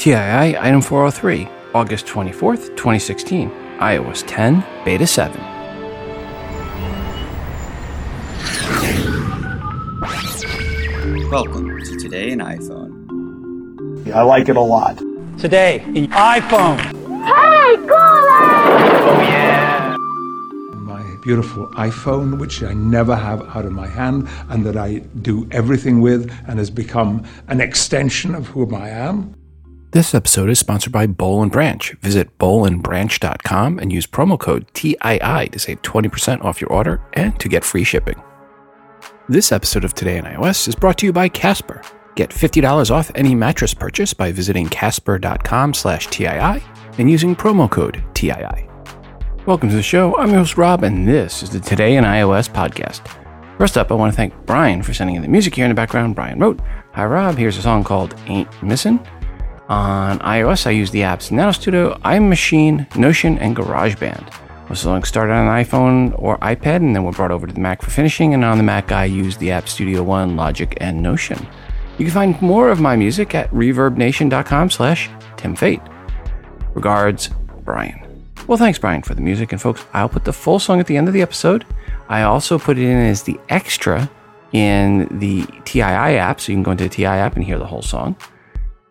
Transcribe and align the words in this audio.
TII 0.00 0.56
Item 0.56 0.80
403, 0.80 1.46
August 1.74 2.06
24th, 2.06 2.74
2016, 2.74 3.50
iOS 3.80 4.24
10, 4.26 4.64
Beta 4.82 5.06
7. 5.06 5.38
Welcome 11.30 11.78
to 11.84 11.98
Today 11.98 12.30
in 12.30 12.38
iPhone. 12.38 14.08
I 14.10 14.22
like 14.22 14.48
it 14.48 14.56
a 14.56 14.60
lot. 14.62 14.96
Today 15.38 15.82
in 15.94 16.06
iPhone. 16.06 16.78
Hey, 17.26 17.76
Oh, 17.92 19.16
yeah. 19.20 19.96
My 20.78 21.02
beautiful 21.22 21.66
iPhone, 21.72 22.38
which 22.38 22.62
I 22.62 22.72
never 22.72 23.14
have 23.14 23.42
out 23.54 23.66
of 23.66 23.72
my 23.72 23.86
hand 23.86 24.30
and 24.48 24.64
that 24.64 24.78
I 24.78 25.00
do 25.20 25.46
everything 25.50 26.00
with 26.00 26.32
and 26.48 26.58
has 26.58 26.70
become 26.70 27.22
an 27.48 27.60
extension 27.60 28.34
of 28.34 28.46
whom 28.46 28.74
I 28.74 28.88
am. 28.88 29.34
This 29.92 30.14
episode 30.14 30.50
is 30.50 30.60
sponsored 30.60 30.92
by 30.92 31.08
Boll 31.08 31.42
and 31.42 31.50
Branch. 31.50 31.90
Visit 32.00 32.38
bollandbranch.com 32.38 33.80
and 33.80 33.92
use 33.92 34.06
promo 34.06 34.38
code 34.38 34.72
TII 34.72 35.48
to 35.48 35.58
save 35.58 35.82
20% 35.82 36.44
off 36.44 36.60
your 36.60 36.70
order 36.70 37.02
and 37.14 37.36
to 37.40 37.48
get 37.48 37.64
free 37.64 37.82
shipping. 37.82 38.22
This 39.28 39.50
episode 39.50 39.82
of 39.82 39.94
Today 39.94 40.18
in 40.18 40.26
iOS 40.26 40.68
is 40.68 40.76
brought 40.76 40.96
to 40.98 41.06
you 41.06 41.12
by 41.12 41.28
Casper. 41.28 41.82
Get 42.14 42.30
$50 42.30 42.92
off 42.92 43.10
any 43.16 43.34
mattress 43.34 43.74
purchase 43.74 44.14
by 44.14 44.30
visiting 44.30 44.68
casper.com 44.68 45.74
slash 45.74 46.06
TII 46.06 46.62
and 46.98 47.10
using 47.10 47.34
promo 47.34 47.68
code 47.68 48.00
TII. 48.14 48.68
Welcome 49.44 49.70
to 49.70 49.74
the 49.74 49.82
show. 49.82 50.16
I'm 50.18 50.28
your 50.28 50.38
host, 50.38 50.56
Rob, 50.56 50.84
and 50.84 51.08
this 51.08 51.42
is 51.42 51.50
the 51.50 51.58
Today 51.58 51.96
in 51.96 52.04
iOS 52.04 52.48
podcast. 52.48 53.00
First 53.58 53.76
up, 53.76 53.90
I 53.90 53.94
want 53.94 54.12
to 54.12 54.16
thank 54.16 54.34
Brian 54.46 54.84
for 54.84 54.94
sending 54.94 55.16
in 55.16 55.22
the 55.22 55.28
music 55.28 55.56
here 55.56 55.64
in 55.64 55.70
the 55.70 55.74
background. 55.74 56.14
Brian 56.14 56.38
wrote, 56.38 56.60
Hi, 56.92 57.04
Rob. 57.04 57.36
Here's 57.36 57.56
a 57.56 57.62
song 57.62 57.82
called 57.82 58.14
Ain't 58.26 58.48
Missin'. 58.62 59.04
On 59.70 60.18
iOS, 60.18 60.66
I 60.66 60.70
use 60.70 60.90
the 60.90 61.02
apps 61.02 61.30
Nano 61.30 61.52
Studio, 61.52 61.96
iMaschine, 61.98 62.92
Notion, 62.96 63.38
and 63.38 63.54
GarageBand. 63.54 64.76
Songs 64.76 65.06
started 65.06 65.32
on 65.32 65.46
an 65.46 65.64
iPhone 65.64 66.12
or 66.20 66.38
iPad 66.38 66.76
and 66.76 66.94
then 66.94 67.04
were 67.04 67.12
brought 67.12 67.30
over 67.30 67.46
to 67.46 67.52
the 67.52 67.60
Mac 67.60 67.80
for 67.80 67.90
finishing, 67.90 68.34
and 68.34 68.44
on 68.44 68.56
the 68.58 68.64
Mac, 68.64 68.90
I 68.90 69.04
use 69.04 69.36
the 69.36 69.52
app 69.52 69.68
Studio 69.68 70.02
One, 70.02 70.34
Logic, 70.34 70.76
and 70.80 71.00
Notion. 71.00 71.38
You 71.98 72.04
can 72.04 72.12
find 72.12 72.42
more 72.42 72.68
of 72.68 72.80
my 72.80 72.96
music 72.96 73.32
at 73.36 73.48
reverbnation.com 73.52 74.70
slash 74.70 75.08
timfate. 75.36 75.86
Regards, 76.74 77.28
Brian. 77.64 78.24
Well, 78.48 78.58
thanks, 78.58 78.78
Brian, 78.80 79.02
for 79.02 79.14
the 79.14 79.22
music. 79.22 79.52
And 79.52 79.62
folks, 79.62 79.84
I'll 79.92 80.08
put 80.08 80.24
the 80.24 80.32
full 80.32 80.58
song 80.58 80.80
at 80.80 80.88
the 80.88 80.96
end 80.96 81.06
of 81.06 81.14
the 81.14 81.22
episode. 81.22 81.64
I 82.08 82.22
also 82.22 82.58
put 82.58 82.76
it 82.76 82.84
in 82.84 82.96
as 82.96 83.22
the 83.22 83.38
extra 83.48 84.10
in 84.52 85.06
the 85.20 85.46
TII 85.64 85.80
app, 85.80 86.40
so 86.40 86.50
you 86.50 86.56
can 86.56 86.64
go 86.64 86.72
into 86.72 86.84
the 86.84 86.90
TII 86.90 87.04
app 87.04 87.36
and 87.36 87.44
hear 87.44 87.58
the 87.58 87.66
whole 87.66 87.82
song. 87.82 88.16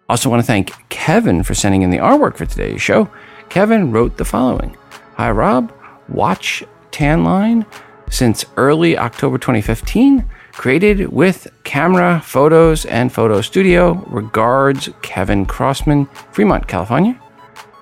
Also, 0.09 0.29
want 0.29 0.41
to 0.41 0.47
thank 0.47 0.71
Kevin 0.89 1.43
for 1.43 1.53
sending 1.53 1.83
in 1.83 1.91
the 1.91 1.99
artwork 1.99 2.35
for 2.35 2.47
today's 2.47 2.81
show. 2.81 3.09
Kevin 3.49 3.91
wrote 3.91 4.17
the 4.17 4.25
following 4.25 4.75
Hi, 5.15 5.29
Rob. 5.29 5.71
Watch 6.07 6.63
Tanline 6.91 7.65
since 8.09 8.43
early 8.57 8.97
October 8.97 9.37
2015. 9.37 10.27
Created 10.53 11.13
with 11.13 11.47
camera, 11.63 12.21
photos, 12.25 12.85
and 12.85 13.13
photo 13.13 13.39
studio. 13.39 13.93
Regards, 14.07 14.89
Kevin 15.03 15.45
Crossman, 15.45 16.05
Fremont, 16.31 16.67
California. 16.67 17.19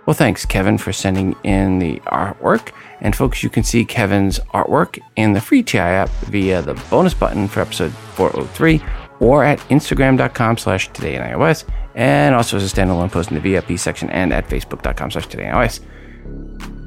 Well, 0.05 0.13
thanks, 0.13 0.45
Kevin, 0.45 0.77
for 0.77 0.93
sending 0.93 1.35
in 1.43 1.79
the 1.79 1.99
artwork. 2.07 2.71
And 3.01 3.15
folks, 3.15 3.41
you 3.41 3.49
can 3.49 3.63
see 3.63 3.85
Kevin's 3.85 4.39
artwork 4.53 4.99
in 5.15 5.33
the 5.33 5.41
free 5.41 5.63
TI 5.63 5.79
app 5.79 6.09
via 6.25 6.61
the 6.61 6.75
bonus 6.89 7.13
button 7.13 7.47
for 7.47 7.61
episode 7.61 7.91
403 8.15 8.81
or 9.19 9.43
at 9.43 9.59
instagram.com 9.69 10.57
slash 10.57 10.91
today 10.93 11.15
in 11.15 11.21
iOS 11.21 11.65
and 11.97 12.35
also 12.35 12.57
as 12.57 12.71
a 12.71 12.73
standalone 12.73 13.11
post 13.11 13.31
in 13.31 13.35
the 13.35 13.41
VIP 13.41 13.77
section 13.77 14.09
and 14.11 14.31
at 14.31 14.47
facebook.com 14.47 15.11
slash 15.11 15.27
today 15.27 15.47
in 15.47 15.51
iOS. 15.51 15.81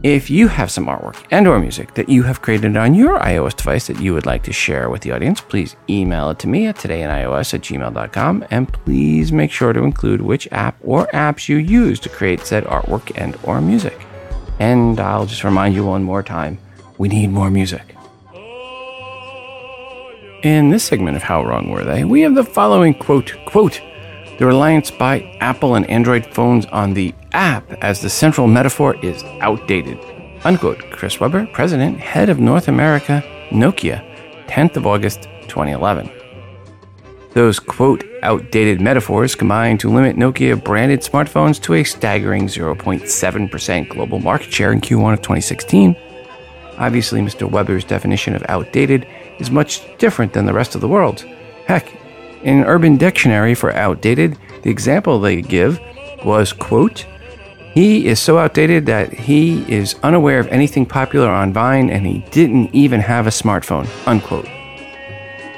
If 0.05 0.31
you 0.31 0.49
have 0.49 0.71
some 0.71 0.87
artwork 0.87 1.23
and 1.31 1.47
or 1.47 1.59
music 1.59 1.93
that 1.95 2.09
you 2.09 2.23
have 2.23 2.41
created 2.41 2.75
on 2.77 2.95
your 2.95 3.19
iOS 3.19 3.57
device 3.57 3.89
that 3.89 4.01
you 4.01 4.15
would 4.15 4.25
like 4.25 4.45
to 4.45 4.53
share 4.53 4.89
with 4.89 5.03
the 5.03 5.11
audience, 5.11 5.43
please 5.43 5.77
email 5.91 6.31
it 6.31 6.39
to 6.39 6.49
me 6.49 6.67
at 6.69 6.77
todayinios 6.77 7.53
at 7.53 7.61
gmail.com 7.61 8.47
and 8.51 8.73
please 8.73 9.31
make 9.31 9.51
sure 9.51 9.75
to 9.75 9.83
include 9.83 10.23
which 10.23 10.49
app 10.53 10.79
or 10.83 11.07
apps 11.09 11.49
you 11.49 11.57
use 11.57 12.01
to 12.01 12.09
create 12.09 12.47
said 12.47 12.65
artwork 12.65 13.13
and 13.21 13.37
or 13.43 13.61
music. 13.61 14.07
And 14.61 15.01
I'll 15.01 15.27
just 15.27 15.45
remind 15.45 15.75
you 15.75 15.85
one 15.85 16.05
more 16.05 16.23
time, 16.23 16.59
we 16.99 17.09
need 17.09 17.31
more 17.31 17.51
music. 17.51 17.97
In 20.45 20.71
this 20.71 20.85
segment 20.85 21.17
of 21.17 21.25
How 21.25 21.45
Wrong 21.45 21.69
Were 21.69 21.85
They, 21.85 22.05
we 22.05 22.23
have 22.23 22.35
the 22.35 22.45
following 22.45 22.95
quote, 22.95 23.35
quote, 23.45 23.83
the 24.41 24.47
reliance 24.47 24.91
by 24.91 25.21
Apple 25.41 25.75
and 25.75 25.89
Android 25.91 26.25
phones 26.25 26.65
on 26.67 26.95
the 26.95 27.15
app 27.33 27.71
as 27.85 28.01
the 28.01 28.09
central 28.09 28.47
metaphor 28.47 28.97
is 29.05 29.23
outdated. 29.43 29.99
Unquote. 30.45 30.91
Chris 30.91 31.21
Weber, 31.21 31.47
President, 31.53 32.01
Head 32.01 32.31
of 32.31 32.41
North 32.41 32.67
America, 32.67 33.23
Nokia, 33.51 34.03
10th 34.47 34.77
of 34.77 34.87
August, 34.87 35.25
2011. 35.49 36.11
Those 37.35 37.61
quote 37.61 38.03
outdated 38.23 38.81
metaphors 38.81 39.35
combine 39.35 39.77
to 39.77 39.91
limit 39.91 40.17
Nokia 40.17 40.65
branded 40.65 41.01
smartphones 41.01 41.61
to 41.65 41.75
a 41.75 41.85
staggering 41.85 42.47
0.7% 42.47 43.89
global 43.91 44.21
market 44.21 44.51
share 44.51 44.73
in 44.73 44.81
Q1 44.81 45.13
of 45.13 45.19
2016. 45.19 45.95
Obviously, 46.79 47.21
Mr. 47.21 47.49
Weber's 47.49 47.85
definition 47.85 48.35
of 48.35 48.43
outdated 48.49 49.07
is 49.39 49.51
much 49.51 49.83
different 49.99 50.33
than 50.33 50.47
the 50.47 50.55
rest 50.55 50.75
of 50.75 50.81
the 50.81 50.89
world. 50.89 51.27
Heck, 51.67 51.93
in 52.43 52.59
an 52.59 52.65
Urban 52.65 52.97
Dictionary 52.97 53.55
for 53.55 53.73
outdated, 53.73 54.39
the 54.63 54.71
example 54.71 55.21
they 55.21 55.43
give 55.43 55.81
was, 56.25 56.53
quote, 56.53 57.07
he 57.75 58.07
is 58.09 58.19
so 58.19 58.39
outdated 58.39 58.87
that 58.87 59.13
he 59.13 59.63
is 59.73 59.95
unaware 60.03 60.41
of 60.41 60.49
anything 60.49 60.85
popular 60.85 61.29
on 61.29 61.53
Vine 61.53 61.89
and 61.89 62.05
he 62.07 62.19
didn't 62.31 62.75
even 62.75 63.01
have 63.01 63.27
a 63.27 63.31
smartphone, 63.31 63.89
unquote. 64.07 64.49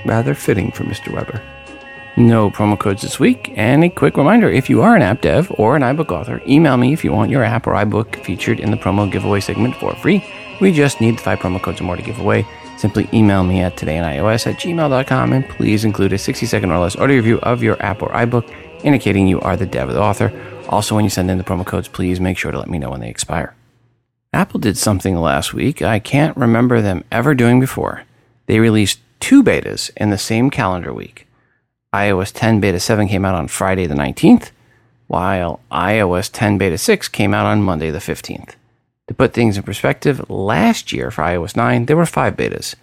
Rather 0.05 0.35
fitting 0.35 0.71
for 0.73 0.85
Mr. 0.85 1.13
Weber. 1.13 1.41
No 2.19 2.51
promo 2.51 2.79
codes 2.79 3.01
this 3.01 3.19
week, 3.19 3.55
and 3.57 3.83
a 3.83 3.89
quick 3.89 4.19
reminder 4.19 4.51
if 4.51 4.69
you 4.69 4.83
are 4.83 4.95
an 4.95 5.01
app 5.01 5.23
dev 5.23 5.51
or 5.57 5.77
an 5.77 5.83
iBook 5.83 6.11
author, 6.11 6.43
email 6.47 6.77
me 6.77 6.93
if 6.93 7.03
you 7.03 7.11
want 7.11 7.31
your 7.31 7.43
app 7.43 7.67
or 7.67 7.73
iBook 7.73 8.23
featured 8.23 8.61
in 8.61 8.71
the 8.71 8.77
promo 8.77 9.11
giveaway 9.11 9.41
segment 9.41 9.75
for 9.77 9.95
free. 9.95 10.23
We 10.61 10.73
just 10.73 11.01
need 11.01 11.19
five 11.19 11.39
promo 11.39 11.63
codes 11.63 11.81
or 11.81 11.85
more 11.85 11.97
to 11.97 12.03
give 12.03 12.19
away. 12.19 12.47
Simply 12.83 13.09
email 13.15 13.45
me 13.45 13.61
at 13.61 13.77
todayinios 13.77 14.45
at 14.45 14.57
gmail.com 14.57 15.33
and 15.33 15.49
please 15.51 15.85
include 15.85 16.13
a 16.13 16.19
60 16.19 16.47
second 16.47 16.73
or 16.73 16.81
less 16.81 16.97
audio 16.97 17.15
review 17.15 17.39
of 17.39 17.63
your 17.63 17.81
app 17.81 18.03
or 18.03 18.09
iBook 18.09 18.53
indicating 18.83 19.29
you 19.29 19.41
are 19.41 19.57
the 19.57 19.67
dev 19.67 19.91
or 19.91 19.93
the 19.93 20.03
author. 20.03 20.33
Also, 20.69 20.97
when 20.97 21.05
you 21.05 21.09
send 21.09 21.31
in 21.31 21.39
the 21.39 21.45
promo 21.45 21.65
codes, 21.65 21.87
please 21.87 22.19
make 22.19 22.37
sure 22.37 22.51
to 22.51 22.59
let 22.59 22.69
me 22.69 22.81
know 22.81 22.91
when 22.91 22.99
they 22.99 23.09
expire. 23.09 23.55
Apple 24.33 24.59
did 24.59 24.77
something 24.77 25.15
last 25.15 25.55
week 25.55 25.81
I 25.81 26.01
can't 26.01 26.37
remember 26.37 26.81
them 26.81 27.05
ever 27.13 27.37
doing 27.37 27.61
before. 27.61 28.03
They 28.47 28.59
released 28.59 28.99
two 29.21 29.45
betas 29.45 29.93
in 29.97 30.11
the 30.11 30.19
same 30.19 30.51
calendar 30.51 30.93
week. 30.93 31.29
iOS 31.95 32.33
10 32.35 32.59
Beta 32.59 32.81
7 32.81 33.07
came 33.07 33.25
out 33.25 33.37
on 33.37 33.47
Friday 33.47 33.87
the 33.87 33.95
19th, 33.95 34.51
while 35.07 35.61
iOS 35.71 36.29
10 36.33 36.59
Beta 36.59 36.79
6 36.79 37.07
came 37.11 37.33
out 37.33 37.47
on 37.47 37.63
Monday 37.63 37.93
the 37.93 38.01
15th. 38.01 38.57
To 39.09 39.15
put 39.15 39.33
things 39.33 39.57
in 39.57 39.65
perspective, 39.65 40.31
last 40.31 40.93
year 40.93 41.11
for 41.11 41.23
iOS 41.23 41.57
9, 41.57 41.87
there 41.87 41.97
were 41.97 42.07
five 42.07 42.37
betas, 42.37 42.77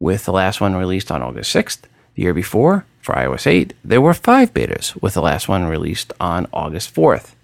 with 0.00 0.24
the 0.24 0.32
last 0.32 0.60
one 0.60 0.74
released 0.74 1.10
on 1.10 1.22
August 1.22 1.54
6th. 1.54 1.82
The 2.14 2.22
year 2.22 2.32
before, 2.32 2.86
for 3.02 3.14
iOS 3.14 3.46
8, 3.46 3.74
there 3.84 4.00
were 4.00 4.14
five 4.14 4.54
betas, 4.54 5.00
with 5.02 5.14
the 5.14 5.20
last 5.20 5.48
one 5.48 5.66
released 5.66 6.12
on 6.18 6.46
August 6.52 6.94
4th. 6.94 7.34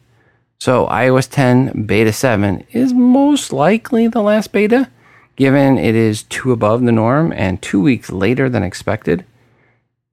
So 0.58 0.86
iOS 0.86 1.28
10 1.30 1.84
Beta 1.84 2.12
7 2.12 2.66
is 2.72 2.94
most 2.94 3.52
likely 3.52 4.08
the 4.08 4.22
last 4.22 4.52
beta, 4.52 4.88
given 5.36 5.76
it 5.76 5.94
is 5.94 6.22
two 6.22 6.52
above 6.52 6.82
the 6.82 6.92
norm 6.92 7.32
and 7.32 7.60
two 7.60 7.82
weeks 7.82 8.10
later 8.10 8.48
than 8.48 8.62
expected. 8.62 9.26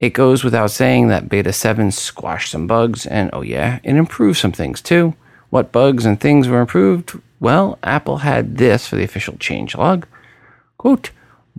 It 0.01 0.09
goes 0.09 0.43
without 0.43 0.71
saying 0.71 1.07
that 1.07 1.29
Beta 1.29 1.53
7 1.53 1.91
squashed 1.91 2.51
some 2.51 2.67
bugs, 2.67 3.05
and 3.05 3.29
oh 3.31 3.43
yeah, 3.43 3.79
it 3.83 3.95
improved 3.95 4.39
some 4.39 4.51
things 4.51 4.81
too. 4.81 5.15
What 5.51 5.71
bugs 5.71 6.05
and 6.05 6.19
things 6.19 6.47
were 6.47 6.59
improved? 6.59 7.21
Well, 7.41 7.79
Apple 7.81 8.17
had 8.17 8.57
this 8.57 8.87
for 8.87 8.95
the 8.95 9.03
official 9.03 9.33
changelog. 9.33 10.03
Quote, 10.77 11.09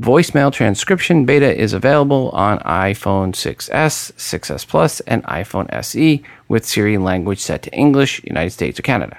voicemail 0.00 0.52
transcription 0.52 1.26
beta 1.26 1.54
is 1.54 1.72
available 1.72 2.30
on 2.30 2.60
iPhone 2.60 3.32
6s, 3.32 4.12
6s 4.12 4.66
Plus, 4.68 5.00
and 5.00 5.24
iPhone 5.24 5.66
SE 5.72 6.22
with 6.48 6.64
Siri 6.64 6.98
language 6.98 7.40
set 7.40 7.62
to 7.64 7.74
English, 7.74 8.22
United 8.22 8.50
States 8.50 8.78
or 8.78 8.82
Canada. 8.82 9.18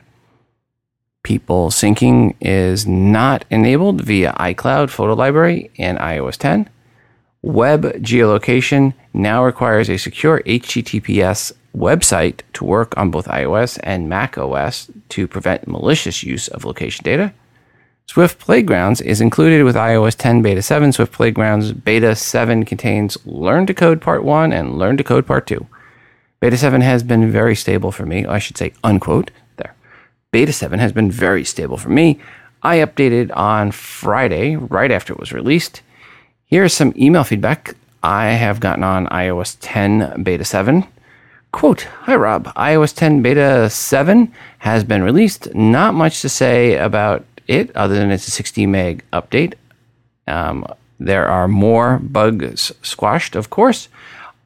People 1.21 1.69
syncing 1.69 2.33
is 2.39 2.88
not 2.88 3.44
enabled 3.50 4.00
via 4.00 4.33
iCloud 4.39 4.89
Photo 4.89 5.13
Library 5.13 5.69
in 5.75 5.98
iOS 5.98 6.38
10. 6.38 6.69
Web 7.42 7.83
geolocation 8.01 8.94
now 9.13 9.44
requires 9.44 9.89
a 9.89 9.98
secure 9.98 10.42
HTTPS 10.45 11.51
website 11.75 12.42
to 12.54 12.64
work 12.64 12.96
on 12.98 13.12
both 13.12 13.28
iOS 13.28 13.80
and 13.84 14.10
Mac 14.10 14.38
OS 14.38 14.92
to 15.10 15.28
prevent 15.28 15.68
malicious 15.68 16.24
use 16.24 16.48
of 16.48 16.66
location 16.66 17.04
data. 17.04 17.34
Swift 18.06 18.38
Playgrounds 18.38 19.02
is 19.02 19.22
included 19.22 19.64
with 19.64 19.75
iOS 19.75 20.16
10 20.16 20.42
Beta 20.42 20.62
7. 20.62 20.92
Swift 20.92 21.14
Playgrounds 21.14 21.72
Beta 21.72 22.16
7 22.16 22.66
contains 22.66 23.18
Learn 23.25 23.66
to 23.66 23.74
Code 23.74 24.02
Part 24.02 24.24
1 24.24 24.52
and 24.52 24.78
Learn 24.78 24.98
to 24.98 25.04
Code 25.04 25.25
Part 25.25 25.48
2. 25.48 25.66
Beta 26.40 26.58
7 26.58 26.81
has 26.81 27.02
been 27.02 27.31
very 27.31 27.56
stable 27.56 27.92
for 27.92 28.06
me. 28.06 28.26
I 28.26 28.38
should 28.38 28.58
say, 28.58 28.74
unquote, 28.84 29.31
there. 29.56 29.74
Beta 30.31 30.52
7 30.52 30.80
has 30.80 30.92
been 30.92 31.10
very 31.10 31.46
stable 31.46 31.78
for 31.78 31.90
me. 31.90 32.19
I 32.62 32.78
updated 32.78 33.36
on 33.36 33.72
Friday, 33.72 34.58
right 34.58 34.92
after 34.92 35.14
it 35.14 35.19
was 35.19 35.34
released. 35.34 35.81
Here's 36.46 36.74
some 36.74 36.94
email 36.98 37.24
feedback 37.24 37.76
I 38.04 38.28
have 38.28 38.60
gotten 38.60 38.84
on 38.84 39.08
iOS 39.08 39.58
10 39.62 40.24
Beta 40.24 40.44
7. 40.44 40.86
Quote, 41.54 41.84
Hi 42.02 42.16
Rob, 42.16 42.52
iOS 42.56 42.96
10 42.96 43.22
Beta 43.22 43.70
7 43.70 44.34
has 44.58 44.84
been 44.84 45.04
released. 45.04 45.54
Not 45.54 45.94
much 45.94 46.20
to 46.22 46.28
say 46.28 46.76
about 46.76 47.24
it 47.48 47.74
other 47.76 47.94
than 47.94 48.10
it's 48.10 48.28
a 48.28 48.32
60 48.32 48.66
meg 48.66 49.04
update. 49.14 49.54
Um, 50.28 50.66
there 51.00 51.28
are 51.28 51.48
more 51.48 52.00
bugs 52.00 52.72
squashed, 52.82 53.36
of 53.36 53.52
course. 53.52 53.88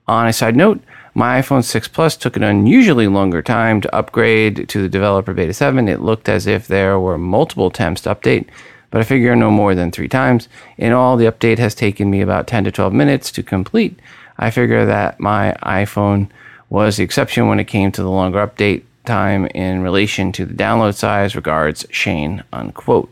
On 0.09 0.27
a 0.27 0.33
side 0.33 0.57
note, 0.57 0.81
my 1.13 1.41
iPhone 1.41 1.63
6 1.63 1.87
Plus 1.87 2.17
took 2.17 2.35
an 2.35 2.43
unusually 2.43 3.07
longer 3.07 3.41
time 3.41 3.79
to 3.81 3.95
upgrade 3.95 4.67
to 4.67 4.81
the 4.81 4.89
developer 4.89 5.33
beta 5.33 5.53
7. 5.53 5.87
It 5.87 6.01
looked 6.01 6.27
as 6.27 6.45
if 6.45 6.67
there 6.67 6.99
were 6.99 7.17
multiple 7.17 7.67
attempts 7.67 8.01
to 8.01 8.13
update, 8.13 8.47
but 8.91 8.99
I 8.99 9.05
figure 9.05 9.33
no 9.33 9.49
more 9.49 9.73
than 9.75 9.91
three 9.91 10.09
times. 10.09 10.49
In 10.77 10.91
all, 10.91 11.15
the 11.15 11.31
update 11.31 11.57
has 11.57 11.73
taken 11.73 12.11
me 12.11 12.19
about 12.19 12.47
10 12.47 12.65
to 12.65 12.71
12 12.71 12.91
minutes 12.91 13.31
to 13.31 13.43
complete. 13.43 13.97
I 14.37 14.51
figure 14.51 14.85
that 14.85 15.21
my 15.21 15.55
iPhone 15.63 16.29
was 16.69 16.97
the 16.97 17.03
exception 17.03 17.47
when 17.47 17.59
it 17.59 17.65
came 17.65 17.91
to 17.91 18.03
the 18.03 18.09
longer 18.09 18.45
update 18.45 18.83
time 19.05 19.45
in 19.47 19.81
relation 19.81 20.31
to 20.33 20.45
the 20.45 20.53
download 20.53 20.95
size. 20.95 21.35
Regards, 21.35 21.85
Shane, 21.89 22.43
unquote. 22.51 23.11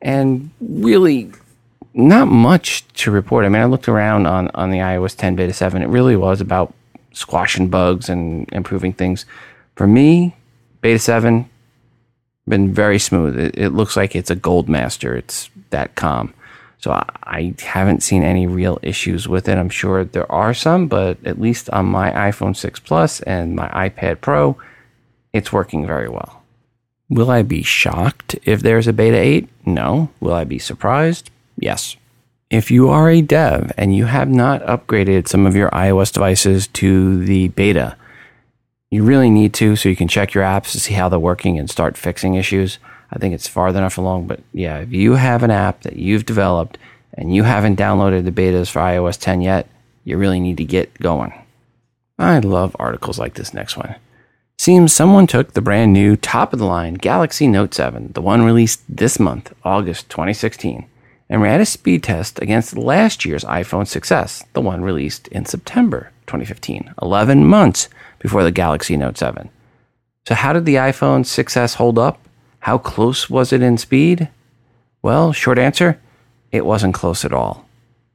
And 0.00 0.50
really, 0.60 1.32
not 1.94 2.26
much 2.26 2.86
to 2.94 3.10
report. 3.10 3.44
I 3.44 3.48
mean, 3.48 3.62
I 3.62 3.66
looked 3.66 3.88
around 3.88 4.26
on, 4.26 4.50
on 4.54 4.70
the 4.70 4.78
iOS 4.78 5.16
10 5.16 5.36
beta 5.36 5.52
7. 5.52 5.82
It 5.82 5.88
really 5.88 6.16
was 6.16 6.40
about 6.40 6.74
squashing 7.12 7.68
bugs 7.68 8.08
and 8.08 8.48
improving 8.52 8.92
things. 8.92 9.24
For 9.76 9.86
me, 9.86 10.36
beta 10.80 10.98
7 10.98 11.48
been 12.46 12.74
very 12.74 12.98
smooth. 12.98 13.38
It, 13.38 13.56
it 13.56 13.70
looks 13.70 13.96
like 13.96 14.14
it's 14.14 14.30
a 14.30 14.36
gold 14.36 14.68
master. 14.68 15.16
It's 15.16 15.48
that 15.70 15.94
calm. 15.94 16.34
So 16.84 16.92
I, 16.92 17.06
I 17.22 17.54
haven't 17.62 18.02
seen 18.02 18.22
any 18.22 18.46
real 18.46 18.78
issues 18.82 19.26
with 19.26 19.48
it. 19.48 19.56
I'm 19.56 19.70
sure 19.70 20.04
there 20.04 20.30
are 20.30 20.52
some, 20.52 20.86
but 20.86 21.16
at 21.24 21.40
least 21.40 21.70
on 21.70 21.86
my 21.86 22.10
iPhone 22.10 22.54
6 22.54 22.78
Plus 22.80 23.22
and 23.22 23.56
my 23.56 23.68
iPad 23.70 24.20
Pro, 24.20 24.58
it's 25.32 25.50
working 25.50 25.86
very 25.86 26.10
well. 26.10 26.42
Will 27.08 27.30
I 27.30 27.40
be 27.40 27.62
shocked 27.62 28.36
if 28.42 28.60
there's 28.60 28.86
a 28.86 28.92
beta 28.92 29.16
8? 29.16 29.48
No. 29.64 30.10
Will 30.20 30.34
I 30.34 30.44
be 30.44 30.58
surprised? 30.58 31.30
Yes. 31.56 31.96
If 32.50 32.70
you 32.70 32.90
are 32.90 33.08
a 33.08 33.22
dev 33.22 33.72
and 33.78 33.96
you 33.96 34.04
have 34.04 34.28
not 34.28 34.62
upgraded 34.66 35.26
some 35.26 35.46
of 35.46 35.56
your 35.56 35.70
iOS 35.70 36.12
devices 36.12 36.66
to 36.66 37.24
the 37.24 37.48
beta, 37.48 37.96
you 38.90 39.04
really 39.04 39.30
need 39.30 39.54
to 39.54 39.74
so 39.74 39.88
you 39.88 39.96
can 39.96 40.08
check 40.08 40.34
your 40.34 40.44
apps 40.44 40.72
to 40.72 40.80
see 40.80 40.92
how 40.92 41.08
they're 41.08 41.18
working 41.18 41.58
and 41.58 41.70
start 41.70 41.96
fixing 41.96 42.34
issues. 42.34 42.78
I 43.12 43.18
think 43.18 43.34
it's 43.34 43.48
far 43.48 43.68
enough 43.68 43.98
along, 43.98 44.26
but 44.26 44.40
yeah, 44.52 44.78
if 44.78 44.92
you 44.92 45.14
have 45.14 45.42
an 45.42 45.50
app 45.50 45.82
that 45.82 45.96
you've 45.96 46.26
developed 46.26 46.78
and 47.14 47.34
you 47.34 47.44
haven't 47.44 47.78
downloaded 47.78 48.24
the 48.24 48.32
betas 48.32 48.70
for 48.70 48.80
iOS 48.80 49.18
10 49.18 49.40
yet, 49.40 49.68
you 50.04 50.16
really 50.16 50.40
need 50.40 50.56
to 50.56 50.64
get 50.64 50.98
going. 50.98 51.32
I 52.18 52.38
love 52.40 52.76
articles 52.78 53.18
like 53.18 53.34
this 53.34 53.54
next 53.54 53.76
one. 53.76 53.96
Seems 54.58 54.92
someone 54.92 55.26
took 55.26 55.52
the 55.52 55.60
brand 55.60 55.92
new 55.92 56.16
top 56.16 56.52
of 56.52 56.58
the 56.58 56.64
line 56.66 56.94
Galaxy 56.94 57.48
Note 57.48 57.74
7, 57.74 58.12
the 58.14 58.22
one 58.22 58.42
released 58.42 58.82
this 58.88 59.18
month, 59.18 59.52
August 59.64 60.08
2016, 60.10 60.86
and 61.28 61.42
ran 61.42 61.60
a 61.60 61.66
speed 61.66 62.02
test 62.02 62.40
against 62.40 62.76
last 62.76 63.24
year's 63.24 63.44
iPhone 63.44 63.82
6s, 63.82 64.44
the 64.52 64.60
one 64.60 64.82
released 64.82 65.26
in 65.28 65.44
September 65.44 66.12
2015, 66.26 66.94
11 67.02 67.44
months 67.44 67.88
before 68.20 68.44
the 68.44 68.52
Galaxy 68.52 68.96
Note 68.96 69.18
7. 69.18 69.50
So, 70.26 70.34
how 70.34 70.52
did 70.52 70.64
the 70.64 70.76
iPhone 70.76 71.24
6s 71.24 71.74
hold 71.74 71.98
up? 71.98 72.20
How 72.64 72.78
close 72.78 73.28
was 73.28 73.52
it 73.52 73.60
in 73.60 73.76
speed? 73.76 74.30
Well, 75.02 75.34
short 75.34 75.58
answer 75.58 76.00
it 76.50 76.64
wasn't 76.64 76.94
close 76.94 77.22
at 77.22 77.32
all. 77.34 77.68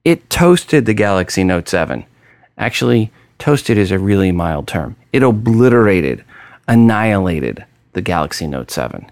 It 0.04 0.28
toasted 0.28 0.88
the 0.88 0.96
Galaxy 0.96 1.44
Note 1.44 1.70
7. 1.70 2.04
Actually, 2.58 3.12
toasted 3.38 3.78
is 3.78 3.92
a 3.92 4.00
really 4.00 4.32
mild 4.32 4.68
term. 4.68 4.96
It 5.14 5.22
obliterated, 5.22 6.24
annihilated 6.68 7.64
the 7.94 8.02
Galaxy 8.02 8.48
Note 8.48 8.72
7. 8.72 9.12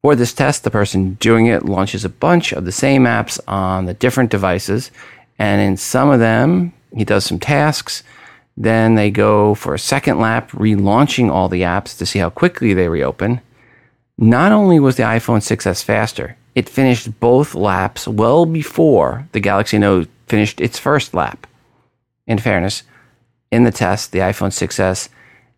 For 0.00 0.16
this 0.16 0.32
test, 0.32 0.64
the 0.64 0.70
person 0.70 1.18
doing 1.20 1.44
it 1.44 1.66
launches 1.66 2.06
a 2.06 2.08
bunch 2.08 2.52
of 2.52 2.64
the 2.64 2.72
same 2.72 3.04
apps 3.04 3.38
on 3.46 3.84
the 3.84 3.92
different 3.92 4.30
devices, 4.30 4.90
and 5.38 5.60
in 5.60 5.76
some 5.76 6.08
of 6.08 6.20
them, 6.20 6.72
he 6.96 7.04
does 7.04 7.26
some 7.26 7.38
tasks. 7.38 8.02
Then 8.56 8.94
they 8.94 9.10
go 9.10 9.54
for 9.54 9.74
a 9.74 9.78
second 9.78 10.20
lap, 10.20 10.52
relaunching 10.52 11.30
all 11.30 11.50
the 11.50 11.62
apps 11.62 11.98
to 11.98 12.06
see 12.06 12.18
how 12.18 12.30
quickly 12.30 12.72
they 12.72 12.88
reopen. 12.88 13.42
Not 14.20 14.50
only 14.50 14.80
was 14.80 14.96
the 14.96 15.04
iPhone 15.04 15.38
6s 15.38 15.84
faster, 15.84 16.36
it 16.56 16.68
finished 16.68 17.20
both 17.20 17.54
laps 17.54 18.08
well 18.08 18.46
before 18.46 19.28
the 19.30 19.38
Galaxy 19.38 19.78
Note 19.78 20.08
finished 20.26 20.60
its 20.60 20.76
first 20.76 21.14
lap. 21.14 21.46
In 22.26 22.38
fairness, 22.38 22.82
in 23.52 23.62
the 23.62 23.70
test, 23.70 24.10
the 24.10 24.18
iPhone 24.18 24.50
6s 24.50 25.08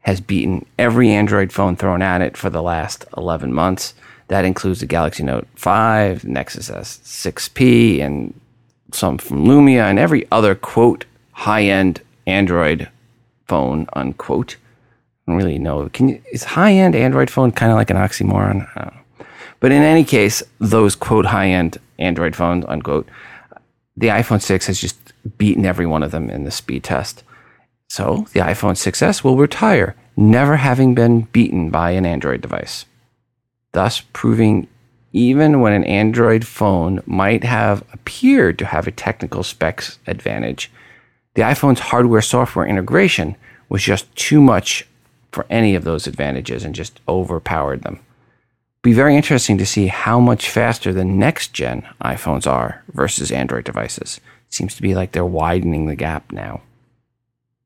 has 0.00 0.20
beaten 0.20 0.66
every 0.78 1.10
Android 1.10 1.52
phone 1.52 1.74
thrown 1.74 2.02
at 2.02 2.20
it 2.20 2.36
for 2.36 2.50
the 2.50 2.62
last 2.62 3.06
11 3.16 3.50
months. 3.50 3.94
That 4.28 4.44
includes 4.44 4.80
the 4.80 4.86
Galaxy 4.86 5.22
Note 5.22 5.48
5, 5.56 6.24
Nexus 6.24 6.68
S 6.68 7.00
6P, 7.02 8.02
and 8.02 8.38
some 8.92 9.16
from 9.16 9.46
Lumia, 9.46 9.84
and 9.84 9.98
every 9.98 10.26
other 10.30 10.54
quote 10.54 11.06
high 11.32 11.64
end 11.64 12.02
Android 12.26 12.90
phone 13.48 13.86
unquote. 13.94 14.56
Don't 15.30 15.38
really 15.38 15.58
know. 15.58 15.88
Can 15.90 16.08
you, 16.08 16.22
is 16.32 16.44
high 16.44 16.72
end 16.72 16.94
Android 16.96 17.30
phone 17.30 17.52
kind 17.52 17.70
of 17.70 17.76
like 17.76 17.90
an 17.90 17.96
oxymoron? 17.96 18.66
But 19.60 19.72
in 19.72 19.82
any 19.82 20.04
case, 20.04 20.42
those 20.58 20.96
quote 20.96 21.26
high 21.26 21.48
end 21.48 21.78
Android 21.98 22.34
phones 22.34 22.64
unquote, 22.66 23.08
the 23.96 24.08
iPhone 24.08 24.42
6 24.42 24.66
has 24.66 24.80
just 24.80 24.98
beaten 25.38 25.66
every 25.66 25.86
one 25.86 26.02
of 26.02 26.10
them 26.10 26.30
in 26.30 26.44
the 26.44 26.50
speed 26.50 26.84
test. 26.84 27.22
So 27.88 28.26
the 28.32 28.40
iPhone 28.40 28.74
6s 28.74 29.22
will 29.22 29.36
retire, 29.36 29.94
never 30.16 30.56
having 30.56 30.94
been 30.94 31.22
beaten 31.32 31.70
by 31.70 31.90
an 31.90 32.06
Android 32.06 32.40
device 32.40 32.86
thus 33.72 34.02
proving 34.12 34.68
even 35.12 35.60
when 35.60 35.72
an 35.72 35.84
Android 35.84 36.46
phone 36.46 37.02
might 37.06 37.42
have 37.42 37.82
appeared 37.92 38.58
to 38.58 38.66
have 38.66 38.86
a 38.86 38.92
technical 38.92 39.42
specs 39.42 39.98
advantage, 40.06 40.70
the 41.34 41.42
iPhone's 41.42 41.80
hardware 41.80 42.22
software 42.22 42.66
integration 42.66 43.36
was 43.68 43.82
just 43.82 44.14
too 44.14 44.40
much 44.40 44.86
for 45.32 45.46
any 45.50 45.74
of 45.74 45.84
those 45.84 46.06
advantages 46.06 46.64
and 46.64 46.74
just 46.74 47.00
overpowered 47.08 47.82
them. 47.82 48.00
Be 48.82 48.92
very 48.92 49.14
interesting 49.14 49.58
to 49.58 49.66
see 49.66 49.88
how 49.88 50.18
much 50.18 50.48
faster 50.48 50.92
the 50.92 51.04
next 51.04 51.52
gen 51.52 51.86
iPhones 52.02 52.46
are 52.46 52.82
versus 52.92 53.30
Android 53.30 53.64
devices. 53.64 54.20
It 54.48 54.54
seems 54.54 54.74
to 54.76 54.82
be 54.82 54.94
like 54.94 55.12
they're 55.12 55.24
widening 55.24 55.86
the 55.86 55.96
gap 55.96 56.32
now. 56.32 56.62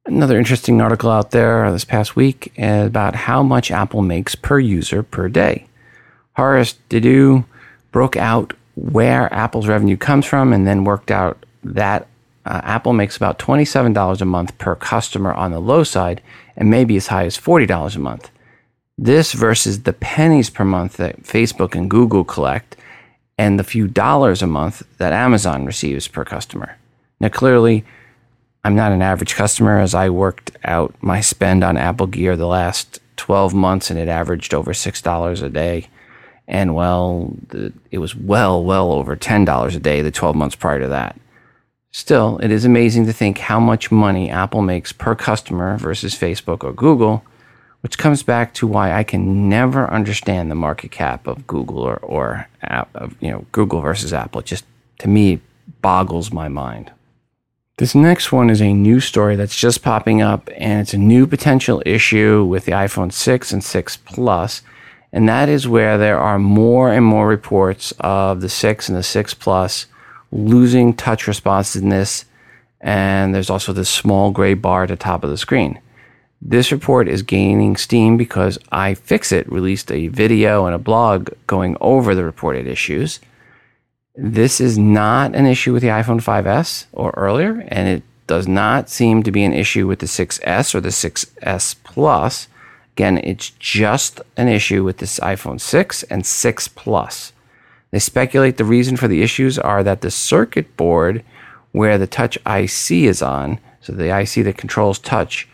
Another 0.07 0.39
interesting 0.39 0.81
article 0.81 1.11
out 1.11 1.31
there 1.31 1.71
this 1.73 1.85
past 1.85 2.17
week 2.17 2.53
about 2.59 3.15
how 3.15 3.43
much 3.43 3.71
Apple 3.71 4.03
makes 4.03 4.35
per 4.35 4.59
user 4.59 5.03
per 5.03 5.29
day. 5.29 5.67
Horace 6.37 6.75
Dediu 6.91 7.45
broke 7.93 8.17
out 8.17 8.53
where 8.75 9.33
Apple's 9.33 9.69
revenue 9.69 9.97
comes 9.97 10.27
from 10.27 10.53
and 10.53 10.67
then 10.67 10.85
worked 10.85 11.11
out 11.11 11.47
that 11.63 12.09
uh, 12.45 12.61
Apple 12.65 12.93
makes 12.93 13.17
about 13.17 13.39
$27 13.39 14.21
a 14.21 14.25
month 14.25 14.57
per 14.59 14.75
customer 14.75 15.33
on 15.33 15.51
the 15.51 15.61
low 15.61 15.85
side 15.85 16.23
and 16.57 16.71
maybe 16.71 16.97
as 16.97 17.09
high 17.09 17.25
as 17.25 17.39
$40 17.39 17.97
a 17.97 17.99
month. 17.99 18.31
This 18.97 19.33
versus 19.33 19.83
the 19.83 19.93
pennies 19.93 20.51
per 20.51 20.65
month 20.65 20.97
that 20.99 21.23
Facebook 21.23 21.75
and 21.75 21.91
Google 21.91 22.25
collect 22.25 22.77
and 23.37 23.59
the 23.59 23.65
few 23.65 23.89
dollars 23.89 24.43
a 24.43 24.47
month 24.47 24.83
that 24.99 25.13
Amazon 25.13 25.65
receives 25.65 26.07
per 26.07 26.25
customer. 26.25 26.77
Now, 27.19 27.29
clearly, 27.29 27.85
I'm 28.63 28.77
not 28.77 28.93
an 28.93 29.03
average 29.03 29.35
customer 29.35 29.81
as 29.81 29.95
I 29.95 30.09
worked 30.11 30.53
out 30.65 30.95
my 31.01 31.21
spend 31.21 31.65
on 31.65 31.77
Apple 31.77 32.07
Gear 32.07 32.37
the 32.37 32.47
last 32.47 33.01
12 33.17 33.55
months 33.55 33.91
and 33.91 33.99
it 33.99 34.09
averaged 34.09 34.55
over 34.55 34.73
$6 34.73 35.43
a 35.43 35.49
day 35.49 35.89
and 36.47 36.75
well, 36.75 37.35
it 37.91 37.99
was 37.99 38.15
well, 38.15 38.63
well 38.63 38.93
over 38.93 39.17
$10 39.17 39.75
a 39.75 39.79
day 39.79 40.03
the 40.03 40.11
12 40.11 40.37
months 40.37 40.57
prior 40.57 40.81
to 40.81 40.89
that. 40.89 41.19
Still, 41.97 42.39
it 42.43 42.51
is 42.51 42.65
amazing 42.65 43.07
to 43.07 43.13
think 43.13 43.39
how 43.39 43.61
much 43.61 43.93
money 43.93 44.29
Apple 44.29 44.63
makes 44.63 44.91
per 44.91 45.15
customer 45.15 45.79
versus 45.79 46.13
Facebook 46.13 46.65
or 46.65 46.73
Google, 46.73 47.25
which 47.83 47.99
comes 47.99 48.25
back 48.25 48.53
to 48.55 48.67
why 48.67 48.93
I 48.93 49.05
can 49.05 49.49
never 49.49 49.89
understand 49.89 50.51
the 50.51 50.57
market 50.57 50.91
cap 50.91 51.29
of 51.29 51.47
Google 51.47 51.79
or, 51.79 51.99
or 51.99 52.49
of, 52.65 53.15
you 53.21 53.31
know, 53.31 53.47
Google 53.53 53.81
versus 53.81 54.13
Apple. 54.13 54.41
It 54.41 54.47
just, 54.47 54.65
to 54.99 55.09
me, 55.09 55.41
boggles 55.83 56.33
my 56.33 56.49
mind. 56.49 56.91
This 57.77 57.95
next 57.95 58.33
one 58.33 58.51
is 58.51 58.61
a 58.61 58.73
new 58.73 58.99
story 58.99 59.37
that's 59.37 59.57
just 59.57 59.81
popping 59.81 60.21
up, 60.21 60.51
and 60.57 60.81
it's 60.81 60.95
a 60.95 60.99
new 60.99 61.29
potential 61.29 61.81
issue 61.87 62.45
with 62.45 62.65
the 62.65 62.73
iPhone 62.73 63.13
6 63.13 63.53
and 63.53 63.63
6 63.63 63.97
Plus 63.99 64.63
and 65.13 65.29
that 65.29 65.49
is 65.49 65.69
where 65.69 65.97
there 65.97 66.19
are 66.19 66.41
more 66.41 66.93
and 66.93 67.07
more 67.07 67.29
reports 67.29 67.93
of 68.01 68.41
the 68.41 68.49
6 68.49 68.89
and 68.89 68.99
the 68.99 69.03
6 69.05 69.35
Plus 69.35 69.87
losing 70.35 70.93
touch 70.93 71.27
responsiveness. 71.27 72.27
And 72.81 73.35
there's 73.35 73.49
also 73.49 73.73
this 73.73 73.89
small 73.89 74.31
gray 74.31 74.53
bar 74.53 74.83
at 74.83 74.91
the 74.91 74.97
top 74.97 75.25
of 75.25 75.31
the 75.31 75.39
screen. 75.39 75.81
This 76.43 76.71
report 76.71 77.09
is 77.09 77.23
gaining 77.23 77.77
steam 77.77 78.19
because 78.19 78.59
iFixit 78.71 79.51
released 79.51 79.91
a 79.91 80.09
video 80.09 80.67
and 80.67 80.75
a 80.75 80.79
blog 80.79 81.31
going 81.47 81.79
over 81.81 82.15
the 82.15 82.25
reported 82.25 82.67
issues. 82.67 83.21
This 84.15 84.61
is 84.61 84.77
not 84.77 85.35
an 85.35 85.47
issue 85.47 85.73
with 85.73 85.83
the 85.83 85.89
iPhone 85.89 86.23
5S 86.23 86.87
or 86.93 87.15
earlier, 87.17 87.65
and 87.69 87.89
it 87.89 88.03
does 88.27 88.47
not 88.47 88.91
seem 88.91 89.23
to 89.23 89.31
be 89.31 89.43
an 89.45 89.55
issue 89.55 89.87
with 89.87 90.01
the 90.01 90.07
6S 90.07 90.75
or 90.75 90.81
the 90.81 90.91
6S 90.91 91.77
Plus. 91.83 92.49
Again, 92.93 93.19
it's 93.19 93.51
just 93.59 94.21
an 94.37 94.49
issue 94.49 94.85
with 94.85 94.99
this 94.99 95.19
iPhone 95.21 95.61
6 95.61 96.03
and 96.05 96.27
6 96.27 96.69
Plus. 96.69 97.33
They 97.95 98.01
speculate 98.01 98.57
the 98.57 98.65
reason 98.65 98.97
for 98.97 99.07
the 99.07 99.23
issues 99.23 99.57
are 99.57 99.85
that 99.85 100.01
the 100.01 100.11
circuit 100.11 100.77
board 100.77 101.23
where 101.71 101.97
the 101.97 102.09
touch 102.09 102.37
IC 102.45 102.91
is 102.91 103.23
on, 103.23 103.61
so 103.81 103.93
the 103.93 104.19
IC 104.19 104.45
that 104.47 104.59
controls 104.59 104.99
touch, 104.99 105.47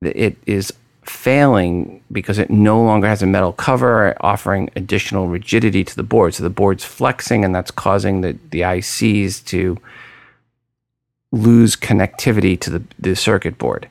it 0.00 0.38
is 0.46 0.72
failing 1.02 2.02
because 2.10 2.38
it 2.38 2.48
no 2.48 2.82
longer 2.82 3.06
has 3.06 3.22
a 3.22 3.26
metal 3.26 3.52
cover 3.52 4.16
offering 4.20 4.70
additional 4.74 5.28
rigidity 5.28 5.84
to 5.84 5.94
the 5.94 6.02
board. 6.02 6.32
So 6.32 6.44
the 6.44 6.48
board's 6.48 6.82
flexing 6.82 7.44
and 7.44 7.54
that's 7.54 7.70
causing 7.70 8.22
the, 8.22 8.38
the 8.48 8.62
ICs 8.62 9.44
to 9.44 9.76
lose 11.30 11.76
connectivity 11.76 12.58
to 12.60 12.70
the, 12.70 12.82
the 12.98 13.14
circuit 13.14 13.58
board. 13.58 13.90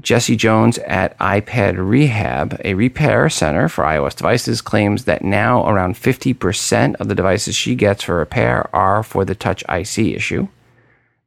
Jessa 0.00 0.36
Jones 0.36 0.78
at 0.78 1.16
iPad 1.18 1.76
Rehab, 1.76 2.58
a 2.64 2.74
repair 2.74 3.28
center 3.28 3.68
for 3.68 3.84
iOS 3.84 4.16
devices, 4.16 4.62
claims 4.62 5.04
that 5.04 5.22
now 5.22 5.68
around 5.68 5.96
50% 5.96 6.96
of 6.96 7.08
the 7.08 7.14
devices 7.14 7.54
she 7.54 7.74
gets 7.74 8.04
for 8.04 8.16
repair 8.16 8.74
are 8.74 9.02
for 9.02 9.24
the 9.24 9.34
Touch 9.34 9.62
IC 9.68 9.98
issue. 9.98 10.48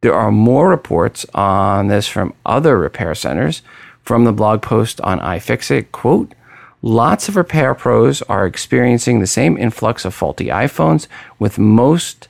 There 0.02 0.16
are 0.16 0.32
more 0.32 0.70
reports 0.70 1.26
on 1.34 1.88
this 1.88 2.08
from 2.08 2.34
other 2.46 2.78
repair 2.78 3.14
centers. 3.14 3.62
From 4.02 4.24
the 4.24 4.34
blog 4.34 4.62
post 4.62 5.00
on 5.02 5.20
iFixit, 5.20 5.92
quote, 5.92 6.34
lots 6.82 7.30
of 7.30 7.36
repair 7.36 7.74
pros 7.74 8.22
are 8.24 8.46
experiencing 8.46 9.20
the 9.20 9.28
same 9.28 9.58
influx 9.58 10.06
of 10.06 10.14
faulty 10.14 10.48
iPhones, 10.48 11.08
with 11.40 11.58
most 11.60 12.28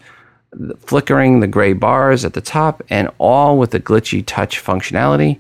flickering 0.80 1.40
the 1.40 1.48
gray 1.48 1.74
bars 1.74 2.24
at 2.24 2.34
the 2.34 2.42
top 2.42 2.82
and 2.90 3.10
all 3.18 3.58
with 3.58 3.72
the 3.72 3.80
glitchy 3.80 4.24
touch 4.26 4.64
functionality. 4.64 5.40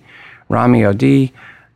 Rami 0.49 0.85
Odi, 0.85 1.33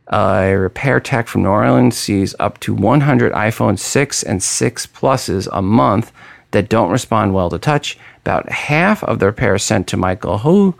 a 0.08 0.54
repair 0.54 1.00
tech 1.00 1.28
from 1.28 1.42
New 1.42 1.48
Orleans, 1.48 1.96
sees 1.96 2.34
up 2.38 2.58
to 2.60 2.74
100 2.74 3.32
iPhone 3.32 3.78
6 3.78 4.22
and 4.22 4.42
6 4.42 4.86
Pluses 4.88 5.48
a 5.52 5.62
month 5.62 6.12
that 6.50 6.68
don't 6.68 6.90
respond 6.90 7.34
well 7.34 7.50
to 7.50 7.58
touch. 7.58 7.98
About 8.22 8.50
half 8.50 9.02
of 9.04 9.18
the 9.18 9.26
repairs 9.26 9.62
sent 9.62 9.86
to 9.88 9.96
Michael 9.96 10.38
Hu, 10.38 10.74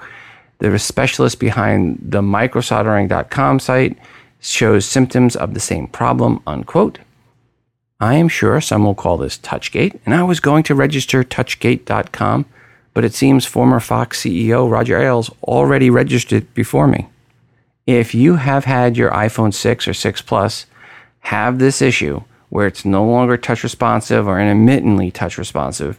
the 0.59 0.78
specialist 0.78 1.38
behind 1.38 1.99
the 2.02 2.20
microsoldering.com 2.20 3.61
site, 3.61 3.97
shows 4.40 4.87
symptoms 4.87 5.37
of 5.37 5.54
the 5.54 5.61
same 5.61 5.87
problem, 5.87 6.42
unquote. 6.47 6.99
I 8.00 8.14
am 8.14 8.28
sure 8.28 8.61
some 8.61 8.85
will 8.85 8.94
call 8.94 9.18
this 9.18 9.37
Touchgate, 9.38 10.00
and 10.06 10.14
I 10.14 10.23
was 10.23 10.40
going 10.40 10.62
to 10.64 10.75
register 10.75 11.23
touchgate.com, 11.23 12.47
but 12.94 13.04
it 13.04 13.14
seems 13.14 13.44
former 13.44 13.78
Fox 13.78 14.23
CEO 14.23 14.70
Roger 14.70 14.99
Ailes 14.99 15.30
already 15.42 15.90
registered 15.90 16.52
before 16.54 16.87
me. 16.87 17.09
If 17.90 18.14
you 18.14 18.37
have 18.37 18.66
had 18.66 18.97
your 18.97 19.11
iPhone 19.11 19.52
6 19.52 19.88
or 19.88 19.94
6 19.94 20.23
Plus 20.23 20.66
have 21.20 21.59
this 21.59 21.82
issue 21.82 22.23
where 22.49 22.68
it's 22.68 22.85
no 22.85 23.04
longer 23.04 23.37
touch 23.37 23.64
responsive 23.64 24.28
or 24.28 24.40
intermittently 24.40 25.11
touch 25.11 25.37
responsive 25.37 25.99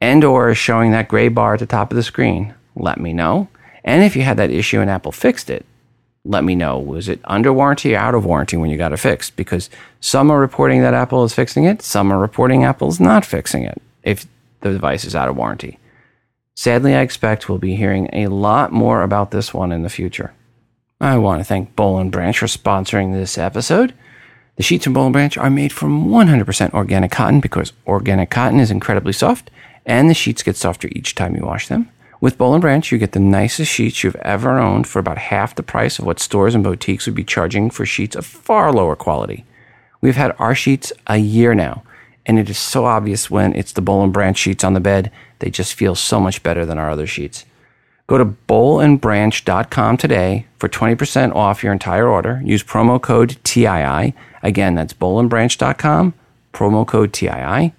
and 0.00 0.22
or 0.22 0.50
is 0.50 0.58
showing 0.58 0.92
that 0.92 1.08
gray 1.08 1.26
bar 1.26 1.54
at 1.54 1.58
the 1.58 1.66
top 1.66 1.90
of 1.90 1.96
the 1.96 2.04
screen, 2.04 2.54
let 2.76 3.00
me 3.00 3.12
know. 3.12 3.48
And 3.82 4.04
if 4.04 4.14
you 4.14 4.22
had 4.22 4.36
that 4.36 4.52
issue 4.52 4.80
and 4.80 4.88
Apple 4.88 5.10
fixed 5.10 5.50
it, 5.50 5.66
let 6.24 6.44
me 6.44 6.54
know. 6.54 6.78
Was 6.78 7.08
it 7.08 7.18
under 7.24 7.52
warranty 7.52 7.96
or 7.96 7.98
out 7.98 8.14
of 8.14 8.24
warranty 8.24 8.56
when 8.56 8.70
you 8.70 8.78
got 8.78 8.92
it 8.92 8.98
fixed? 8.98 9.34
Because 9.34 9.68
some 10.00 10.30
are 10.30 10.38
reporting 10.38 10.80
that 10.82 10.94
Apple 10.94 11.24
is 11.24 11.34
fixing 11.34 11.64
it, 11.64 11.82
some 11.82 12.12
are 12.12 12.20
reporting 12.20 12.62
Apple's 12.62 13.00
not 13.00 13.24
fixing 13.24 13.64
it 13.64 13.82
if 14.04 14.26
the 14.60 14.70
device 14.70 15.04
is 15.04 15.16
out 15.16 15.28
of 15.28 15.36
warranty. 15.36 15.80
Sadly, 16.54 16.94
I 16.94 17.00
expect 17.00 17.48
we'll 17.48 17.58
be 17.58 17.74
hearing 17.74 18.08
a 18.12 18.28
lot 18.28 18.70
more 18.70 19.02
about 19.02 19.32
this 19.32 19.52
one 19.52 19.72
in 19.72 19.82
the 19.82 19.90
future. 19.90 20.32
I 21.00 21.18
want 21.18 21.40
to 21.40 21.44
thank 21.44 21.76
Boll 21.76 21.98
and 21.98 22.10
Branch 22.10 22.38
for 22.38 22.46
sponsoring 22.46 23.12
this 23.12 23.36
episode. 23.36 23.92
The 24.56 24.62
sheets 24.62 24.84
from 24.84 24.94
Boll 24.94 25.04
and 25.04 25.12
Branch 25.12 25.36
are 25.36 25.50
made 25.50 25.70
from 25.70 26.08
100% 26.08 26.72
organic 26.72 27.10
cotton 27.10 27.40
because 27.40 27.74
organic 27.86 28.30
cotton 28.30 28.60
is 28.60 28.70
incredibly 28.70 29.12
soft 29.12 29.50
and 29.84 30.08
the 30.08 30.14
sheets 30.14 30.42
get 30.42 30.56
softer 30.56 30.88
each 30.92 31.14
time 31.14 31.36
you 31.36 31.44
wash 31.44 31.68
them. 31.68 31.90
With 32.18 32.38
Boll 32.38 32.54
and 32.54 32.62
Branch, 32.62 32.90
you 32.90 32.96
get 32.96 33.12
the 33.12 33.20
nicest 33.20 33.70
sheets 33.70 34.02
you've 34.02 34.16
ever 34.16 34.58
owned 34.58 34.86
for 34.86 34.98
about 34.98 35.18
half 35.18 35.54
the 35.54 35.62
price 35.62 35.98
of 35.98 36.06
what 36.06 36.18
stores 36.18 36.54
and 36.54 36.64
boutiques 36.64 37.04
would 37.04 37.14
be 37.14 37.24
charging 37.24 37.68
for 37.68 37.84
sheets 37.84 38.16
of 38.16 38.24
far 38.24 38.72
lower 38.72 38.96
quality. 38.96 39.44
We've 40.00 40.16
had 40.16 40.34
our 40.38 40.54
sheets 40.54 40.94
a 41.06 41.18
year 41.18 41.54
now, 41.54 41.82
and 42.24 42.38
it 42.38 42.48
is 42.48 42.56
so 42.56 42.86
obvious 42.86 43.30
when 43.30 43.54
it's 43.54 43.72
the 43.72 43.82
Boll 43.82 44.02
and 44.02 44.14
Branch 44.14 44.36
sheets 44.36 44.64
on 44.64 44.72
the 44.72 44.80
bed. 44.80 45.12
They 45.40 45.50
just 45.50 45.74
feel 45.74 45.94
so 45.94 46.20
much 46.20 46.42
better 46.42 46.64
than 46.64 46.78
our 46.78 46.88
other 46.88 47.06
sheets. 47.06 47.44
Go 48.06 48.18
to 48.18 48.24
bollandbranch.com 48.24 49.96
today 49.96 50.46
for 50.58 50.68
20% 50.68 51.34
off 51.34 51.64
your 51.64 51.72
entire 51.72 52.08
order. 52.08 52.40
Use 52.44 52.62
promo 52.62 53.02
code 53.02 53.36
TII. 53.42 54.14
Again, 54.42 54.76
that's 54.76 54.92
bollandbranch.com, 54.92 56.14
promo 56.52 56.86
code 56.86 57.12
TII. 57.12 57.72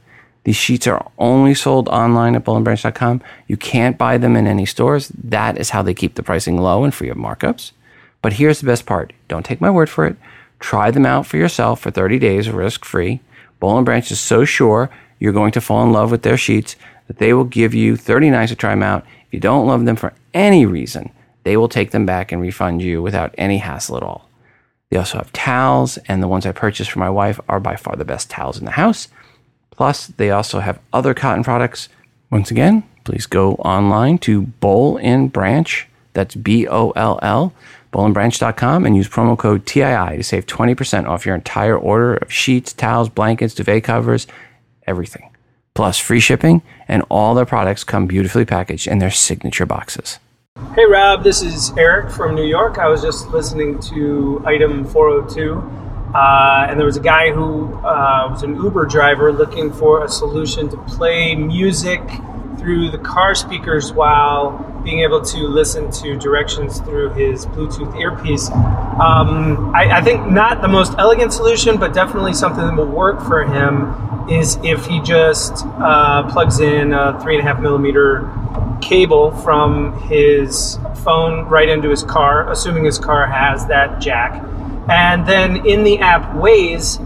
These 0.44 0.56
sheets 0.56 0.88
are 0.88 1.10
only 1.18 1.54
sold 1.54 1.88
online 1.90 2.36
at 2.36 2.44
bollandbranch.com. 2.44 3.22
You 3.48 3.58
can't 3.58 3.98
buy 3.98 4.18
them 4.18 4.36
in 4.36 4.48
any 4.48 4.66
stores. 4.66 5.10
That 5.10 5.58
is 5.58 5.70
how 5.70 5.82
they 5.82 5.94
keep 5.94 6.16
the 6.16 6.24
pricing 6.24 6.58
low 6.58 6.84
and 6.84 6.94
free 6.94 7.10
of 7.10 7.18
markups. 7.18 7.72
But 8.22 8.34
here's 8.34 8.60
the 8.60 8.66
best 8.66 8.86
part 8.86 9.14
don't 9.28 9.46
take 9.46 9.62
my 9.62 9.70
word 9.70 9.90
for 9.90 10.06
it. 10.06 10.18
Try 10.60 10.92
them 10.92 11.06
out 11.06 11.26
for 11.26 11.38
yourself 11.38 11.80
for 11.80 11.92
30 11.92 12.20
days 12.20 12.50
risk 12.50 12.84
free. 12.84 13.22
Boll 13.60 13.78
and 13.78 13.86
Branch 13.86 14.10
is 14.12 14.20
so 14.20 14.44
sure 14.44 14.90
you're 15.20 15.34
going 15.34 15.52
to 15.52 15.62
fall 15.62 15.84
in 15.84 15.92
love 15.92 16.12
with 16.12 16.24
their 16.24 16.38
sheets 16.38 16.76
that 17.08 17.18
they 17.18 17.34
will 17.34 17.44
give 17.44 17.74
you 17.74 17.96
30 17.96 18.30
nights 18.30 18.52
to 18.52 18.56
try 18.56 18.72
them 18.72 18.84
out. 18.84 19.06
You 19.38 19.42
don't 19.42 19.68
love 19.68 19.86
them 19.86 19.96
for 19.96 20.16
any 20.34 20.66
reason, 20.66 21.12
they 21.44 21.58
will 21.58 21.70
take 21.70 21.92
them 21.92 22.08
back 22.08 22.32
and 22.32 22.42
refund 22.42 22.82
you 22.82 23.04
without 23.04 23.36
any 23.38 23.60
hassle 23.60 23.96
at 23.96 24.02
all. 24.02 24.28
They 24.90 24.98
also 24.98 25.20
have 25.20 25.32
towels, 25.32 26.00
and 26.08 26.24
the 26.24 26.28
ones 26.28 26.48
I 26.48 26.52
purchased 26.52 26.90
for 26.90 26.98
my 26.98 27.12
wife 27.12 27.40
are 27.48 27.60
by 27.60 27.76
far 27.76 27.96
the 27.96 28.04
best 28.04 28.32
towels 28.32 28.58
in 28.58 28.66
the 28.66 28.72
house. 28.72 29.10
Plus, 29.70 30.08
they 30.08 30.32
also 30.32 30.60
have 30.60 30.80
other 30.92 31.14
cotton 31.14 31.44
products. 31.44 31.88
Once 32.32 32.50
again, 32.50 32.82
please 33.04 33.28
go 33.28 33.54
online 33.58 34.18
to 34.26 34.42
Boll 34.42 34.98
and 35.04 35.32
Branch. 35.32 35.88
That's 36.14 36.34
B 36.34 36.68
O 36.68 36.90
L 36.96 37.20
L, 37.22 37.54
bollandbranch.com, 37.94 38.88
and 38.88 38.98
use 38.98 39.08
promo 39.08 39.38
code 39.38 39.68
TII 39.68 40.18
to 40.18 40.24
save 40.24 40.48
20% 40.48 41.08
off 41.08 41.28
your 41.28 41.36
entire 41.36 41.78
order 41.78 42.16
of 42.16 42.34
sheets, 42.34 42.74
towels, 42.74 43.10
blankets, 43.10 43.54
duvet 43.54 43.84
covers, 43.84 44.26
everything. 44.88 45.30
Plus, 45.76 46.00
free 46.00 46.20
shipping, 46.20 46.64
and 46.88 47.04
all 47.10 47.36
their 47.36 47.46
products 47.46 47.84
come 47.84 48.08
beautifully 48.08 48.46
packaged 48.46 48.88
in 48.88 49.00
their 49.00 49.12
signature 49.12 49.66
boxes. 49.66 50.20
Hey 50.74 50.86
Rob, 50.86 51.24
this 51.24 51.42
is 51.42 51.72
Eric 51.78 52.12
from 52.12 52.34
New 52.34 52.46
York. 52.46 52.78
I 52.78 52.88
was 52.88 53.02
just 53.02 53.28
listening 53.28 53.80
to 53.82 54.44
item 54.46 54.86
402 54.86 55.88
uh, 56.14 56.66
and 56.70 56.80
there 56.80 56.86
was 56.86 56.98
a 56.98 57.02
guy 57.02 57.32
who 57.32 57.74
uh, 57.86 58.30
was 58.32 58.42
an 58.42 58.56
Uber 58.56 58.86
driver 58.86 59.32
looking 59.32 59.72
for 59.72 60.04
a 60.04 60.10
solution 60.10 60.70
to 60.70 60.78
play 60.84 61.36
music 61.36 62.02
through 62.58 62.90
the 62.90 62.98
car 62.98 63.36
speakers 63.36 63.92
while 63.92 64.77
being 64.88 65.00
able 65.02 65.22
to 65.22 65.40
listen 65.50 65.92
to 65.92 66.16
directions 66.16 66.80
through 66.80 67.10
his 67.10 67.46
Bluetooth 67.48 68.00
earpiece. 68.00 68.50
Um, 68.50 69.76
I, 69.76 69.98
I, 69.98 70.02
think 70.02 70.32
not 70.32 70.62
the 70.62 70.70
most 70.70 70.94
elegant 70.98 71.34
solution, 71.34 71.78
but 71.78 71.94
definitely 71.94 72.34
something 72.34 72.66
that 72.66 72.74
will 72.74 72.86
work 72.86 73.20
for 73.28 73.44
him 73.44 74.30
is 74.30 74.58
if 74.64 74.86
he 74.86 75.02
just 75.02 75.66
uh, 75.66 76.24
plugs 76.32 76.62
in 76.62 76.94
a 76.94 77.20
three 77.22 77.38
and 77.38 77.46
a 77.46 77.52
half 77.52 77.62
millimeter 77.62 78.32
cable 78.82 79.32
from 79.32 80.00
his 80.04 80.80
phone 81.04 81.46
right 81.50 81.68
into 81.68 81.90
his 81.90 82.04
car, 82.04 82.50
assuming 82.50 82.86
his 82.86 82.98
car 82.98 83.28
has 83.28 83.68
that 83.68 84.00
jack 84.00 84.42
and 84.90 85.28
then 85.28 85.66
in 85.66 85.84
the 85.84 86.00
app 86.00 86.34
Waze, 86.36 87.00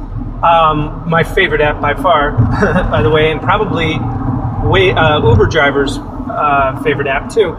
um, 0.44 1.10
my 1.10 1.24
favorite 1.24 1.62
app 1.62 1.82
by 1.82 1.96
far, 1.96 2.32
by 2.92 3.02
the 3.02 3.10
way, 3.10 3.32
and 3.32 3.42
probably 3.42 3.96
uh, 4.64 5.28
Uber 5.28 5.48
driver's 5.48 5.98
uh, 5.98 6.80
favorite 6.84 7.08
app 7.08 7.32
too. 7.34 7.58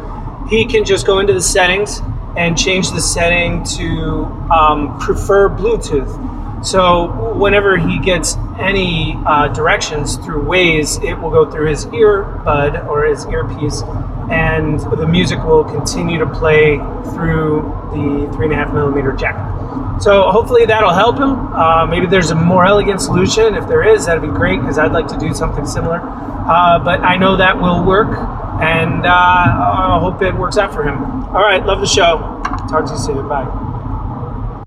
He 0.48 0.64
can 0.66 0.84
just 0.84 1.06
go 1.06 1.18
into 1.18 1.32
the 1.32 1.42
settings 1.42 2.00
and 2.36 2.56
change 2.56 2.90
the 2.90 3.00
setting 3.00 3.64
to 3.64 4.24
um, 4.50 4.98
prefer 4.98 5.48
Bluetooth. 5.48 6.64
So 6.64 7.34
whenever 7.34 7.76
he 7.76 7.98
gets 7.98 8.36
any 8.58 9.18
uh, 9.26 9.48
directions 9.48 10.16
through 10.16 10.44
Waze, 10.44 11.02
it 11.02 11.14
will 11.14 11.30
go 11.30 11.50
through 11.50 11.66
his 11.66 11.86
earbud 11.86 12.86
or 12.86 13.04
his 13.04 13.26
earpiece, 13.26 13.82
and 14.30 14.78
the 14.80 15.06
music 15.06 15.42
will 15.42 15.64
continue 15.64 16.18
to 16.20 16.26
play 16.26 16.76
through 17.14 17.62
the 17.92 18.30
three 18.32 18.46
and 18.46 18.52
a 18.52 18.56
half 18.56 18.72
millimeter 18.72 19.12
jack. 19.12 19.51
So 20.00 20.30
hopefully 20.30 20.66
that'll 20.66 20.92
help 20.92 21.16
him. 21.18 21.52
Uh, 21.54 21.86
maybe 21.86 22.06
there's 22.06 22.30
a 22.30 22.34
more 22.34 22.66
elegant 22.66 23.00
solution. 23.00 23.54
If 23.54 23.68
there 23.68 23.82
is, 23.82 24.06
that'd 24.06 24.22
be 24.22 24.28
great 24.28 24.60
because 24.60 24.78
I'd 24.78 24.92
like 24.92 25.06
to 25.08 25.18
do 25.18 25.32
something 25.34 25.66
similar. 25.66 26.00
Uh, 26.00 26.78
but 26.80 27.00
I 27.00 27.16
know 27.16 27.36
that 27.36 27.60
will 27.60 27.84
work, 27.84 28.08
and 28.08 29.06
uh, 29.06 29.10
I 29.10 29.98
hope 30.00 30.20
it 30.22 30.34
works 30.34 30.58
out 30.58 30.74
for 30.74 30.82
him. 30.82 31.24
All 31.26 31.42
right, 31.42 31.64
love 31.64 31.80
the 31.80 31.86
show. 31.86 32.42
Talk 32.68 32.86
to 32.86 32.92
you 32.92 32.98
soon. 32.98 33.28
Bye. 33.28 34.64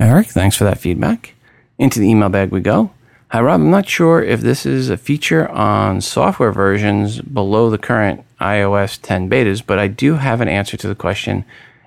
Eric, 0.00 0.28
thanks 0.28 0.56
for 0.56 0.64
that 0.64 0.78
feedback. 0.78 1.34
Into 1.78 2.00
the 2.00 2.08
email 2.08 2.28
bag 2.28 2.50
we 2.50 2.60
go. 2.60 2.90
Hi, 3.30 3.42
Rob. 3.42 3.60
I'm 3.60 3.70
not 3.70 3.86
sure 3.86 4.22
if 4.22 4.40
this 4.40 4.64
is 4.64 4.88
a 4.88 4.96
feature 4.96 5.46
on 5.48 6.00
software 6.00 6.50
versions 6.50 7.20
below 7.20 7.68
the 7.68 7.76
current 7.76 8.24
iOS 8.40 8.98
10 9.02 9.28
betas, 9.28 9.62
but 9.64 9.78
I 9.78 9.86
do 9.86 10.14
have 10.14 10.40
an 10.40 10.48
answer 10.48 10.78
to 10.78 10.88
the 10.88 10.94
question 10.94 11.44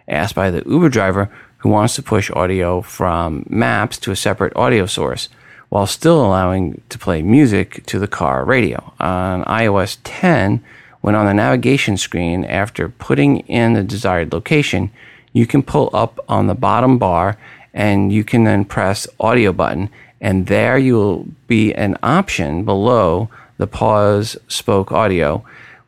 asked 0.08 0.36
by 0.36 0.52
the 0.52 0.62
Uber 0.68 0.90
driver 0.90 1.32
who 1.62 1.70
wants 1.70 1.96
to 1.96 2.04
push 2.04 2.30
audio 2.32 2.82
from 2.82 3.46
maps 3.48 3.98
to 4.00 4.12
a 4.12 4.16
separate 4.16 4.56
audio 4.56 4.86
source 4.86 5.30
while 5.70 5.88
still 5.88 6.26
allowing 6.26 6.82
to 6.90 6.98
play 6.98 7.22
music 7.22 7.86
to 7.86 7.98
the 7.98 8.08
car 8.08 8.44
radio. 8.44 8.94
On 9.00 9.44
iOS 9.46 9.98
10, 10.04 10.64
when 11.02 11.16
on 11.16 11.26
the 11.26 11.34
navigation 11.34 11.98
screen, 11.98 12.44
after 12.46 12.90
putting 12.90 13.40
in 13.42 13.74
the 13.74 13.84
desired 13.84 14.34
location, 14.34 14.92
you 15.34 15.46
can 15.46 15.64
pull 15.64 15.90
up 15.94 16.20
on 16.28 16.48
the 16.48 16.56
bottom 16.56 16.98
bar 16.98 17.38
and 17.74 18.12
you 18.12 18.24
can 18.24 18.44
then 18.44 18.66
press 18.66 19.08
audio 19.20 19.54
button 19.54 19.90
and 20.20 20.48
there 20.48 20.78
you 20.78 20.96
will 20.96 21.28
be 21.48 21.74
an 21.74 21.96
option 22.04 22.66
below 22.66 23.30
the 23.58 23.68
pause 23.68 24.36
spoke 24.48 24.92
audio 24.92 25.44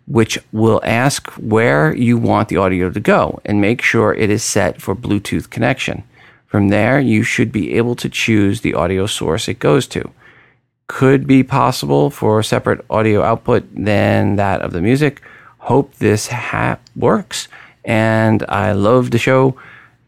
which 0.06 0.38
will 0.52 0.82
ask 0.84 1.30
where 1.32 1.96
you 1.96 2.18
want 2.18 2.50
the 2.50 2.58
audio 2.58 2.90
to 2.90 3.00
go 3.00 3.40
and 3.46 3.62
make 3.62 3.82
sure 3.82 4.14
it 4.14 4.30
is 4.30 4.44
set 4.44 4.82
for 4.82 4.96
Bluetooth 4.96 5.50
connection. 5.50 6.04
From 6.48 6.70
there, 6.70 7.00
you 7.00 7.24
should 7.24 7.52
be 7.52 7.74
able 7.74 7.96
to 7.96 8.10
choose 8.10 8.62
the 8.62 8.74
audio 8.74 9.08
source 9.08 9.48
it 9.48 9.60
goes 9.60 9.88
to. 9.88 10.12
Could 10.88 11.26
be 11.26 11.42
possible 11.42 12.10
for 12.10 12.40
a 12.40 12.44
separate 12.44 12.86
audio 12.90 13.24
output 13.24 13.64
than 13.74 14.36
that 14.36 14.62
of 14.62 14.74
the 14.74 14.82
music. 14.82 15.22
Hope 15.60 15.96
this 15.96 16.28
ha- 16.28 16.78
works. 16.96 17.48
And 17.86 18.44
I 18.50 18.74
love 18.74 19.12
the 19.12 19.18
show. 19.18 19.56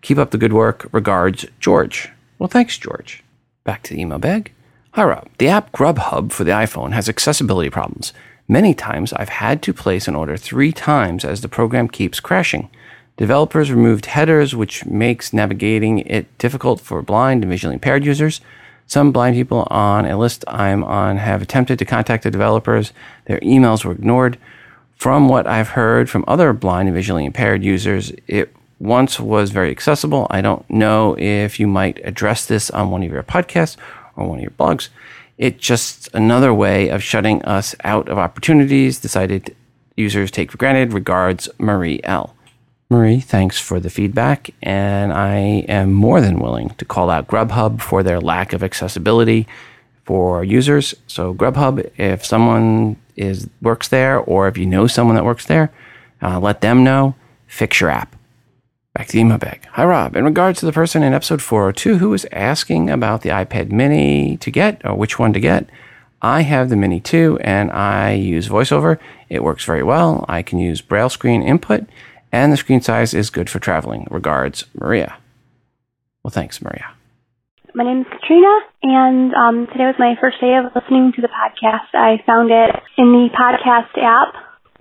Keep 0.02 0.18
up 0.18 0.32
the 0.32 0.38
good 0.38 0.54
work. 0.54 0.88
Regards, 0.92 1.46
George. 1.60 2.10
Well, 2.38 2.50
thanks, 2.50 2.78
George. 2.78 3.24
Back 3.64 3.82
to 3.84 3.94
the 3.94 4.02
email 4.02 4.20
bag. 4.20 4.52
Hi, 4.92 5.04
Rob. 5.04 5.28
The 5.40 5.48
app 5.48 5.72
Grubhub 5.72 6.32
for 6.32 6.44
the 6.44 6.52
iPhone 6.52 6.92
has 6.92 7.10
accessibility 7.10 7.70
problems. 7.70 8.14
Many 8.48 8.76
times 8.76 9.12
I've 9.14 9.30
had 9.30 9.64
to 9.64 9.74
place 9.74 10.08
an 10.08 10.16
order 10.16 10.38
three 10.38 10.72
times 10.72 11.26
as 11.26 11.42
the 11.42 11.50
program 11.50 11.88
keeps 11.88 12.20
crashing. 12.20 12.70
Developers 13.18 13.72
removed 13.72 14.06
headers, 14.06 14.54
which 14.54 14.86
makes 14.86 15.34
navigating 15.34 16.00
it 16.00 16.38
difficult 16.38 16.80
for 16.80 17.02
blind 17.02 17.44
and 17.44 17.50
visually 17.50 17.74
impaired 17.74 18.06
users. 18.06 18.42
Some 18.86 19.12
blind 19.12 19.36
people 19.36 19.68
on 19.72 20.06
a 20.06 20.16
list 20.16 20.44
I'm 20.48 20.84
on 20.84 21.18
have 21.18 21.42
attempted 21.42 21.80
to 21.80 21.86
contact 21.86 22.24
the 22.24 22.30
developers. 22.30 22.94
Their 23.26 23.40
emails 23.40 23.84
were 23.84 23.94
ignored. 23.94 24.38
From 24.96 25.28
what 25.28 25.48
I've 25.48 25.70
heard 25.70 26.08
from 26.08 26.24
other 26.28 26.54
blind 26.54 26.88
and 26.88 26.96
visually 26.96 27.26
impaired 27.26 27.64
users, 27.64 28.12
it 28.28 28.56
once 28.80 29.20
was 29.20 29.50
very 29.50 29.72
accessible. 29.72 30.28
I 30.30 30.42
don't 30.42 30.70
know 30.70 31.16
if 31.18 31.60
you 31.60 31.66
might 31.66 32.00
address 32.06 32.46
this 32.46 32.70
on 32.70 32.92
one 32.92 33.02
of 33.02 33.12
your 33.12 33.24
podcasts 33.24 33.76
or 34.16 34.28
one 34.28 34.38
of 34.38 34.44
your 34.44 34.52
blogs. 34.52 34.90
It's 35.38 35.64
just 35.64 36.10
another 36.14 36.54
way 36.54 36.90
of 36.90 37.04
shutting 37.04 37.44
us 37.44 37.76
out 37.84 38.08
of 38.08 38.18
opportunities 38.18 39.00
decided 39.00 39.56
users 39.98 40.32
take 40.32 40.52
for 40.52 40.58
granted. 40.58 40.94
Regards, 40.94 41.50
Marie 41.58 42.00
L. 42.04 42.36
Marie, 42.90 43.20
thanks 43.20 43.60
for 43.60 43.80
the 43.80 43.90
feedback, 43.90 44.52
and 44.62 45.12
I 45.12 45.66
am 45.68 45.92
more 45.92 46.22
than 46.22 46.40
willing 46.40 46.70
to 46.78 46.86
call 46.86 47.10
out 47.10 47.28
Grubhub 47.28 47.82
for 47.82 48.04
their 48.04 48.22
lack 48.22 48.54
of 48.54 48.64
accessibility 48.64 49.48
for 50.04 50.44
users. 50.44 50.94
So 51.08 51.34
Grubhub, 51.34 51.90
if 51.98 52.24
someone 52.24 52.98
is 53.16 53.50
works 53.62 53.88
there, 53.88 54.20
or 54.20 54.48
if 54.48 54.58
you 54.58 54.68
know 54.68 54.86
someone 54.86 55.16
that 55.16 55.26
works 55.26 55.46
there, 55.46 55.72
uh, 56.22 56.40
let 56.40 56.62
them 56.62 56.84
know. 56.84 57.16
Fix 57.48 57.82
your 57.82 57.90
app. 57.90 58.15
Back 58.96 59.08
to 59.08 59.20
email 59.20 59.38
bag. 59.38 59.68
Hi, 59.74 59.84
Rob. 59.84 60.16
In 60.16 60.24
regards 60.24 60.62
to 60.62 60.66
the 60.66 60.72
person 60.72 61.04
in 61.04 61.14
episode 61.14 61.42
402 61.42 61.98
who 61.98 62.12
was 62.12 62.26
asking 62.32 62.90
about 62.90 63.24
the 63.24 63.30
iPad 63.30 63.70
mini 63.70 64.38
to 64.38 64.50
get 64.50 64.82
or 64.86 64.96
which 64.96 65.20
one 65.20 65.34
to 65.34 65.40
get, 65.42 65.70
I 66.22 66.44
have 66.44 66.70
the 66.70 66.78
mini 66.78 67.02
2 67.02 67.40
and 67.42 67.74
I 67.74 68.14
use 68.14 68.48
VoiceOver. 68.48 68.98
It 69.28 69.44
works 69.44 69.66
very 69.66 69.84
well. 69.84 70.24
I 70.30 70.42
can 70.44 70.60
use 70.60 70.80
braille 70.80 71.10
screen 71.10 71.44
input 71.44 71.84
and 72.32 72.54
the 72.54 72.58
screen 72.58 72.80
size 72.80 73.14
is 73.14 73.30
good 73.30 73.50
for 73.50 73.60
traveling. 73.60 74.08
Regards, 74.10 74.64
Maria. 74.74 75.18
Well, 76.24 76.32
thanks, 76.32 76.62
Maria. 76.62 76.94
My 77.74 77.84
name 77.84 78.00
is 78.00 78.08
Katrina, 78.08 78.60
and 78.82 79.34
um, 79.34 79.68
today 79.74 79.92
was 79.92 79.96
my 80.00 80.16
first 80.22 80.40
day 80.40 80.56
of 80.56 80.72
listening 80.74 81.12
to 81.18 81.22
the 81.22 81.28
podcast. 81.28 81.92
I 81.94 82.24
found 82.26 82.50
it 82.50 82.74
in 82.98 83.12
the 83.12 83.28
podcast 83.36 83.92
app 84.02 84.34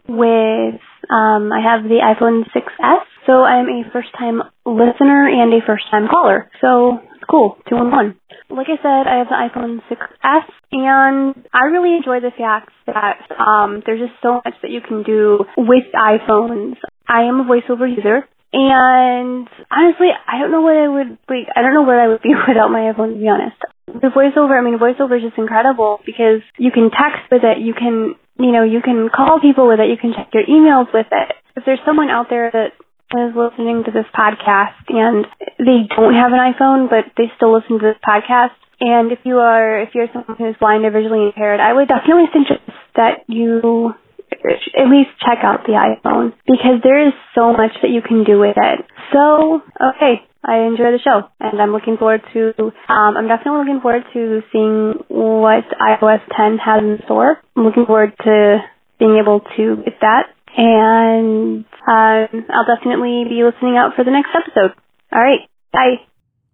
with, 0.07 0.81
um, 1.11 1.51
I 1.51 1.59
have 1.61 1.83
the 1.83 1.99
iPhone 1.99 2.45
6S 2.55 3.03
so 3.27 3.45
I'm 3.45 3.67
a 3.69 3.83
first 3.93 4.09
time 4.19 4.43
listener 4.65 5.29
and 5.29 5.53
a 5.53 5.65
first 5.67 5.85
time 5.91 6.09
caller. 6.09 6.51
So 6.61 6.99
it's 7.15 7.25
cool, 7.31 7.57
two 7.69 7.77
in 7.77 7.91
one. 7.91 8.17
Like 8.51 8.69
I 8.69 8.77
said, 8.83 9.09
I 9.09 9.19
have 9.19 9.29
the 9.29 9.41
iPhone 9.41 9.81
6S 9.91 10.49
and 10.73 11.47
I 11.53 11.65
really 11.73 11.97
enjoy 11.97 12.21
the 12.21 12.33
fact 12.37 12.71
that 12.87 13.25
um, 13.41 13.83
there's 13.87 14.01
just 14.01 14.21
so 14.23 14.41
much 14.45 14.55
that 14.63 14.71
you 14.71 14.81
can 14.81 15.03
do 15.03 15.45
with 15.57 15.85
iPhones. 15.95 16.77
I 17.09 17.23
am 17.25 17.41
a 17.41 17.45
voiceover 17.45 17.89
user 17.89 18.29
and 18.55 19.49
honestly, 19.67 20.15
I 20.15 20.39
don't 20.39 20.53
know 20.53 20.63
what 20.63 20.77
I 20.77 20.87
would 20.87 21.19
like. 21.27 21.51
I 21.57 21.63
don't 21.63 21.75
know 21.75 21.83
where 21.83 22.01
I 22.01 22.07
would 22.07 22.23
be 22.23 22.35
without 22.49 22.71
my 22.71 22.93
iPhone. 22.93 23.15
To 23.15 23.19
be 23.19 23.27
honest, 23.27 23.59
the 23.91 24.15
voiceover. 24.15 24.55
I 24.55 24.63
mean, 24.63 24.79
voiceover 24.79 25.19
is 25.19 25.27
just 25.27 25.39
incredible 25.39 25.99
because 26.07 26.39
you 26.57 26.71
can 26.71 26.95
text 26.95 27.27
with 27.33 27.43
it. 27.43 27.59
You 27.59 27.75
can, 27.75 28.15
you 28.39 28.53
know, 28.53 28.63
you 28.63 28.81
can 28.81 29.11
call 29.11 29.41
people 29.41 29.67
with 29.67 29.81
it. 29.81 29.91
You 29.91 29.99
can 29.99 30.15
check 30.15 30.31
your 30.33 30.47
emails 30.47 30.87
with 30.95 31.11
it. 31.11 31.35
If 31.57 31.65
there's 31.67 31.83
someone 31.85 32.11
out 32.11 32.27
there 32.31 32.51
that 32.53 32.79
is 33.15 33.35
listening 33.37 33.85
to 33.87 33.91
this 33.91 34.07
podcast 34.11 34.75
and 34.89 35.27
they 35.59 35.87
don't 35.87 36.15
have 36.15 36.33
an 36.35 36.43
iPhone, 36.43 36.91
but 36.91 37.07
they 37.17 37.31
still 37.37 37.55
listen 37.55 37.79
to 37.79 37.95
this 37.95 38.01
podcast. 38.03 38.57
And 38.81 39.13
if 39.13 39.21
you 39.25 39.39
are, 39.39 39.81
if 39.81 39.95
you're 39.95 40.09
someone 40.13 40.37
who's 40.37 40.57
blind 40.59 40.85
or 40.85 40.91
visually 40.91 41.27
impaired, 41.27 41.61
I 41.61 41.73
would 41.73 41.89
definitely 41.89 42.27
suggest 42.35 42.67
that 42.97 43.25
you 43.29 43.95
at 44.43 44.91
least 44.91 45.15
check 45.23 45.39
out 45.43 45.65
the 45.65 45.79
iPhone 45.79 46.35
because 46.47 46.83
there 46.83 47.07
is 47.07 47.15
so 47.35 47.53
much 47.53 47.73
that 47.83 47.91
you 47.91 48.03
can 48.03 48.25
do 48.25 48.39
with 48.39 48.57
it. 48.59 48.85
So, 49.13 49.63
okay, 49.79 50.27
I 50.43 50.67
enjoy 50.67 50.91
the 50.93 51.01
show 51.03 51.31
and 51.41 51.63
I'm 51.63 51.73
looking 51.73 51.97
forward 51.97 52.23
to, 52.35 52.53
um, 52.91 53.17
I'm 53.17 53.29
definitely 53.29 53.61
looking 53.65 53.81
forward 53.81 54.05
to 54.13 54.43
seeing 54.53 55.01
what 55.09 55.65
iOS 55.81 56.21
10 56.37 56.59
has 56.59 56.83
in 56.83 56.99
store. 57.05 57.39
I'm 57.57 57.65
looking 57.65 57.87
forward 57.87 58.13
to 58.25 58.59
being 58.99 59.19
able 59.23 59.41
to 59.57 59.77
get 59.85 60.01
that 60.03 60.35
and 60.57 61.65
um, 61.87 62.47
I'll 62.51 62.77
definitely 62.77 63.25
be 63.29 63.43
listening 63.45 63.77
out 63.77 63.95
for 63.95 64.05
the 64.05 64.11
next 64.11 64.31
episode. 64.35 64.73
All 65.13 65.23
right. 65.23 65.49
Bye. 65.73 65.97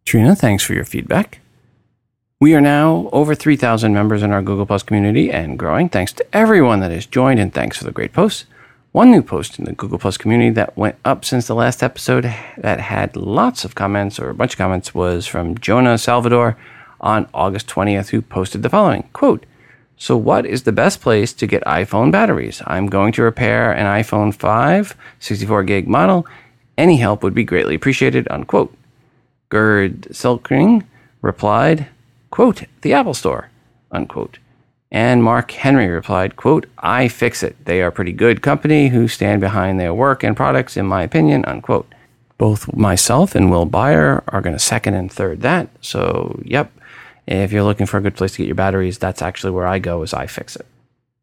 Trina, 0.05 0.35
thanks 0.35 0.65
for 0.65 0.75
your 0.75 0.85
feedback. 0.85 1.41
We 2.41 2.55
are 2.55 2.61
now 2.61 3.11
over 3.13 3.35
3,000 3.35 3.93
members 3.93 4.23
in 4.23 4.33
our 4.33 4.41
Google 4.41 4.65
Plus 4.65 4.83
community 4.83 5.31
and 5.31 5.59
growing. 5.59 5.91
Thanks 5.91 6.13
to 6.15 6.37
everyone 6.37 6.81
that 6.81 6.91
has 6.91 7.05
joined 7.05 7.39
and 7.39 7.53
thanks 7.53 7.77
for 7.77 7.85
the 7.85 7.93
great 7.93 8.15
posts. 8.15 8.47
One 8.93 9.11
new 9.11 9.23
post 9.23 9.59
in 9.59 9.67
the 9.67 9.73
Google 9.73 9.99
Plus 9.99 10.17
community 10.17 10.51
that 10.51 10.77
went 10.77 10.97
up 11.05 11.25
since 11.25 11.47
the 11.47 11.55
last 11.55 11.83
episode 11.83 12.25
that 12.57 12.81
had 12.81 13.15
lots 13.15 13.65
of 13.65 13.75
comments 13.75 14.19
or 14.19 14.31
a 14.31 14.35
bunch 14.35 14.55
of 14.55 14.59
comments 14.59 14.95
was 14.95 15.27
from 15.27 15.59
Jonah 15.59 15.99
Salvador 15.99 16.57
on 17.01 17.29
August 17.33 17.69
20th, 17.69 18.09
who 18.09 18.23
posted 18.23 18.63
the 18.63 18.71
following 18.71 19.09
quote, 19.13 19.45
so, 20.01 20.17
what 20.17 20.47
is 20.47 20.63
the 20.63 20.73
best 20.73 21.03
place 21.03 21.35
to 21.35 21.47
get 21.47 21.63
iPhone 21.65 22.11
batteries? 22.11 22.63
I'm 22.67 22.87
going 22.87 23.13
to 23.13 23.23
repair 23.23 23.71
an 23.71 23.85
iPhone 23.85 24.35
5 24.35 24.97
64 25.19 25.63
gig 25.65 25.89
model. 25.89 26.27
Any 26.79 26.97
help 26.97 27.23
would 27.23 27.35
be 27.35 27.45
greatly 27.45 27.75
appreciated. 27.75 28.27
Unquote. 28.31 28.75
Gerd 29.51 30.09
Silkring 30.11 30.87
replied, 31.21 31.89
quote, 32.31 32.65
the 32.81 32.95
Apple 32.95 33.13
Store, 33.13 33.51
unquote. 33.91 34.39
And 34.91 35.23
Mark 35.23 35.51
Henry 35.51 35.89
replied, 35.89 36.35
quote, 36.35 36.65
iFixit. 36.79 37.57
They 37.67 37.83
are 37.83 37.91
pretty 37.91 38.13
good 38.13 38.41
company 38.41 38.89
who 38.89 39.07
stand 39.07 39.43
behind 39.43 39.79
their 39.79 39.93
work 39.93 40.25
and 40.25 40.35
products, 40.35 40.79
in 40.79 40.87
my 40.87 41.03
opinion, 41.03 41.45
unquote. 41.45 41.95
Both 42.39 42.75
myself 42.75 43.35
and 43.35 43.51
Will 43.51 43.67
Byer 43.67 44.23
are 44.29 44.41
going 44.41 44.57
to 44.57 44.59
second 44.59 44.95
and 44.95 45.13
third 45.13 45.43
that. 45.43 45.69
So, 45.83 46.41
yep, 46.43 46.73
if 47.39 47.53
you're 47.53 47.63
looking 47.63 47.87
for 47.87 47.99
a 47.99 48.01
good 48.01 48.17
place 48.17 48.33
to 48.33 48.39
get 48.39 48.47
your 48.47 48.57
batteries, 48.57 48.99
that's 48.99 49.23
actually 49.23 49.53
where 49.53 49.67
I 49.67 49.79
go 49.79 50.03
as 50.03 50.13
iFixit. 50.13 50.63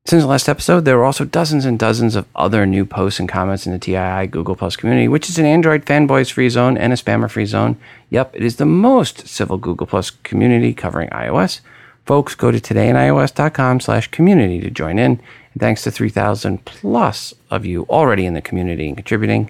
Since 0.06 0.24
the 0.24 0.30
last 0.30 0.48
episode, 0.48 0.86
there 0.86 0.98
were 0.98 1.04
also 1.04 1.26
dozens 1.26 1.65
and 1.65 1.78
dozens 1.78 2.15
of 2.15 2.26
other 2.34 2.65
new 2.65 2.86
posts 2.86 3.20
and 3.20 3.28
comments 3.28 3.67
in 3.67 3.74
the 3.74 3.78
TII 3.78 4.28
Google 4.28 4.56
Plus 4.56 4.78
community, 4.78 5.10
which 5.10 5.28
is 5.28 5.38
an 5.38 5.46
Android 5.46 5.86
fanboys 5.86 6.32
free 6.32 6.48
zone 6.48 6.78
and 6.78 6.93
a 6.93 6.96
spammer 6.96 7.30
free 7.30 7.46
zone. 7.46 7.76
Yep, 8.10 8.36
it 8.36 8.41
is 8.41 8.56
the 8.56 8.65
most 8.65 9.28
civil 9.28 9.58
Google 9.58 9.86
Plus 9.86 10.12
community 10.12 10.74
covering 10.74 11.10
iOS. 11.10 11.60
Folks, 12.06 12.36
go 12.36 12.52
to 12.52 12.62
todayinios.com 12.62 13.82
slash 13.82 14.08
community 14.08 14.62
to 14.62 14.70
join 14.70 14.98
in. 14.98 15.20
And 15.52 15.60
thanks 15.60 15.84
to 15.84 15.91
3,000 15.91 16.63
plus 16.63 17.34
of 17.52 17.65
you 17.65 17.84
already 17.89 18.26
in 18.26 18.34
the 18.34 18.41
community 18.41 18.88
and 18.88 18.96
contributing. 18.96 19.50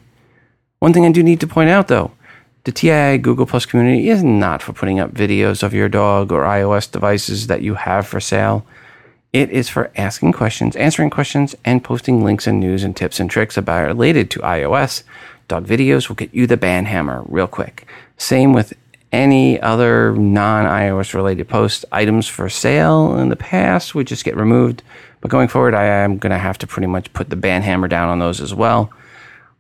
One 0.80 0.92
thing 0.92 1.06
I 1.06 1.12
do 1.12 1.22
need 1.22 1.40
to 1.42 1.48
point 1.48 1.70
out, 1.70 1.88
though, 1.88 2.14
the 2.68 2.74
TII 2.74 3.18
Google 3.20 3.46
Plus 3.46 3.66
community 3.66 4.10
is 4.10 4.22
not 4.26 4.62
for 4.62 4.74
putting 4.74 5.00
up 5.00 5.14
videos 5.14 5.64
of 5.64 5.74
your 5.74 5.88
dog 5.88 6.34
or 6.34 6.44
iOS 6.44 6.92
devices 6.92 7.48
that 7.48 7.62
you 7.62 7.76
have 7.76 8.06
for 8.06 8.20
sale. 8.20 8.66
It 9.32 9.50
is 9.52 9.70
for 9.70 9.90
asking 9.96 10.34
questions, 10.34 10.76
answering 10.76 11.10
questions, 11.10 11.56
and 11.64 11.82
posting 11.82 12.26
links 12.26 12.46
and 12.46 12.60
news 12.60 12.84
and 12.84 12.94
tips 12.94 13.22
and 13.22 13.32
tricks 13.32 13.56
about 13.56 13.88
related 13.88 14.30
to 14.32 14.42
iOS. 14.42 15.04
Dog 15.48 15.66
videos 15.66 16.10
will 16.10 16.18
get 16.18 16.34
you 16.34 16.46
the 16.46 16.58
ban 16.58 16.84
hammer 16.84 17.24
real 17.30 17.48
quick. 17.48 17.88
Same 18.18 18.52
with 18.52 18.74
any 19.14 19.62
other 19.62 20.12
non 20.12 20.66
iOS 20.66 21.14
related 21.14 21.48
post 21.48 21.86
items 21.94 22.28
for 22.28 22.50
sale 22.50 23.18
in 23.18 23.30
the 23.30 23.38
past 23.38 23.96
would 23.96 24.08
just 24.08 24.26
get 24.26 24.36
removed. 24.36 24.84
But 25.22 25.32
going 25.32 25.48
forward, 25.48 25.74
I 25.74 25.86
am 25.86 26.18
going 26.18 26.32
to 26.32 26.38
have 26.38 26.58
to 26.58 26.68
pretty 26.68 26.88
much 26.88 27.14
put 27.14 27.30
the 27.30 27.38
ban 27.38 27.62
hammer 27.62 27.88
down 27.88 28.10
on 28.10 28.20
those 28.20 28.42
as 28.42 28.54
well. 28.54 28.92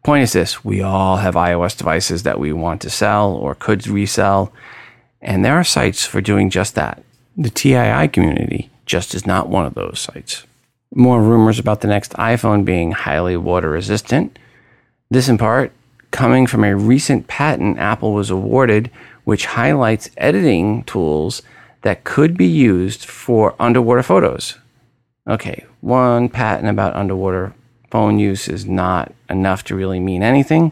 Point 0.07 0.23
is 0.23 0.31
this 0.31 0.63
we 0.63 0.81
all 0.81 1.17
have 1.17 1.35
iOS 1.35 1.77
devices 1.77 2.23
that 2.23 2.39
we 2.39 2.53
want 2.53 2.79
to 2.83 2.89
sell 2.89 3.33
or 3.33 3.53
could 3.53 3.85
resell, 3.87 4.53
and 5.21 5.43
there 5.43 5.55
are 5.55 5.65
sites 5.65 6.05
for 6.05 6.21
doing 6.21 6.49
just 6.49 6.75
that. 6.75 7.03
The 7.35 7.49
TII 7.49 8.07
community 8.07 8.69
just 8.85 9.13
is 9.13 9.27
not 9.27 9.49
one 9.49 9.65
of 9.65 9.73
those 9.73 9.99
sites. 9.99 10.45
More 10.95 11.21
rumors 11.21 11.59
about 11.59 11.81
the 11.81 11.89
next 11.89 12.13
iPhone 12.13 12.63
being 12.63 12.93
highly 12.93 13.35
water 13.35 13.69
resistant. 13.69 14.39
This, 15.09 15.27
in 15.27 15.37
part, 15.37 15.73
coming 16.11 16.47
from 16.47 16.63
a 16.63 16.73
recent 16.73 17.27
patent 17.27 17.77
Apple 17.77 18.13
was 18.13 18.29
awarded, 18.29 18.89
which 19.25 19.47
highlights 19.47 20.09
editing 20.15 20.85
tools 20.85 21.41
that 21.81 22.05
could 22.05 22.37
be 22.37 22.47
used 22.47 23.03
for 23.03 23.55
underwater 23.59 24.03
photos. 24.03 24.57
Okay, 25.27 25.65
one 25.81 26.29
patent 26.29 26.69
about 26.69 26.95
underwater 26.95 27.53
phone 27.89 28.19
use 28.19 28.47
is 28.47 28.65
not 28.65 29.13
enough 29.29 29.63
to 29.65 29.75
really 29.75 29.99
mean 29.99 30.23
anything. 30.23 30.71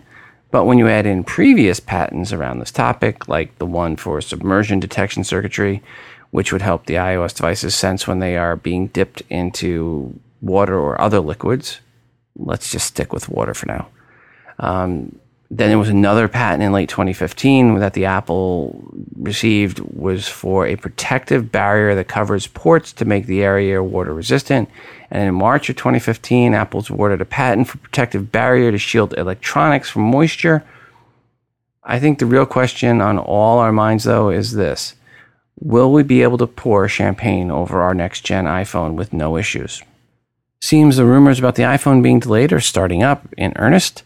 But 0.51 0.65
when 0.65 0.77
you 0.77 0.87
add 0.87 1.05
in 1.05 1.23
previous 1.23 1.79
patents 1.79 2.31
around 2.31 2.59
this 2.59 2.71
topic, 2.71 3.27
like 3.27 3.57
the 3.57 3.65
one 3.65 3.95
for 3.95 4.21
submersion 4.21 4.79
detection 4.79 5.23
circuitry, 5.23 5.83
which 6.31 6.51
would 6.51 6.61
help 6.61 6.85
the 6.85 6.95
iOS 6.95 7.35
devices 7.35 7.75
sense 7.75 8.07
when 8.07 8.19
they 8.19 8.37
are 8.37 8.55
being 8.55 8.87
dipped 8.87 9.21
into 9.29 10.17
water 10.41 10.77
or 10.77 10.99
other 10.99 11.19
liquids, 11.19 11.79
let's 12.37 12.71
just 12.71 12.87
stick 12.87 13.11
with 13.11 13.29
water 13.29 13.53
for 13.53 13.65
now. 13.65 13.87
Um, 14.59 15.19
then 15.51 15.69
there 15.69 15.79
was 15.79 15.89
another 15.89 16.27
patent 16.27 16.63
in 16.63 16.71
late 16.71 16.89
2015 16.89 17.77
that 17.79 17.93
the 17.93 18.05
Apple 18.05 18.83
received 19.15 19.79
was 19.79 20.27
for 20.27 20.65
a 20.65 20.75
protective 20.75 21.51
barrier 21.51 21.93
that 21.93 22.07
covers 22.07 22.47
ports 22.47 22.91
to 22.93 23.05
make 23.05 23.27
the 23.27 23.43
area 23.43 23.83
water 23.83 24.13
resistant. 24.13 24.69
And 25.11 25.27
in 25.27 25.35
March 25.35 25.69
of 25.69 25.75
2015, 25.75 26.55
Apple's 26.55 26.89
awarded 26.89 27.21
a 27.21 27.25
patent 27.25 27.67
for 27.67 27.77
protective 27.77 28.31
barrier 28.31 28.71
to 28.71 28.79
shield 28.79 29.13
electronics 29.17 29.89
from 29.89 30.01
moisture. 30.03 30.63
I 31.83 31.99
think 31.99 32.17
the 32.17 32.25
real 32.25 32.47
question 32.47 32.99
on 32.99 33.19
all 33.19 33.59
our 33.59 33.71
minds 33.71 34.05
though 34.05 34.31
is 34.31 34.53
this. 34.53 34.95
Will 35.59 35.91
we 35.91 36.01
be 36.01 36.23
able 36.23 36.39
to 36.39 36.47
pour 36.47 36.89
champagne 36.89 37.51
over 37.51 37.81
our 37.81 37.93
next 37.93 38.21
gen 38.21 38.45
iPhone 38.45 38.95
with 38.95 39.13
no 39.13 39.37
issues? 39.37 39.83
Seems 40.59 40.97
the 40.97 41.05
rumors 41.05 41.37
about 41.37 41.55
the 41.55 41.63
iPhone 41.63 42.01
being 42.01 42.19
delayed 42.19 42.51
are 42.51 42.59
starting 42.59 43.03
up 43.03 43.27
in 43.37 43.53
earnest 43.57 44.03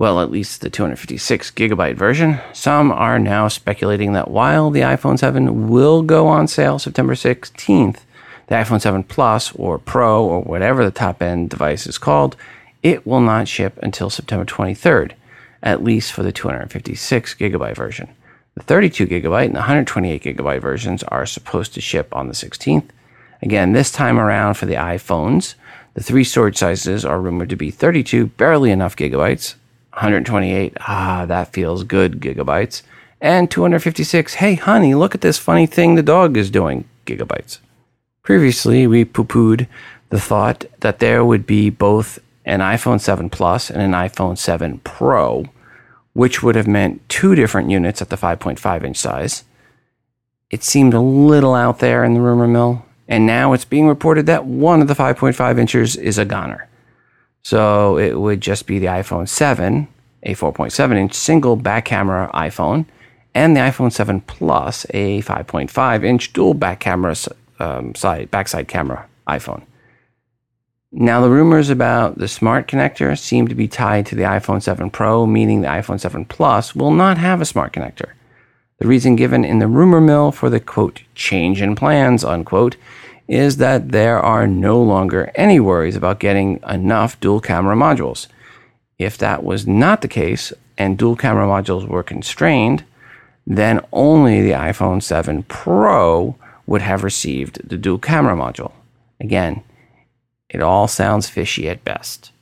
well, 0.00 0.22
at 0.22 0.30
least 0.30 0.62
the 0.62 0.70
256 0.70 1.50
gigabyte 1.50 1.94
version. 1.94 2.40
Some 2.54 2.90
are 2.90 3.18
now 3.18 3.48
speculating 3.48 4.14
that 4.14 4.30
while 4.30 4.70
the 4.70 4.80
iPhone 4.80 5.18
7 5.18 5.68
will 5.68 6.00
go 6.00 6.26
on 6.26 6.48
sale 6.48 6.78
September 6.78 7.12
16th, 7.12 7.98
the 8.46 8.54
iPhone 8.54 8.80
7 8.80 9.04
Plus 9.04 9.52
or 9.56 9.78
Pro 9.78 10.24
or 10.24 10.40
whatever 10.40 10.86
the 10.86 10.90
top 10.90 11.20
end 11.20 11.50
device 11.50 11.86
is 11.86 11.98
called, 11.98 12.34
it 12.82 13.06
will 13.06 13.20
not 13.20 13.46
ship 13.46 13.78
until 13.82 14.08
September 14.08 14.46
23rd, 14.46 15.12
at 15.62 15.84
least 15.84 16.14
for 16.14 16.22
the 16.22 16.32
256 16.32 17.34
gigabyte 17.34 17.76
version. 17.76 18.08
The 18.54 18.62
32 18.62 19.06
gigabyte 19.06 19.44
and 19.44 19.54
the 19.54 19.58
128 19.58 20.22
gigabyte 20.22 20.62
versions 20.62 21.02
are 21.02 21.26
supposed 21.26 21.74
to 21.74 21.82
ship 21.82 22.08
on 22.16 22.28
the 22.28 22.34
16th. 22.34 22.88
Again, 23.42 23.74
this 23.74 23.92
time 23.92 24.18
around 24.18 24.54
for 24.54 24.64
the 24.64 24.76
iPhones, 24.76 25.56
the 25.92 26.02
three 26.02 26.24
storage 26.24 26.56
sizes 26.56 27.04
are 27.04 27.20
rumored 27.20 27.50
to 27.50 27.56
be 27.56 27.70
32, 27.70 28.28
barely 28.28 28.70
enough 28.70 28.96
gigabytes, 28.96 29.56
128, 29.92 30.76
ah, 30.80 31.24
that 31.26 31.52
feels 31.52 31.84
good 31.84 32.20
gigabytes. 32.20 32.82
And 33.20 33.50
256, 33.50 34.34
hey, 34.34 34.54
honey, 34.54 34.94
look 34.94 35.14
at 35.14 35.20
this 35.20 35.38
funny 35.38 35.66
thing 35.66 35.94
the 35.94 36.02
dog 36.02 36.36
is 36.36 36.50
doing 36.50 36.88
gigabytes. 37.06 37.58
Previously, 38.22 38.86
we 38.86 39.04
poo 39.04 39.24
pooed 39.24 39.66
the 40.10 40.20
thought 40.20 40.64
that 40.80 41.00
there 41.00 41.24
would 41.24 41.46
be 41.46 41.70
both 41.70 42.18
an 42.44 42.60
iPhone 42.60 43.00
7 43.00 43.28
Plus 43.28 43.70
and 43.70 43.82
an 43.82 43.92
iPhone 43.92 44.38
7 44.38 44.78
Pro, 44.78 45.46
which 46.14 46.42
would 46.42 46.54
have 46.54 46.66
meant 46.66 47.06
two 47.08 47.34
different 47.34 47.70
units 47.70 48.00
at 48.00 48.08
the 48.08 48.16
5.5 48.16 48.84
inch 48.84 48.96
size. 48.96 49.44
It 50.50 50.64
seemed 50.64 50.94
a 50.94 51.00
little 51.00 51.54
out 51.54 51.78
there 51.78 52.04
in 52.04 52.14
the 52.14 52.20
rumor 52.20 52.48
mill, 52.48 52.84
and 53.06 53.26
now 53.26 53.52
it's 53.52 53.64
being 53.64 53.86
reported 53.86 54.26
that 54.26 54.46
one 54.46 54.80
of 54.80 54.88
the 54.88 54.94
5.5 54.94 55.58
inches 55.58 55.96
is 55.96 56.18
a 56.18 56.24
goner. 56.24 56.68
So 57.42 57.98
it 57.98 58.20
would 58.20 58.40
just 58.40 58.66
be 58.66 58.78
the 58.78 58.86
iPhone 58.86 59.28
7, 59.28 59.88
a 60.22 60.34
4.7 60.34 60.96
inch 60.96 61.14
single 61.14 61.56
back 61.56 61.86
camera 61.86 62.30
iPhone, 62.34 62.86
and 63.34 63.56
the 63.56 63.60
iPhone 63.60 63.92
7 63.92 64.20
Plus, 64.22 64.86
a 64.90 65.22
5.5 65.22 66.04
inch 66.04 66.32
dual 66.32 66.54
back 66.54 66.80
camera 66.80 67.14
um, 67.58 67.94
side 67.94 68.30
backside 68.30 68.68
camera 68.68 69.06
iPhone. 69.28 69.62
Now, 70.92 71.20
the 71.20 71.30
rumors 71.30 71.70
about 71.70 72.18
the 72.18 72.26
smart 72.26 72.66
connector 72.66 73.16
seem 73.16 73.46
to 73.46 73.54
be 73.54 73.68
tied 73.68 74.06
to 74.06 74.16
the 74.16 74.24
iPhone 74.24 74.60
7 74.60 74.90
Pro, 74.90 75.24
meaning 75.24 75.60
the 75.60 75.68
iPhone 75.68 76.00
7 76.00 76.24
Plus 76.24 76.74
will 76.74 76.90
not 76.90 77.16
have 77.16 77.40
a 77.40 77.44
smart 77.44 77.72
connector. 77.72 78.10
The 78.78 78.88
reason 78.88 79.14
given 79.14 79.44
in 79.44 79.60
the 79.60 79.68
rumor 79.68 80.00
mill 80.00 80.32
for 80.32 80.50
the 80.50 80.58
quote 80.58 81.02
change 81.14 81.62
in 81.62 81.76
plans 81.76 82.24
unquote 82.24 82.76
is 83.30 83.58
that 83.58 83.92
there 83.92 84.18
are 84.18 84.44
no 84.44 84.82
longer 84.82 85.30
any 85.36 85.60
worries 85.60 85.94
about 85.94 86.18
getting 86.18 86.58
enough 86.68 87.18
dual 87.20 87.40
camera 87.40 87.76
modules. 87.76 88.26
If 88.98 89.16
that 89.18 89.44
was 89.44 89.68
not 89.68 90.02
the 90.02 90.08
case 90.08 90.52
and 90.76 90.98
dual 90.98 91.14
camera 91.14 91.46
modules 91.46 91.86
were 91.86 92.02
constrained, 92.02 92.82
then 93.46 93.80
only 93.92 94.42
the 94.42 94.50
iPhone 94.50 95.00
7 95.00 95.44
Pro 95.44 96.34
would 96.66 96.82
have 96.82 97.04
received 97.04 97.68
the 97.68 97.78
dual 97.78 97.98
camera 97.98 98.34
module. 98.34 98.72
Again, 99.20 99.62
it 100.48 100.60
all 100.60 100.88
sounds 100.88 101.30
fishy 101.30 101.68
at 101.68 101.84
best. 101.84 102.32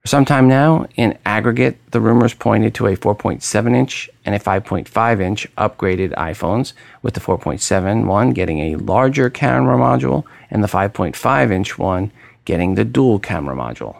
For 0.00 0.08
some 0.08 0.24
time 0.24 0.48
now, 0.48 0.86
in 0.96 1.18
aggregate, 1.26 1.78
the 1.90 2.00
rumors 2.00 2.32
pointed 2.32 2.74
to 2.74 2.86
a 2.86 2.96
4.7 2.96 3.74
inch 3.74 4.08
and 4.24 4.34
a 4.34 4.38
5.5 4.38 5.20
inch 5.20 5.54
upgraded 5.56 6.14
iPhones, 6.14 6.72
with 7.02 7.12
the 7.12 7.20
4.7 7.20 8.06
one 8.06 8.30
getting 8.30 8.60
a 8.60 8.76
larger 8.76 9.28
camera 9.28 9.76
module 9.76 10.24
and 10.50 10.64
the 10.64 10.68
5.5 10.68 11.52
inch 11.52 11.78
one 11.78 12.12
getting 12.46 12.74
the 12.74 12.84
dual 12.84 13.18
camera 13.18 13.54
module. 13.54 13.96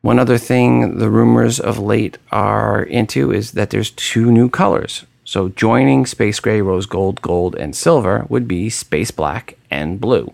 One 0.00 0.18
other 0.18 0.38
thing 0.38 0.98
the 0.98 1.10
rumors 1.10 1.60
of 1.60 1.78
late 1.78 2.18
are 2.32 2.82
into 2.82 3.30
is 3.30 3.52
that 3.52 3.70
there's 3.70 3.90
two 3.92 4.32
new 4.32 4.48
colors. 4.48 5.04
So 5.24 5.50
joining 5.50 6.06
space 6.06 6.40
gray, 6.40 6.60
rose 6.60 6.86
gold, 6.86 7.22
gold, 7.22 7.54
and 7.54 7.76
silver 7.76 8.26
would 8.28 8.48
be 8.48 8.68
space 8.68 9.12
black 9.12 9.56
and 9.70 10.00
blue. 10.00 10.32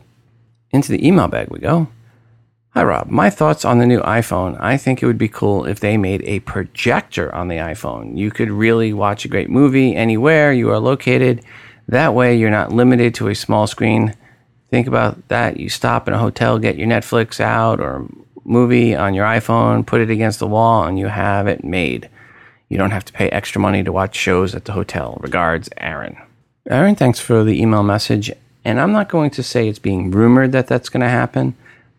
Into 0.71 0.91
the 0.91 1.07
email 1.07 1.29
bag 1.29 1.51
we 1.51 1.59
go. 1.59 1.89
Hi, 2.77 2.85
Rob. 2.85 3.09
My 3.09 3.31
thoughts 3.31 3.65
on 3.65 3.79
the 3.79 3.87
new 3.87 4.03
iPhone. 4.03 4.61
I 4.61 4.77
think 4.77 5.03
it 5.03 5.07
would 5.07 5.17
be 5.17 5.29
cool 5.29 5.65
if 5.65 5.81
they 5.81 5.97
made 5.97 6.23
a 6.25 6.41
projector 6.41 7.35
on 7.35 7.49
the 7.49 7.57
iPhone. 7.57 8.19
You 8.19 8.31
could 8.31 8.51
really 8.51 8.93
watch 8.93 9.25
a 9.25 9.29
great 9.29 9.49
movie 9.49 9.97
anywhere 9.97 10.53
you 10.53 10.71
are 10.71 10.79
located. 10.79 11.43
That 11.89 12.13
way, 12.13 12.37
you're 12.37 12.51
not 12.51 12.73
limited 12.73 13.15
to 13.15 13.29
a 13.29 13.35
small 13.35 13.67
screen. 13.67 14.15
Think 14.71 14.87
about 14.87 15.27
that. 15.29 15.59
You 15.59 15.71
stop 15.71 16.07
in 16.07 16.13
a 16.13 16.19
hotel, 16.19 16.59
get 16.59 16.77
your 16.77 16.87
Netflix 16.87 17.41
out 17.41 17.81
or 17.81 18.07
movie 18.45 18.95
on 18.95 19.15
your 19.15 19.25
iPhone, 19.25 19.87
put 19.87 20.03
it 20.03 20.11
against 20.11 20.39
the 20.39 20.47
wall, 20.47 20.85
and 20.85 20.99
you 20.99 21.07
have 21.07 21.47
it 21.47 21.65
made. 21.65 22.11
You 22.69 22.77
don't 22.77 22.91
have 22.91 23.07
to 23.07 23.13
pay 23.15 23.31
extra 23.31 23.59
money 23.59 23.85
to 23.85 23.91
watch 23.91 24.15
shows 24.15 24.55
at 24.55 24.67
the 24.67 24.73
hotel. 24.73 25.17
Regards, 25.23 25.71
Aaron. 25.79 26.19
Aaron, 26.69 26.95
thanks 26.95 27.21
for 27.21 27.43
the 27.43 27.59
email 27.59 27.83
message. 27.83 28.31
And 28.67 28.79
I'm 28.79 28.93
not 28.93 29.09
going 29.09 29.31
to 29.31 29.43
say 29.43 29.67
it's 29.67 29.79
being 29.79 30.11
rumored 30.11 30.53
that 30.53 30.67
that's 30.67 30.91
going 30.91 31.01
to 31.01 31.09
happen 31.09 31.57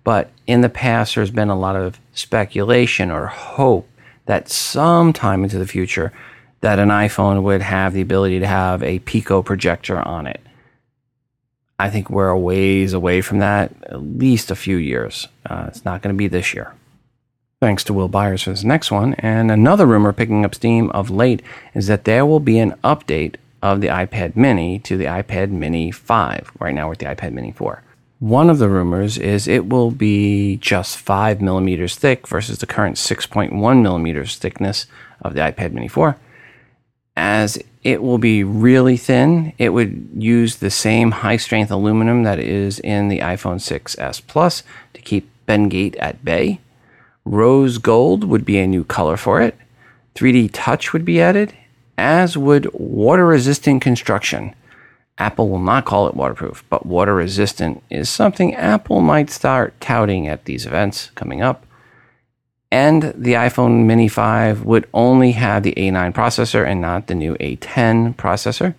but 0.08 0.30
in 0.46 0.62
the 0.62 0.70
past, 0.70 1.16
there's 1.16 1.32
been 1.32 1.50
a 1.50 1.60
lot 1.60 1.76
of 1.76 2.00
speculation 2.14 3.12
or 3.12 3.26
hope 3.26 3.90
that 4.26 4.48
sometime 4.48 5.44
into 5.44 5.60
the 5.60 5.68
future, 5.68 6.14
that 6.62 6.80
an 6.80 6.88
iPhone 6.88 7.44
would 7.44 7.62
have 7.62 7.92
the 7.92 8.00
ability 8.00 8.40
to 8.40 8.48
have 8.48 8.82
a 8.84 9.00
Pico 9.00 9.42
projector 9.42 10.00
on 10.00 10.26
it. 10.26 10.40
I 11.78 11.90
think 11.90 12.10
we're 12.10 12.30
a 12.30 12.40
ways 12.40 12.94
away 12.94 13.20
from 13.20 13.40
that, 13.40 13.74
at 13.84 14.02
least 14.02 14.50
a 14.50 14.56
few 14.56 14.78
years. 14.78 15.28
Uh, 15.46 15.66
it's 15.68 15.84
not 15.84 16.02
going 16.02 16.16
to 16.16 16.18
be 16.18 16.30
this 16.30 16.54
year. 16.54 16.74
Thanks 17.60 17.84
to 17.84 17.94
Will 17.94 18.08
Byers 18.08 18.44
for 18.44 18.52
this 18.52 18.64
next 18.64 18.90
one. 18.90 19.14
And 19.16 19.52
another 19.52 19.86
rumor 19.86 20.14
picking 20.14 20.46
up 20.46 20.56
steam 20.56 20.90
of 20.92 21.10
late 21.10 21.42
is 21.74 21.88
that 21.88 22.06
there 22.06 22.26
will 22.26 22.40
be 22.40 22.60
an 22.60 22.76
update 22.82 23.36
of 23.62 23.82
the 23.82 23.88
iPad 23.88 24.38
mini 24.38 24.80
to 24.80 24.96
the 24.96 25.04
iPad 25.04 25.52
mini 25.52 25.92
5. 25.92 26.54
Right 26.60 26.74
now, 26.74 26.90
at 26.94 27.00
the 27.00 27.08
iPad 27.08 27.34
mini 27.34 27.52
4. 27.52 27.84
One 28.20 28.50
of 28.50 28.58
the 28.58 28.68
rumors 28.68 29.20
is 29.20 29.48
it 29.48 29.70
will 29.70 29.92
be 29.92 30.58
just 30.58 30.98
5 30.98 31.40
millimeters 31.40 31.96
thick 31.96 32.28
versus 32.28 32.58
the 32.58 32.66
current 32.66 32.96
6.1 32.96 33.82
millimeters 33.82 34.38
thickness 34.38 34.88
of 35.22 35.36
the 35.36 35.42
iPad 35.42 35.72
mini 35.72 35.88
4. 35.88 36.18
As 37.16 37.60
it 37.84 38.02
will 38.02 38.18
be 38.18 38.44
really 38.44 38.98
thin, 38.98 39.54
it 39.60 39.70
would 39.70 40.10
use 40.16 40.56
the 40.56 40.72
same 40.72 41.12
high 41.12 41.38
strength 41.38 41.70
aluminum 41.70 42.24
that 42.24 42.40
is 42.40 42.80
in 42.80 43.08
the 43.08 43.20
iPhone 43.20 43.58
6s 43.58 44.22
Plus 44.26 44.64
to 44.94 45.02
keep 45.02 45.30
Bendgate 45.48 45.96
at 46.00 46.26
bay. 46.26 46.60
Rose 47.24 47.78
gold 47.78 48.24
would 48.24 48.46
be 48.46 48.58
a 48.58 48.68
new 48.68 48.84
color 48.84 49.16
for 49.16 49.42
it. 49.42 49.56
3D 50.16 50.50
touch 50.52 50.92
would 50.92 51.06
be 51.06 51.22
added, 51.22 51.54
as 52.00 52.36
would 52.36 52.68
water 52.74 53.28
resistant 53.28 53.82
construction. 53.82 54.56
Apple 55.18 55.50
will 55.50 55.60
not 55.60 55.86
call 55.86 56.08
it 56.08 56.16
waterproof, 56.16 56.64
but 56.70 56.86
water 56.86 57.16
resistant 57.16 57.82
is 57.90 58.10
something 58.10 58.54
Apple 58.54 59.02
might 59.02 59.30
start 59.30 59.80
touting 59.82 60.28
at 60.28 60.46
these 60.46 60.66
events 60.66 61.10
coming 61.16 61.42
up. 61.42 61.66
And 62.72 63.14
the 63.16 63.34
iPhone 63.34 63.86
Mini 63.86 64.08
5 64.08 64.64
would 64.66 64.88
only 64.94 65.32
have 65.32 65.64
the 65.64 65.74
A9 65.76 66.14
processor 66.14 66.68
and 66.68 66.82
not 66.82 67.08
the 67.08 67.16
new 67.16 67.36
A10 67.36 68.16
processor, 68.16 68.76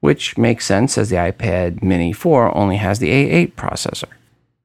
which 0.00 0.36
makes 0.36 0.66
sense 0.66 0.98
as 0.98 1.10
the 1.10 1.16
iPad 1.16 1.82
Mini 1.82 2.12
4 2.12 2.56
only 2.56 2.76
has 2.76 2.98
the 2.98 3.10
A8 3.10 3.52
processor. 3.52 4.08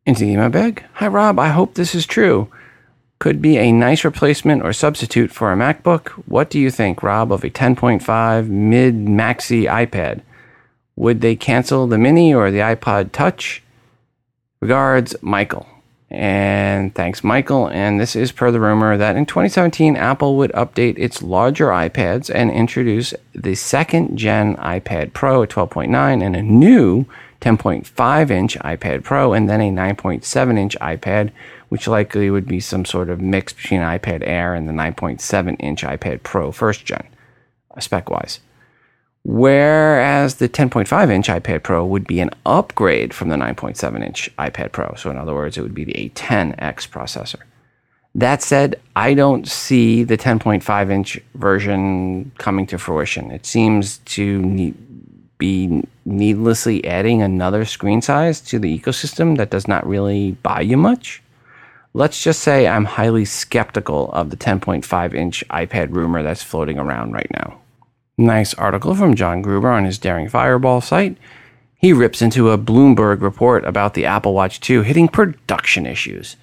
Into 0.05 0.21
the 0.21 0.31
email 0.31 0.49
bag. 0.49 0.83
Hi, 0.93 1.07
Rob. 1.07 1.39
I 1.39 1.49
hope 1.49 1.73
this 1.73 1.95
is 1.95 2.05
true. 2.05 2.49
Could 3.19 3.41
be 3.41 3.57
a 3.57 3.71
nice 3.71 4.03
replacement 4.03 4.61
or 4.63 4.73
substitute 4.73 5.31
for 5.31 5.51
a 5.51 5.55
MacBook. 5.55 6.09
What 6.27 6.49
do 6.49 6.59
you 6.59 6.69
think, 6.69 7.01
Rob, 7.01 7.31
of 7.31 7.43
a 7.43 7.49
10.5 7.49 8.47
mid 8.47 8.95
maxi 8.95 9.63
iPad? 9.63 10.21
Would 10.95 11.21
they 11.21 11.35
cancel 11.35 11.87
the 11.87 11.97
Mini 11.97 12.33
or 12.33 12.51
the 12.51 12.59
iPod 12.59 13.11
Touch? 13.11 13.61
Regards, 14.61 15.15
Michael. 15.21 15.67
And 16.09 16.95
thanks, 16.95 17.23
Michael. 17.23 17.67
And 17.69 17.99
this 17.99 18.15
is 18.15 18.31
per 18.31 18.51
the 18.51 18.59
rumor 18.59 18.95
that 18.95 19.17
in 19.17 19.25
2017, 19.25 19.97
Apple 19.97 20.37
would 20.37 20.51
update 20.53 20.97
its 20.97 21.21
larger 21.21 21.67
iPads 21.67 22.31
and 22.33 22.51
introduce 22.51 23.13
the 23.33 23.55
second 23.55 24.17
gen 24.17 24.55
iPad 24.57 25.13
Pro 25.13 25.43
at 25.43 25.49
12.9 25.49 26.23
and 26.23 26.35
a 26.35 26.41
new 26.41 27.05
10.5 27.41 28.31
inch 28.31 28.57
iPad 28.59 29.03
Pro 29.03 29.33
and 29.33 29.49
then 29.49 29.61
a 29.61 29.69
9.7 29.69 30.57
inch 30.57 30.77
iPad, 30.79 31.31
which 31.69 31.87
likely 31.87 32.29
would 32.29 32.47
be 32.47 32.59
some 32.59 32.85
sort 32.85 33.09
of 33.09 33.19
mix 33.19 33.51
between 33.51 33.81
iPad 33.81 34.25
Air 34.25 34.55
and 34.55 34.69
the 34.69 34.73
9.7 34.73 35.55
inch 35.59 35.83
iPad 35.83 36.23
Pro 36.23 36.51
first 36.51 36.85
gen, 36.85 37.05
spec 37.79 38.09
wise. 38.09 38.39
Whereas 39.25 40.35
the 40.35 40.47
10.5 40.47 41.09
inch 41.09 41.29
iPad 41.29 41.63
Pro 41.63 41.83
would 41.83 42.05
be 42.05 42.19
an 42.19 42.29
upgrade 42.45 43.11
from 43.11 43.29
the 43.29 43.35
9.7 43.35 44.05
inch 44.05 44.29
iPad 44.37 44.71
Pro. 44.71 44.93
So, 44.95 45.09
in 45.09 45.17
other 45.17 45.33
words, 45.33 45.57
it 45.57 45.61
would 45.61 45.73
be 45.73 45.83
the 45.83 45.93
A10X 45.93 46.87
processor. 46.87 47.41
That 48.13 48.43
said, 48.43 48.79
I 48.95 49.15
don't 49.15 49.47
see 49.47 50.03
the 50.03 50.15
10.5 50.15 50.91
inch 50.91 51.19
version 51.33 52.33
coming 52.37 52.67
to 52.67 52.77
fruition. 52.77 53.31
It 53.31 53.47
seems 53.47 53.97
to 53.97 54.43
need, 54.43 54.75
be 55.39 55.83
needlessly 56.05 56.85
adding 56.85 57.23
another 57.23 57.65
screen 57.65 58.03
size 58.03 58.39
to 58.41 58.59
the 58.59 58.79
ecosystem 58.79 59.37
that 59.37 59.49
does 59.49 59.67
not 59.67 59.87
really 59.87 60.33
buy 60.43 60.61
you 60.61 60.77
much. 60.77 61.23
Let's 61.95 62.21
just 62.21 62.41
say 62.41 62.67
I'm 62.67 62.85
highly 62.85 63.25
skeptical 63.25 64.11
of 64.11 64.29
the 64.29 64.37
10.5 64.37 65.15
inch 65.15 65.43
iPad 65.49 65.95
rumor 65.95 66.21
that's 66.21 66.43
floating 66.43 66.77
around 66.77 67.13
right 67.13 67.31
now. 67.33 67.59
Nice 68.17 68.53
article 68.53 68.95
from 68.95 69.15
John 69.15 69.41
Gruber 69.41 69.69
on 69.69 69.83
his 69.83 69.97
Daring 69.97 70.29
Fireball 70.29 70.79
site. 70.79 71.17
He 71.75 71.91
rips 71.91 72.21
into 72.21 72.49
a 72.49 72.57
Bloomberg 72.57 73.21
report 73.21 73.65
about 73.65 73.93
the 73.93 74.05
Apple 74.05 74.33
Watch 74.33 74.61
2 74.61 74.83
hitting 74.83 75.09
production 75.09 75.85
issues. 75.85 76.37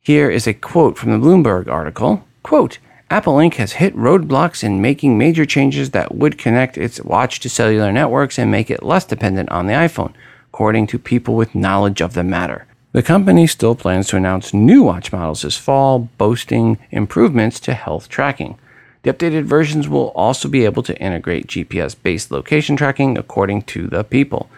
Here 0.00 0.30
is 0.30 0.46
a 0.46 0.52
quote 0.52 0.98
from 0.98 1.10
the 1.10 1.26
Bloomberg 1.26 1.68
article. 1.68 2.26
Quote, 2.42 2.78
Apple 3.10 3.36
Inc. 3.36 3.54
has 3.54 3.72
hit 3.74 3.96
roadblocks 3.96 4.62
in 4.62 4.82
making 4.82 5.16
major 5.16 5.46
changes 5.46 5.92
that 5.92 6.14
would 6.14 6.36
connect 6.36 6.76
its 6.76 7.00
watch 7.00 7.40
to 7.40 7.48
cellular 7.48 7.90
networks 7.90 8.38
and 8.38 8.50
make 8.50 8.70
it 8.70 8.82
less 8.82 9.06
dependent 9.06 9.48
on 9.48 9.66
the 9.66 9.72
iPhone, 9.72 10.12
according 10.48 10.86
to 10.88 10.98
people 10.98 11.34
with 11.34 11.54
knowledge 11.54 12.02
of 12.02 12.12
the 12.12 12.24
matter. 12.24 12.66
The 12.92 13.02
company 13.02 13.46
still 13.46 13.74
plans 13.74 14.08
to 14.08 14.18
announce 14.18 14.52
new 14.52 14.82
watch 14.82 15.12
models 15.12 15.42
this 15.42 15.56
fall, 15.56 16.10
boasting 16.18 16.78
improvements 16.90 17.58
to 17.60 17.72
health 17.72 18.10
tracking. 18.10 18.58
The 19.04 19.12
updated 19.12 19.44
versions 19.44 19.86
will 19.86 20.08
also 20.16 20.48
be 20.48 20.64
able 20.64 20.82
to 20.82 20.98
integrate 20.98 21.46
GPS 21.46 21.94
based 21.94 22.30
location 22.30 22.74
tracking, 22.74 23.18
according 23.18 23.62
to 23.62 23.86
the 23.86 24.02
people, 24.02 24.48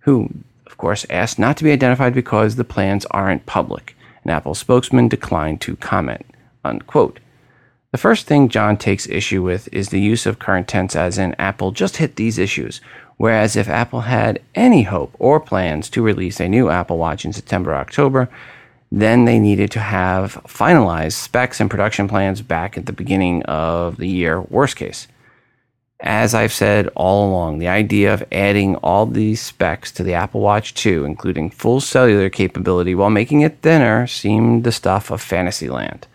who, 0.00 0.30
of 0.64 0.78
course, 0.78 1.04
asked 1.10 1.40
not 1.40 1.56
to 1.56 1.64
be 1.64 1.72
identified 1.72 2.14
because 2.14 2.54
the 2.54 2.62
plans 2.64 3.04
aren't 3.06 3.46
public. 3.46 3.96
An 4.22 4.30
Apple 4.30 4.54
spokesman 4.54 5.08
declined 5.08 5.60
to 5.62 5.74
comment. 5.74 6.24
Unquote. 6.64 7.18
The 7.90 7.98
first 7.98 8.28
thing 8.28 8.48
John 8.48 8.76
takes 8.76 9.08
issue 9.08 9.42
with 9.42 9.68
is 9.72 9.88
the 9.88 10.00
use 10.00 10.24
of 10.24 10.38
current 10.38 10.68
tense, 10.68 10.94
as 10.94 11.18
in 11.18 11.34
Apple 11.34 11.72
just 11.72 11.96
hit 11.96 12.14
these 12.14 12.38
issues, 12.38 12.80
whereas 13.16 13.56
if 13.56 13.68
Apple 13.68 14.02
had 14.02 14.40
any 14.54 14.84
hope 14.84 15.16
or 15.18 15.40
plans 15.40 15.88
to 15.90 16.02
release 16.02 16.38
a 16.38 16.48
new 16.48 16.68
Apple 16.68 16.98
Watch 16.98 17.24
in 17.24 17.32
September 17.32 17.72
or 17.72 17.76
October, 17.76 18.28
then 18.90 19.24
they 19.24 19.38
needed 19.38 19.70
to 19.72 19.80
have 19.80 20.34
finalized 20.44 21.14
specs 21.14 21.60
and 21.60 21.70
production 21.70 22.08
plans 22.08 22.42
back 22.42 22.78
at 22.78 22.86
the 22.86 22.92
beginning 22.92 23.42
of 23.44 23.96
the 23.96 24.08
year, 24.08 24.40
worst 24.40 24.76
case. 24.76 25.08
As 26.00 26.34
I've 26.34 26.52
said 26.52 26.88
all 26.94 27.28
along, 27.28 27.58
the 27.58 27.68
idea 27.68 28.12
of 28.12 28.22
adding 28.30 28.76
all 28.76 29.06
these 29.06 29.40
specs 29.40 29.90
to 29.92 30.02
the 30.02 30.12
Apple 30.12 30.42
Watch 30.42 30.74
2, 30.74 31.04
including 31.04 31.50
full 31.50 31.80
cellular 31.80 32.28
capability 32.28 32.94
while 32.94 33.10
making 33.10 33.40
it 33.40 33.62
thinner, 33.62 34.06
seemed 34.06 34.64
the 34.64 34.72
stuff 34.72 35.10
of 35.10 35.22
Fantasyland. 35.22 36.06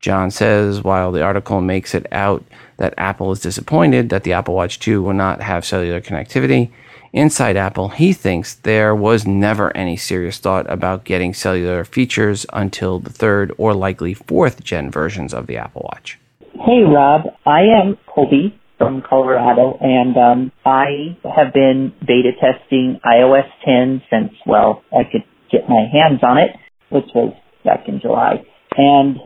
John 0.00 0.30
says 0.30 0.82
while 0.82 1.12
the 1.12 1.22
article 1.22 1.60
makes 1.60 1.94
it 1.94 2.06
out 2.10 2.42
that 2.78 2.94
Apple 2.96 3.30
is 3.32 3.40
disappointed 3.40 4.08
that 4.08 4.24
the 4.24 4.32
Apple 4.32 4.54
Watch 4.54 4.80
2 4.80 5.02
will 5.02 5.12
not 5.12 5.42
have 5.42 5.64
cellular 5.64 6.00
connectivity, 6.00 6.70
Inside 7.12 7.58
Apple, 7.58 7.90
he 7.90 8.14
thinks 8.14 8.54
there 8.54 8.94
was 8.94 9.26
never 9.26 9.76
any 9.76 9.98
serious 9.98 10.38
thought 10.38 10.70
about 10.70 11.04
getting 11.04 11.34
cellular 11.34 11.84
features 11.84 12.46
until 12.54 13.00
the 13.00 13.10
third 13.10 13.52
or 13.58 13.74
likely 13.74 14.14
fourth 14.14 14.64
gen 14.64 14.90
versions 14.90 15.34
of 15.34 15.46
the 15.46 15.58
Apple 15.58 15.86
Watch. 15.92 16.18
Hey, 16.54 16.80
Rob. 16.82 17.26
I 17.44 17.64
am 17.64 17.98
Colby 18.06 18.58
from 18.78 19.02
Colorado, 19.02 19.76
and 19.82 20.16
um, 20.16 20.52
I 20.64 21.18
have 21.36 21.52
been 21.52 21.92
beta 22.00 22.32
testing 22.40 22.98
iOS 23.04 23.48
10 23.62 24.02
since, 24.08 24.32
well, 24.46 24.82
I 24.90 25.04
could 25.04 25.24
get 25.50 25.68
my 25.68 25.84
hands 25.92 26.20
on 26.22 26.38
it, 26.38 26.56
which 26.88 27.10
was 27.14 27.34
back 27.62 27.88
in 27.88 28.00
July. 28.00 28.42
And 28.74 29.18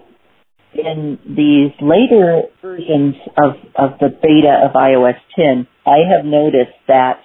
in 0.74 1.18
these 1.24 1.70
later 1.80 2.42
versions 2.60 3.14
of, 3.38 3.52
of 3.76 3.98
the 4.00 4.08
beta 4.08 4.64
of 4.64 4.74
iOS 4.74 5.18
10, 5.36 5.68
I 5.86 5.98
have 6.10 6.24
noticed 6.24 6.74
that 6.88 7.20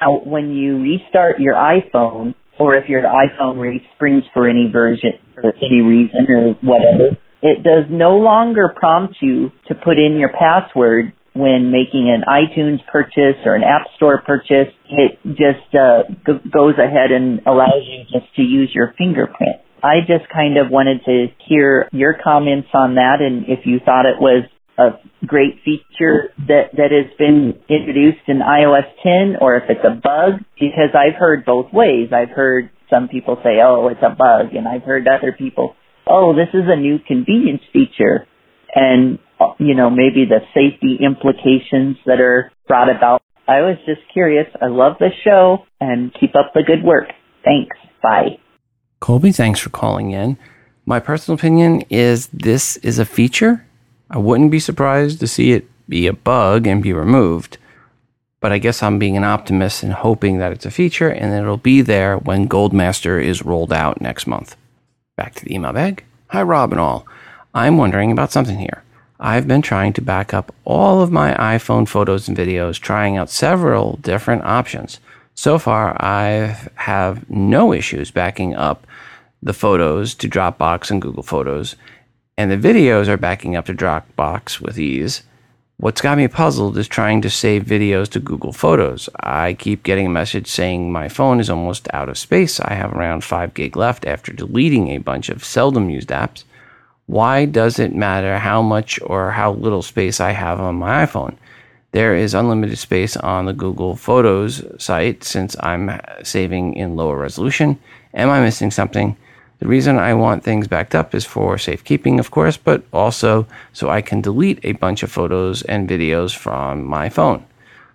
now, 0.00 0.20
when 0.24 0.50
you 0.50 0.80
restart 0.82 1.40
your 1.40 1.54
iPhone, 1.54 2.34
or 2.58 2.76
if 2.76 2.88
your 2.88 3.02
iPhone 3.02 3.56
resprings 3.56 4.22
for 4.34 4.48
any 4.48 4.70
version, 4.72 5.12
for 5.34 5.52
any 5.62 5.80
reason 5.80 6.26
or 6.28 6.52
whatever, 6.62 7.16
it 7.42 7.62
does 7.62 7.84
no 7.90 8.16
longer 8.16 8.74
prompt 8.74 9.16
you 9.20 9.50
to 9.68 9.74
put 9.74 9.98
in 9.98 10.18
your 10.18 10.30
password 10.30 11.12
when 11.34 11.70
making 11.70 12.10
an 12.10 12.24
iTunes 12.26 12.84
purchase 12.90 13.38
or 13.44 13.54
an 13.54 13.62
App 13.62 13.86
Store 13.96 14.20
purchase. 14.26 14.74
It 14.90 15.18
just 15.24 15.72
uh, 15.74 16.02
g- 16.26 16.50
goes 16.52 16.74
ahead 16.78 17.12
and 17.12 17.40
allows 17.46 17.84
you 17.86 18.02
just 18.10 18.34
to 18.36 18.42
use 18.42 18.70
your 18.74 18.92
fingerprint. 18.98 19.62
I 19.82 20.00
just 20.00 20.28
kind 20.32 20.58
of 20.58 20.70
wanted 20.70 21.04
to 21.04 21.26
hear 21.46 21.88
your 21.92 22.16
comments 22.24 22.68
on 22.74 22.96
that 22.96 23.18
and 23.20 23.44
if 23.46 23.60
you 23.64 23.78
thought 23.78 24.06
it 24.06 24.20
was 24.20 24.42
a 24.78 24.90
great 25.26 25.58
feature 25.64 26.30
that, 26.46 26.70
that 26.76 26.92
has 26.94 27.10
been 27.18 27.58
introduced 27.68 28.22
in 28.28 28.38
iOS 28.38 28.86
10 29.02 29.36
or 29.40 29.56
if 29.56 29.64
it's 29.68 29.84
a 29.84 29.94
bug 29.94 30.40
because 30.54 30.94
I've 30.94 31.18
heard 31.18 31.44
both 31.44 31.72
ways. 31.72 32.10
I've 32.12 32.30
heard 32.30 32.70
some 32.88 33.08
people 33.08 33.36
say, 33.42 33.58
oh, 33.62 33.88
it's 33.88 34.02
a 34.02 34.14
bug 34.14 34.54
and 34.54 34.68
I've 34.68 34.82
heard 34.82 35.08
other 35.08 35.34
people, 35.36 35.74
oh, 36.06 36.34
this 36.34 36.48
is 36.54 36.64
a 36.66 36.76
new 36.76 36.98
convenience 37.06 37.62
feature 37.72 38.26
and, 38.72 39.18
you 39.58 39.74
know, 39.74 39.90
maybe 39.90 40.24
the 40.24 40.40
safety 40.54 40.98
implications 41.04 41.96
that 42.06 42.20
are 42.20 42.52
brought 42.68 42.88
about. 42.88 43.20
I 43.48 43.62
was 43.62 43.78
just 43.84 44.00
curious. 44.12 44.46
I 44.62 44.66
love 44.66 44.94
the 45.00 45.10
show 45.24 45.66
and 45.80 46.14
keep 46.20 46.36
up 46.36 46.52
the 46.54 46.62
good 46.62 46.84
work. 46.84 47.08
Thanks. 47.44 47.76
Bye. 48.02 48.38
Colby, 49.00 49.32
thanks 49.32 49.58
for 49.58 49.70
calling 49.70 50.12
in. 50.12 50.38
My 50.86 51.00
personal 51.00 51.36
opinion 51.36 51.82
is 51.90 52.28
this 52.28 52.76
is 52.78 52.98
a 52.98 53.04
feature 53.04 53.67
I 54.10 54.18
wouldn't 54.18 54.50
be 54.50 54.60
surprised 54.60 55.20
to 55.20 55.26
see 55.26 55.52
it 55.52 55.68
be 55.88 56.06
a 56.06 56.12
bug 56.12 56.66
and 56.66 56.82
be 56.82 56.92
removed. 56.92 57.58
But 58.40 58.52
I 58.52 58.58
guess 58.58 58.82
I'm 58.82 58.98
being 58.98 59.16
an 59.16 59.24
optimist 59.24 59.82
and 59.82 59.92
hoping 59.92 60.38
that 60.38 60.52
it's 60.52 60.66
a 60.66 60.70
feature 60.70 61.08
and 61.08 61.34
it'll 61.34 61.56
be 61.56 61.80
there 61.80 62.16
when 62.16 62.48
Goldmaster 62.48 63.22
is 63.22 63.44
rolled 63.44 63.72
out 63.72 64.00
next 64.00 64.26
month. 64.26 64.56
Back 65.16 65.34
to 65.36 65.44
the 65.44 65.54
email 65.54 65.72
bag. 65.72 66.04
Hi, 66.28 66.42
Rob 66.42 66.72
and 66.72 66.80
all. 66.80 67.06
I'm 67.54 67.76
wondering 67.76 68.12
about 68.12 68.30
something 68.30 68.58
here. 68.58 68.84
I've 69.18 69.48
been 69.48 69.62
trying 69.62 69.92
to 69.94 70.02
back 70.02 70.32
up 70.32 70.54
all 70.64 71.02
of 71.02 71.10
my 71.10 71.34
iPhone 71.34 71.88
photos 71.88 72.28
and 72.28 72.36
videos, 72.36 72.78
trying 72.78 73.16
out 73.16 73.30
several 73.30 73.96
different 73.96 74.44
options. 74.44 75.00
So 75.34 75.58
far, 75.58 75.96
I 76.00 76.56
have 76.76 77.28
no 77.28 77.72
issues 77.72 78.12
backing 78.12 78.54
up 78.54 78.86
the 79.42 79.52
photos 79.52 80.14
to 80.16 80.28
Dropbox 80.28 80.90
and 80.90 81.02
Google 81.02 81.22
Photos, 81.22 81.74
and 82.38 82.52
the 82.52 82.56
videos 82.56 83.08
are 83.08 83.16
backing 83.16 83.56
up 83.56 83.66
to 83.66 83.74
Dropbox 83.74 84.60
with 84.60 84.78
ease. 84.78 85.24
What's 85.76 86.00
got 86.00 86.18
me 86.18 86.28
puzzled 86.28 86.78
is 86.78 86.86
trying 86.86 87.20
to 87.22 87.30
save 87.30 87.64
videos 87.64 88.08
to 88.10 88.20
Google 88.20 88.52
Photos. 88.52 89.08
I 89.18 89.54
keep 89.54 89.82
getting 89.82 90.06
a 90.06 90.10
message 90.10 90.46
saying 90.46 90.92
my 90.92 91.08
phone 91.08 91.40
is 91.40 91.50
almost 91.50 91.88
out 91.92 92.08
of 92.08 92.16
space. 92.16 92.60
I 92.60 92.74
have 92.74 92.92
around 92.92 93.24
5 93.24 93.54
gig 93.54 93.76
left 93.76 94.06
after 94.06 94.32
deleting 94.32 94.88
a 94.88 94.98
bunch 94.98 95.30
of 95.30 95.44
seldom 95.44 95.90
used 95.90 96.10
apps. 96.10 96.44
Why 97.06 97.44
does 97.44 97.80
it 97.80 97.92
matter 97.92 98.38
how 98.38 98.62
much 98.62 99.00
or 99.02 99.32
how 99.32 99.54
little 99.54 99.82
space 99.82 100.20
I 100.20 100.30
have 100.30 100.60
on 100.60 100.76
my 100.76 101.04
iPhone? 101.04 101.36
There 101.90 102.14
is 102.14 102.34
unlimited 102.34 102.78
space 102.78 103.16
on 103.16 103.46
the 103.46 103.52
Google 103.52 103.96
Photos 103.96 104.62
site 104.80 105.24
since 105.24 105.56
I'm 105.58 106.00
saving 106.22 106.74
in 106.74 106.94
lower 106.94 107.18
resolution. 107.18 107.80
Am 108.14 108.30
I 108.30 108.40
missing 108.40 108.70
something? 108.70 109.16
The 109.58 109.66
reason 109.66 109.98
I 109.98 110.14
want 110.14 110.44
things 110.44 110.68
backed 110.68 110.94
up 110.94 111.14
is 111.14 111.24
for 111.24 111.58
safekeeping, 111.58 112.20
of 112.20 112.30
course, 112.30 112.56
but 112.56 112.82
also 112.92 113.46
so 113.72 113.90
I 113.90 114.02
can 114.02 114.20
delete 114.20 114.60
a 114.62 114.72
bunch 114.72 115.02
of 115.02 115.10
photos 115.10 115.62
and 115.62 115.88
videos 115.88 116.34
from 116.34 116.84
my 116.84 117.08
phone. 117.08 117.44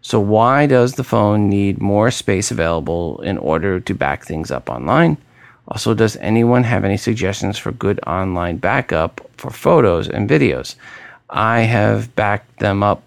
So, 0.01 0.19
why 0.19 0.65
does 0.65 0.95
the 0.95 1.05
phone 1.05 1.49
need 1.49 1.81
more 1.81 2.11
space 2.11 2.51
available 2.51 3.21
in 3.21 3.37
order 3.37 3.79
to 3.79 3.93
back 3.93 4.25
things 4.25 4.51
up 4.51 4.69
online? 4.69 5.15
Also, 5.69 5.93
does 5.93 6.17
anyone 6.17 6.65
have 6.65 6.83
any 6.83 6.97
suggestions 6.97 7.57
for 7.57 7.71
good 7.71 8.01
online 8.05 8.57
backup 8.57 9.21
for 9.37 9.49
photos 9.49 10.09
and 10.09 10.29
videos? 10.29 10.75
I 11.29 11.61
have 11.61 12.13
backed 12.17 12.59
them 12.59 12.83
up 12.83 13.01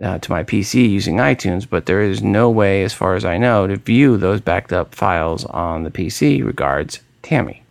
uh, 0.00 0.18
to 0.20 0.30
my 0.30 0.44
PC 0.44 0.88
using 0.88 1.16
iTunes, 1.16 1.68
but 1.68 1.86
there 1.86 2.00
is 2.00 2.22
no 2.22 2.48
way, 2.48 2.84
as 2.84 2.94
far 2.94 3.16
as 3.16 3.24
I 3.24 3.38
know, 3.38 3.66
to 3.66 3.76
view 3.76 4.16
those 4.16 4.40
backed 4.40 4.72
up 4.72 4.94
files 4.94 5.44
on 5.46 5.82
the 5.82 5.90
PC. 5.90 6.44
Regards, 6.44 7.00
Tammy. 7.22 7.65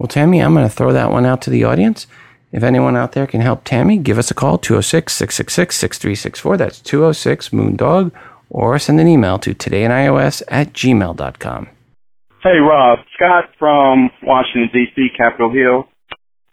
Well, 0.00 0.08
Tammy, 0.08 0.40
I'm 0.40 0.54
going 0.54 0.66
to 0.66 0.74
throw 0.74 0.94
that 0.94 1.10
one 1.10 1.26
out 1.26 1.42
to 1.42 1.50
the 1.50 1.64
audience. 1.64 2.06
If 2.52 2.62
anyone 2.62 2.96
out 2.96 3.12
there 3.12 3.26
can 3.26 3.42
help 3.42 3.64
Tammy, 3.64 3.98
give 3.98 4.16
us 4.16 4.30
a 4.30 4.34
call, 4.34 4.56
206 4.56 5.12
666 5.12 5.76
6364. 5.76 6.56
That's 6.56 6.80
206 6.80 7.50
Moondog, 7.50 8.10
or 8.48 8.78
send 8.78 8.98
an 8.98 9.06
email 9.06 9.38
to 9.40 9.54
todayinios 9.54 10.42
at 10.48 10.72
gmail.com. 10.72 11.68
Hey, 12.42 12.56
Rob. 12.60 13.00
Scott 13.14 13.50
from 13.58 14.08
Washington, 14.22 14.70
D.C., 14.72 15.08
Capitol 15.18 15.52
Hill. 15.52 15.86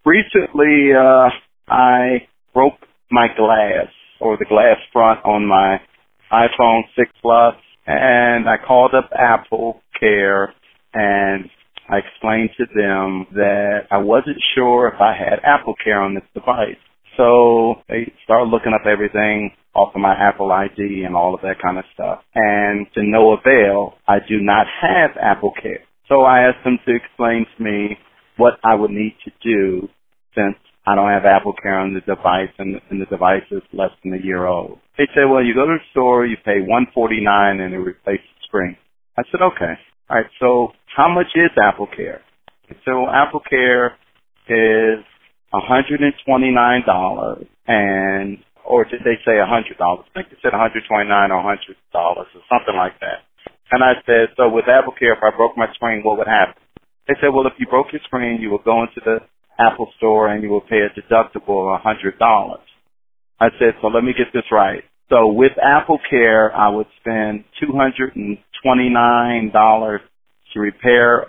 Recently, 0.05 0.91
uh, 0.93 1.29
I 1.69 2.27
broke 2.53 2.73
my 3.09 3.27
glass, 3.33 3.87
or 4.19 4.35
the 4.35 4.43
glass 4.43 4.75
front 4.91 5.23
on 5.23 5.47
my 5.47 5.79
iPhone 6.33 6.81
6 6.97 7.09
Plus, 7.21 7.55
and 7.85 8.49
I 8.49 8.57
called 8.57 8.93
up 8.93 9.09
Apple 9.17 9.81
Care 9.97 10.53
and 10.93 11.49
I 11.89 11.97
explained 11.97 12.49
to 12.57 12.65
them 12.75 13.27
that 13.33 13.87
I 13.91 13.97
wasn't 13.97 14.37
sure 14.55 14.87
if 14.89 14.99
I 14.99 15.13
had 15.13 15.39
Apple 15.43 15.75
Care 15.83 16.01
on 16.01 16.15
this 16.15 16.23
device. 16.33 16.77
So 17.17 17.81
they 17.89 18.11
started 18.23 18.51
looking 18.51 18.73
up 18.73 18.85
everything 18.85 19.51
off 19.73 19.95
of 19.95 20.01
my 20.01 20.13
Apple 20.13 20.51
ID 20.51 21.03
and 21.05 21.15
all 21.15 21.33
of 21.33 21.41
that 21.41 21.61
kind 21.61 21.77
of 21.77 21.85
stuff. 21.93 22.19
And 22.35 22.87
to 22.93 23.03
no 23.03 23.33
avail, 23.33 23.95
I 24.07 24.17
do 24.27 24.39
not 24.39 24.67
have 24.81 25.11
Apple 25.21 25.53
Care. 25.61 25.81
So 26.09 26.21
I 26.21 26.41
asked 26.41 26.63
them 26.63 26.79
to 26.85 26.95
explain 26.95 27.45
to 27.57 27.63
me 27.63 27.97
what 28.37 28.59
I 28.63 28.75
would 28.75 28.91
need 28.91 29.15
to 29.25 29.31
do 29.43 29.89
since 30.35 30.55
I 30.85 30.95
don't 30.95 31.09
have 31.09 31.25
Apple 31.25 31.53
Care 31.61 31.79
on 31.79 31.93
the 31.93 32.01
device 32.01 32.53
and, 32.59 32.79
and 32.89 33.01
the 33.01 33.05
device 33.05 33.43
is 33.51 33.61
less 33.73 33.91
than 34.03 34.13
a 34.13 34.23
year 34.25 34.45
old. 34.45 34.79
They 34.97 35.07
said, 35.13 35.25
well, 35.29 35.43
you 35.43 35.53
go 35.53 35.65
to 35.65 35.77
the 35.77 35.91
store, 35.91 36.25
you 36.25 36.37
pay 36.45 36.61
149 36.61 37.59
and 37.59 37.73
it 37.73 37.77
replaces 37.77 38.25
the 38.39 38.45
screen. 38.47 38.77
I 39.17 39.23
said, 39.31 39.41
okay. 39.41 39.73
All 40.09 40.17
right, 40.17 40.27
so 40.39 40.69
how 40.95 41.09
much 41.09 41.33
is 41.35 41.49
Apple 41.57 41.87
Care? 41.87 42.21
So 42.85 43.09
Apple 43.09 43.41
Care 43.49 43.97
is 44.49 45.03
$129 45.55 47.47
and, 47.67 48.37
or 48.65 48.85
did 48.85 49.01
they 49.01 49.17
say 49.25 49.41
$100? 49.41 49.47
I 49.49 50.03
think 50.13 50.29
they 50.29 50.37
said 50.43 50.53
129 50.53 51.31
or 51.31 51.43
$100 51.43 51.57
or 51.95 52.25
something 52.53 52.77
like 52.77 52.99
that. 53.01 53.25
And 53.71 53.83
I 53.83 53.95
said, 54.05 54.29
so 54.37 54.49
with 54.49 54.69
Apple 54.69 54.93
Care, 54.99 55.13
if 55.13 55.23
I 55.23 55.35
broke 55.35 55.57
my 55.57 55.73
screen, 55.73 56.03
what 56.03 56.19
would 56.19 56.27
happen? 56.27 56.61
They 57.09 57.15
said, 57.21 57.29
well, 57.33 57.47
if 57.47 57.53
you 57.59 57.67
broke 57.67 57.87
your 57.93 58.01
screen, 58.05 58.41
you 58.41 58.51
would 58.51 58.65
go 58.65 58.83
into 58.83 59.01
the 59.03 59.21
Apple 59.59 59.89
store 59.97 60.29
and 60.29 60.43
you 60.43 60.49
will 60.49 60.61
pay 60.61 60.81
a 60.85 60.91
deductible 60.93 61.73
of 61.75 61.81
$100. 61.81 62.57
I 63.41 63.49
said, 63.59 63.75
so 63.81 63.87
let 63.87 64.03
me 64.03 64.13
get 64.17 64.27
this 64.33 64.45
right. 64.51 64.83
So 65.09 65.27
with 65.27 65.53
Apple 65.63 65.99
Care, 66.09 66.55
I 66.55 66.69
would 66.69 66.87
spend 67.01 67.45
$229 68.67 69.99
to 70.53 70.59
repair 70.59 71.25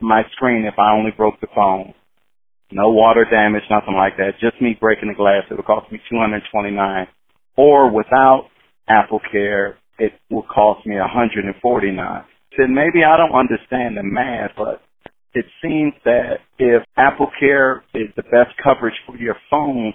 my 0.00 0.22
screen 0.32 0.64
if 0.66 0.78
I 0.78 0.92
only 0.92 1.12
broke 1.16 1.40
the 1.40 1.46
phone. 1.54 1.94
No 2.70 2.88
water 2.88 3.26
damage, 3.30 3.62
nothing 3.70 3.94
like 3.94 4.16
that. 4.16 4.40
Just 4.40 4.60
me 4.60 4.76
breaking 4.80 5.08
the 5.08 5.14
glass. 5.14 5.44
It 5.50 5.56
would 5.56 5.66
cost 5.66 5.92
me 5.92 6.00
229 6.10 7.06
Or 7.56 7.92
without 7.92 8.48
Apple 8.88 9.20
Care, 9.30 9.76
it 9.98 10.12
will 10.30 10.42
cost 10.42 10.86
me 10.86 10.96
149 10.96 12.24
Said 12.56 12.70
maybe 12.70 13.04
I 13.04 13.16
don't 13.16 13.34
understand 13.34 13.96
the 13.96 14.02
math, 14.02 14.52
but 14.56 14.82
it 15.34 15.46
seems 15.62 15.94
that 16.04 16.40
if 16.58 16.82
Apple 16.96 17.30
Care 17.38 17.84
is 17.94 18.08
the 18.16 18.22
best 18.22 18.52
coverage 18.62 18.96
for 19.06 19.16
your 19.16 19.36
phone, 19.50 19.94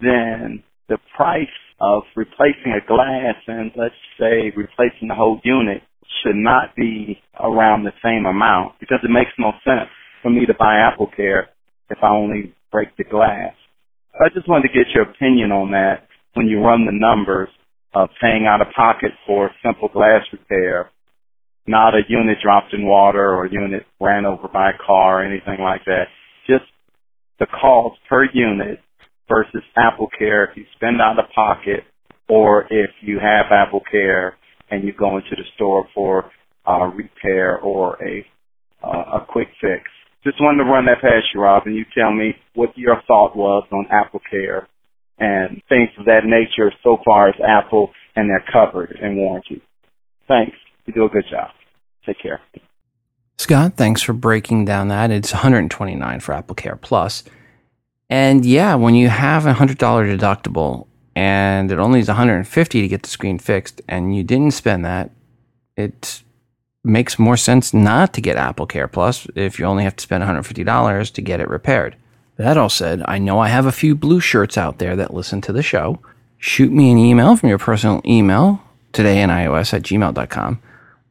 then 0.00 0.62
the 0.88 0.98
price 1.16 1.46
of 1.80 2.02
replacing 2.16 2.72
a 2.72 2.86
glass 2.86 3.36
and 3.46 3.70
let's 3.76 3.94
say 4.18 4.52
replacing 4.56 5.08
the 5.08 5.14
whole 5.14 5.40
unit 5.44 5.82
should 6.22 6.36
not 6.36 6.74
be 6.76 7.20
around 7.40 7.84
the 7.84 7.92
same 8.04 8.26
amount 8.26 8.78
because 8.80 8.98
it 9.02 9.10
makes 9.10 9.32
no 9.38 9.52
sense 9.64 9.90
for 10.22 10.30
me 10.30 10.46
to 10.46 10.54
buy 10.54 10.76
Apple 10.76 11.08
Care 11.14 11.50
if 11.90 11.98
I 12.02 12.08
only 12.08 12.54
break 12.70 12.96
the 12.96 13.04
glass. 13.04 13.54
I 14.14 14.28
just 14.34 14.48
wanted 14.48 14.68
to 14.68 14.74
get 14.74 14.92
your 14.94 15.04
opinion 15.10 15.52
on 15.52 15.72
that 15.72 16.06
when 16.34 16.46
you 16.46 16.60
run 16.60 16.86
the 16.86 16.92
numbers 16.92 17.48
of 17.94 18.08
paying 18.20 18.46
out 18.46 18.60
of 18.60 18.68
pocket 18.74 19.12
for 19.26 19.50
simple 19.64 19.88
glass 19.88 20.22
repair, 20.32 20.90
not 21.66 21.94
a 21.94 22.02
unit 22.08 22.38
dropped 22.42 22.74
in 22.74 22.86
water 22.86 23.32
or 23.34 23.46
a 23.46 23.52
unit 23.52 23.84
ran 24.00 24.26
over 24.26 24.48
by 24.48 24.70
a 24.70 24.78
car 24.84 25.22
or 25.22 25.24
anything 25.24 25.60
like 25.60 25.84
that. 25.86 26.06
Just 26.46 26.64
the 27.38 27.46
cost 27.46 27.98
per 28.08 28.24
unit 28.32 28.80
versus 29.28 29.62
Apple 29.76 30.08
Care 30.18 30.44
if 30.46 30.56
you 30.56 30.64
spend 30.76 31.00
out 31.00 31.18
of 31.18 31.26
pocket 31.34 31.84
or 32.28 32.66
if 32.70 32.90
you 33.02 33.18
have 33.18 33.46
Apple 33.50 33.82
Care 33.90 34.36
and 34.72 34.82
you 34.84 34.92
go 34.92 35.18
into 35.18 35.36
the 35.36 35.44
store 35.54 35.86
for 35.94 36.30
a 36.66 36.88
repair 36.88 37.58
or 37.60 38.02
a 38.02 38.26
uh, 38.82 39.20
a 39.20 39.26
quick 39.28 39.48
fix. 39.60 39.84
Just 40.24 40.40
wanted 40.40 40.64
to 40.64 40.70
run 40.70 40.86
that 40.86 41.00
past 41.00 41.26
you, 41.32 41.40
Rob, 41.40 41.64
and 41.66 41.76
you 41.76 41.84
tell 41.96 42.12
me 42.12 42.34
what 42.54 42.76
your 42.76 43.00
thought 43.06 43.36
was 43.36 43.64
on 43.70 43.86
Apple 43.90 44.20
Care 44.28 44.66
and 45.18 45.62
things 45.68 45.90
of 45.98 46.06
that 46.06 46.24
nature 46.24 46.72
so 46.82 46.96
far 47.04 47.28
as 47.28 47.34
Apple 47.46 47.90
and 48.16 48.28
their 48.28 48.44
coverage 48.52 48.96
and 49.00 49.16
warranty. 49.16 49.62
Thanks. 50.26 50.56
You 50.86 50.94
do 50.94 51.04
a 51.04 51.08
good 51.08 51.24
job. 51.30 51.50
Take 52.06 52.20
care. 52.20 52.40
Scott, 53.38 53.76
thanks 53.76 54.02
for 54.02 54.12
breaking 54.12 54.64
down 54.64 54.88
that. 54.88 55.10
It's 55.10 55.32
129 55.32 56.20
for 56.20 56.32
Apple 56.32 56.54
Care 56.54 56.76
Plus. 56.76 57.22
And 58.08 58.44
yeah, 58.44 58.74
when 58.74 58.94
you 58.94 59.08
have 59.08 59.46
a 59.46 59.54
$100 59.54 59.76
deductible 59.76 60.86
and 61.14 61.70
it 61.70 61.78
only 61.78 62.00
is 62.00 62.08
150 62.08 62.82
to 62.82 62.88
get 62.88 63.02
the 63.02 63.08
screen 63.08 63.38
fixed 63.38 63.80
and 63.88 64.16
you 64.16 64.22
didn't 64.22 64.52
spend 64.52 64.84
that, 64.84 65.10
it 65.76 66.22
makes 66.84 67.18
more 67.18 67.36
sense 67.36 67.72
not 67.72 68.12
to 68.14 68.20
get 68.20 68.36
Apple 68.36 68.66
Care 68.66 68.88
Plus 68.88 69.26
if 69.34 69.58
you 69.58 69.64
only 69.64 69.84
have 69.84 69.96
to 69.96 70.02
spend 70.02 70.24
$150 70.24 71.12
to 71.12 71.22
get 71.22 71.40
it 71.40 71.48
repaired. 71.48 71.96
That 72.36 72.56
all 72.56 72.68
said, 72.68 73.02
I 73.06 73.18
know 73.18 73.38
I 73.38 73.48
have 73.48 73.66
a 73.66 73.72
few 73.72 73.94
blue 73.94 74.20
shirts 74.20 74.56
out 74.56 74.78
there 74.78 74.96
that 74.96 75.14
listen 75.14 75.40
to 75.42 75.52
the 75.52 75.62
show. 75.62 76.00
Shoot 76.38 76.72
me 76.72 76.90
an 76.90 76.98
email 76.98 77.36
from 77.36 77.50
your 77.50 77.58
personal 77.58 78.00
email, 78.04 78.62
today 78.92 79.22
in 79.22 79.30
iOS 79.30 79.74
at 79.74 79.82
gmail.com 79.82 80.60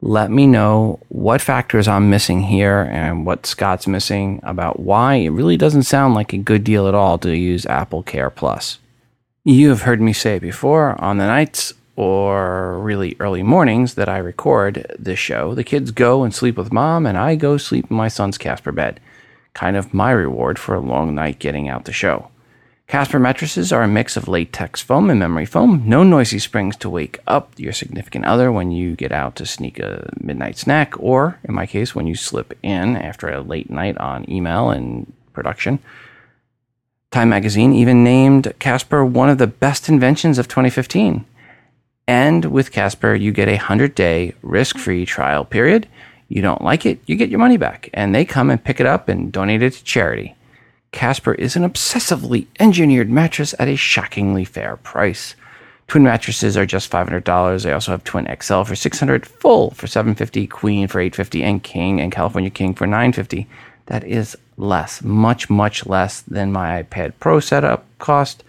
let 0.02 0.32
me 0.32 0.48
know 0.48 0.98
what 1.08 1.40
factors 1.40 1.86
I'm 1.86 2.10
missing 2.10 2.42
here 2.42 2.88
and 2.90 3.24
what 3.24 3.46
Scott's 3.46 3.86
missing 3.86 4.40
about 4.42 4.80
why 4.80 5.14
it 5.14 5.30
really 5.30 5.56
doesn't 5.56 5.84
sound 5.84 6.14
like 6.14 6.32
a 6.32 6.38
good 6.38 6.64
deal 6.64 6.88
at 6.88 6.94
all 6.94 7.18
to 7.18 7.36
use 7.36 7.64
Apple 7.66 8.02
Care 8.02 8.28
Plus. 8.28 8.78
You 9.44 9.70
have 9.70 9.82
heard 9.82 10.00
me 10.00 10.12
say 10.12 10.38
before 10.38 10.94
on 11.02 11.18
the 11.18 11.26
nights 11.26 11.74
or 11.96 12.78
really 12.78 13.16
early 13.18 13.42
mornings 13.42 13.94
that 13.94 14.08
I 14.08 14.18
record 14.18 14.94
this 14.96 15.18
show, 15.18 15.52
the 15.56 15.64
kids 15.64 15.90
go 15.90 16.22
and 16.22 16.32
sleep 16.32 16.56
with 16.56 16.72
mom, 16.72 17.06
and 17.06 17.18
I 17.18 17.34
go 17.34 17.56
sleep 17.56 17.90
in 17.90 17.96
my 17.96 18.06
son's 18.06 18.38
Casper 18.38 18.70
bed. 18.70 19.00
Kind 19.52 19.76
of 19.76 19.92
my 19.92 20.12
reward 20.12 20.60
for 20.60 20.76
a 20.76 20.80
long 20.80 21.16
night 21.16 21.40
getting 21.40 21.68
out 21.68 21.86
the 21.86 21.92
show. 21.92 22.28
Casper 22.86 23.18
mattresses 23.18 23.72
are 23.72 23.82
a 23.82 23.88
mix 23.88 24.16
of 24.16 24.28
latex 24.28 24.80
foam 24.80 25.10
and 25.10 25.18
memory 25.18 25.46
foam. 25.46 25.82
No 25.86 26.04
noisy 26.04 26.38
springs 26.38 26.76
to 26.76 26.88
wake 26.88 27.18
up 27.26 27.52
your 27.56 27.72
significant 27.72 28.24
other 28.24 28.52
when 28.52 28.70
you 28.70 28.94
get 28.94 29.10
out 29.10 29.34
to 29.36 29.44
sneak 29.44 29.80
a 29.80 30.08
midnight 30.20 30.56
snack, 30.56 30.94
or, 31.00 31.40
in 31.42 31.52
my 31.52 31.66
case, 31.66 31.96
when 31.96 32.06
you 32.06 32.14
slip 32.14 32.56
in 32.62 32.96
after 32.96 33.28
a 33.28 33.40
late 33.40 33.70
night 33.70 33.98
on 33.98 34.30
email 34.30 34.70
and 34.70 35.12
production. 35.32 35.80
Time 37.12 37.28
magazine 37.28 37.74
even 37.74 38.02
named 38.02 38.54
Casper 38.58 39.04
one 39.04 39.28
of 39.28 39.36
the 39.36 39.46
best 39.46 39.90
inventions 39.90 40.38
of 40.38 40.48
2015. 40.48 41.26
And 42.08 42.46
with 42.46 42.72
Casper, 42.72 43.14
you 43.14 43.32
get 43.32 43.48
a 43.48 43.56
100 43.56 43.94
day 43.94 44.32
risk 44.40 44.78
free 44.78 45.04
trial 45.04 45.44
period. 45.44 45.86
You 46.30 46.40
don't 46.40 46.62
like 46.62 46.86
it, 46.86 47.00
you 47.04 47.16
get 47.16 47.28
your 47.28 47.38
money 47.38 47.58
back, 47.58 47.90
and 47.92 48.14
they 48.14 48.24
come 48.24 48.48
and 48.48 48.64
pick 48.64 48.80
it 48.80 48.86
up 48.86 49.10
and 49.10 49.30
donate 49.30 49.62
it 49.62 49.74
to 49.74 49.84
charity. 49.84 50.34
Casper 50.90 51.34
is 51.34 51.54
an 51.54 51.70
obsessively 51.70 52.46
engineered 52.58 53.10
mattress 53.10 53.54
at 53.58 53.68
a 53.68 53.76
shockingly 53.76 54.46
fair 54.46 54.78
price. 54.78 55.34
Twin 55.88 56.04
mattresses 56.04 56.56
are 56.56 56.64
just 56.64 56.90
$500. 56.90 57.62
They 57.62 57.72
also 57.72 57.92
have 57.92 58.04
Twin 58.04 58.26
XL 58.40 58.62
for 58.62 58.74
600, 58.74 59.26
Full 59.26 59.72
for 59.72 59.86
750, 59.86 60.46
Queen 60.46 60.88
for 60.88 60.98
850, 60.98 61.42
and 61.42 61.62
King 61.62 62.00
and 62.00 62.10
California 62.10 62.48
King 62.48 62.72
for 62.72 62.86
950. 62.86 63.46
That 63.92 64.04
is 64.04 64.38
less, 64.56 65.02
much 65.02 65.50
much 65.50 65.84
less 65.84 66.22
than 66.22 66.50
my 66.50 66.82
iPad 66.82 67.12
Pro 67.20 67.40
setup 67.40 67.84
cost. 67.98 68.42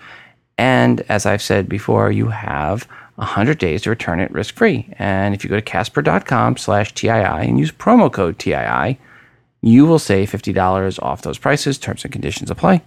And 0.58 1.02
as 1.10 1.26
I've 1.26 1.42
said 1.42 1.68
before, 1.68 2.14
you 2.14 2.30
have 2.30 2.88
100 3.16 3.58
days 3.58 3.82
to 3.82 3.90
return 3.90 4.22
it 4.22 4.32
risk 4.32 4.56
free. 4.56 4.88
And 4.98 5.36
if 5.36 5.44
you 5.44 5.50
go 5.50 5.58
to 5.58 5.62
casper.com 5.62 6.56
slash 6.56 6.94
TII 6.94 7.10
and 7.10 7.60
use 7.60 7.74
promo 7.74 8.10
code 8.10 8.40
TII, 8.40 8.98
you 9.62 9.86
will 9.86 10.00
save 10.00 10.32
$50 10.32 11.04
off 11.04 11.24
those 11.24 11.38
prices. 11.38 11.78
Terms 11.78 12.06
and 12.06 12.14
conditions 12.14 12.50
apply. 12.50 12.82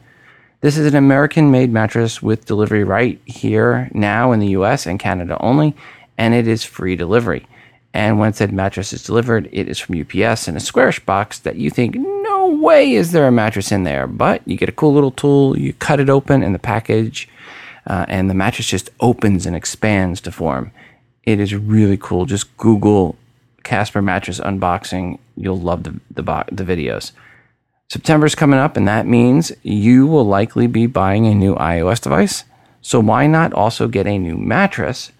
This 0.62 0.78
is 0.78 0.86
an 0.86 0.96
American 0.96 1.50
made 1.50 1.70
mattress 1.70 2.22
with 2.22 2.46
delivery 2.46 2.84
right 2.84 3.20
here 3.26 3.90
now 3.92 4.32
in 4.32 4.40
the 4.40 4.56
US 4.60 4.86
and 4.86 4.98
Canada 4.98 5.36
only, 5.40 5.76
and 6.16 6.32
it 6.32 6.48
is 6.48 6.64
free 6.64 6.96
delivery. 6.96 7.46
And 7.96 8.18
when 8.18 8.34
said 8.34 8.52
mattress 8.52 8.92
is 8.92 9.02
delivered, 9.02 9.48
it 9.52 9.68
is 9.68 9.78
from 9.78 9.98
UPS 9.98 10.48
in 10.48 10.56
a 10.56 10.60
squarish 10.60 11.00
box 11.00 11.38
that 11.40 11.56
you 11.56 11.70
think, 11.70 11.96
no 12.46 12.60
way 12.60 12.92
is 12.92 13.12
there 13.12 13.26
a 13.26 13.32
mattress 13.32 13.72
in 13.72 13.84
there. 13.84 14.06
But 14.06 14.42
you 14.46 14.56
get 14.56 14.68
a 14.68 14.72
cool 14.72 14.94
little 14.94 15.10
tool, 15.10 15.58
you 15.58 15.72
cut 15.74 16.00
it 16.00 16.10
open 16.10 16.42
in 16.42 16.52
the 16.52 16.58
package, 16.58 17.28
uh, 17.86 18.06
and 18.08 18.30
the 18.30 18.34
mattress 18.34 18.68
just 18.68 18.90
opens 19.00 19.46
and 19.46 19.56
expands 19.56 20.20
to 20.22 20.32
form. 20.32 20.72
It 21.24 21.40
is 21.40 21.54
really 21.54 21.96
cool. 21.96 22.26
Just 22.26 22.56
Google 22.56 23.16
Casper 23.64 24.02
mattress 24.02 24.40
unboxing. 24.40 25.18
You'll 25.36 25.60
love 25.60 25.82
the, 25.82 25.98
the, 26.10 26.22
the 26.52 26.64
videos. 26.64 27.12
September 27.88 28.26
is 28.26 28.34
coming 28.34 28.58
up, 28.58 28.76
and 28.76 28.86
that 28.88 29.06
means 29.06 29.52
you 29.62 30.06
will 30.06 30.24
likely 30.24 30.66
be 30.66 30.86
buying 30.86 31.26
a 31.26 31.34
new 31.34 31.54
iOS 31.56 32.00
device. 32.00 32.44
So 32.82 33.00
why 33.00 33.26
not 33.26 33.52
also 33.52 33.88
get 33.88 34.06
a 34.06 34.18
new 34.18 34.36
mattress 34.36 35.12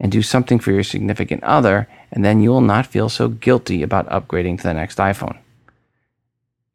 and 0.00 0.10
do 0.10 0.22
something 0.22 0.58
for 0.58 0.72
your 0.72 0.82
significant 0.82 1.42
other, 1.44 1.88
and 2.10 2.24
then 2.24 2.40
you 2.40 2.50
will 2.50 2.60
not 2.60 2.86
feel 2.86 3.08
so 3.08 3.28
guilty 3.28 3.82
about 3.82 4.08
upgrading 4.08 4.58
to 4.58 4.64
the 4.64 4.74
next 4.74 4.98
iPhone. 4.98 5.38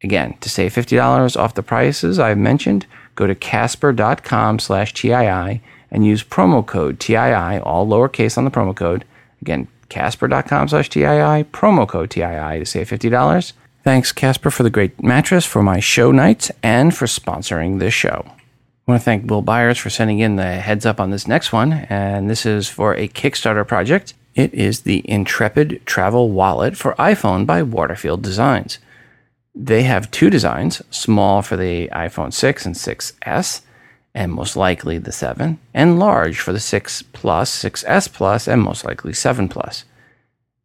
Again, 0.02 0.36
to 0.40 0.48
save 0.48 0.74
$50 0.74 1.36
off 1.36 1.54
the 1.54 1.62
prices 1.62 2.18
I've 2.18 2.38
mentioned, 2.38 2.86
go 3.14 3.26
to 3.26 3.34
casper.com 3.34 4.58
slash 4.58 4.94
TII 4.94 5.60
and 5.90 6.06
use 6.06 6.24
promo 6.24 6.64
code 6.64 6.98
TII, 6.98 7.60
all 7.60 7.86
lowercase 7.86 8.38
on 8.38 8.44
the 8.44 8.50
promo 8.50 8.74
code. 8.74 9.04
Again, 9.42 9.68
casper.com 9.88 10.68
slash 10.68 10.88
TII, 10.88 11.44
promo 11.52 11.86
code 11.86 12.10
TII 12.10 12.58
to 12.60 12.64
save 12.64 12.88
$50. 12.88 13.52
Thanks, 13.82 14.12
Casper, 14.12 14.50
for 14.50 14.62
the 14.62 14.70
great 14.70 15.02
mattress 15.02 15.46
for 15.46 15.62
my 15.62 15.80
show 15.80 16.12
nights 16.12 16.50
and 16.62 16.94
for 16.94 17.06
sponsoring 17.06 17.78
this 17.78 17.94
show. 17.94 18.24
I 18.26 18.92
want 18.92 19.00
to 19.00 19.04
thank 19.04 19.30
Will 19.30 19.40
Byers 19.40 19.78
for 19.78 19.88
sending 19.88 20.18
in 20.18 20.36
the 20.36 20.56
heads 20.56 20.84
up 20.84 21.00
on 21.00 21.10
this 21.10 21.26
next 21.26 21.52
one, 21.52 21.72
and 21.72 22.28
this 22.28 22.44
is 22.44 22.68
for 22.68 22.94
a 22.94 23.08
Kickstarter 23.08 23.66
project. 23.66 24.14
It 24.34 24.52
is 24.52 24.80
the 24.80 25.02
Intrepid 25.08 25.80
Travel 25.86 26.30
Wallet 26.30 26.76
for 26.76 26.94
iPhone 26.94 27.46
by 27.46 27.62
Waterfield 27.62 28.22
Designs. 28.22 28.78
They 29.54 29.82
have 29.82 30.10
two 30.10 30.30
designs 30.30 30.80
small 30.90 31.42
for 31.42 31.56
the 31.56 31.88
iPhone 31.88 32.32
6 32.32 32.66
and 32.66 32.74
6S, 32.74 33.62
and 34.14 34.32
most 34.32 34.56
likely 34.56 34.98
the 34.98 35.12
7, 35.12 35.58
and 35.74 35.98
large 35.98 36.40
for 36.40 36.52
the 36.52 36.60
6 36.60 37.02
Plus, 37.12 37.62
6S 37.62 38.12
Plus, 38.12 38.48
and 38.48 38.62
most 38.62 38.84
likely 38.84 39.12
7 39.12 39.48
Plus. 39.48 39.84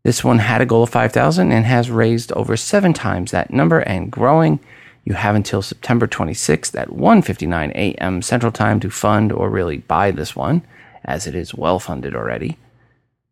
This 0.04 0.24
one 0.24 0.38
had 0.38 0.62
a 0.62 0.68
goal 0.68 0.84
of 0.84 0.92
5,000 0.92 1.52
and 1.52 1.66
has 1.66 1.90
raised 1.90 2.32
over 2.34 2.56
seven 2.56 2.94
times 2.94 3.32
that 3.32 3.52
number 3.52 3.80
and 3.80 4.12
growing. 4.12 4.60
You 5.04 5.16
have 5.16 5.36
until 5.36 5.64
September 5.64 6.06
26th 6.08 6.80
at 6.80 6.90
1:59 6.90 7.72
a.m. 7.72 8.22
Central 8.22 8.52
Time 8.52 8.80
to 8.82 8.92
fund 8.92 9.32
or 9.32 9.50
really 9.50 9.78
buy 9.78 10.12
this 10.12 10.36
one, 10.36 10.62
as 11.04 11.26
it 11.26 11.34
is 11.34 11.56
well 11.56 11.80
funded 11.80 12.16
already. 12.16 12.58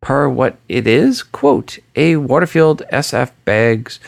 Per 0.02 0.28
what 0.28 0.58
it 0.68 0.88
is, 0.88 1.22
quote, 1.22 1.78
a 1.96 2.16
Waterfield 2.18 2.82
SF 2.92 3.32
bags 3.46 4.00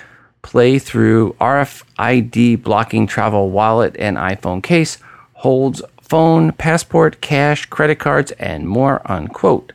play 0.46 0.78
through 0.78 1.36
RFID 1.41 2.62
blocking 2.62 3.08
travel 3.08 3.50
wallet 3.50 3.96
and 3.98 4.16
iPhone 4.16 4.62
case 4.62 5.00
holds 5.34 5.82
phone, 6.00 6.52
passport, 6.52 7.20
cash, 7.20 7.66
credit 7.66 7.98
cards, 7.98 8.32
and 8.34 8.68
more, 8.68 9.02
unquote. 9.12 9.74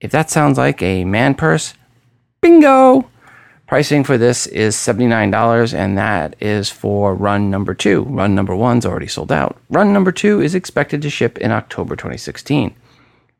If 0.00 0.10
that 0.10 0.30
sounds 0.30 0.58
like 0.58 0.82
a 0.82 1.04
man 1.04 1.36
purse, 1.36 1.74
bingo! 2.40 3.08
Pricing 3.68 4.02
for 4.02 4.18
this 4.18 4.48
is 4.48 4.74
$79, 4.74 5.72
and 5.72 5.96
that 5.96 6.34
is 6.40 6.68
for 6.68 7.14
run 7.14 7.48
number 7.48 7.72
two. 7.72 8.02
Run 8.02 8.34
number 8.34 8.56
one's 8.56 8.84
already 8.84 9.06
sold 9.06 9.30
out. 9.30 9.56
Run 9.70 9.92
number 9.92 10.10
two 10.10 10.42
is 10.42 10.56
expected 10.56 11.02
to 11.02 11.08
ship 11.08 11.38
in 11.38 11.52
October 11.52 11.94
2016. 11.94 12.74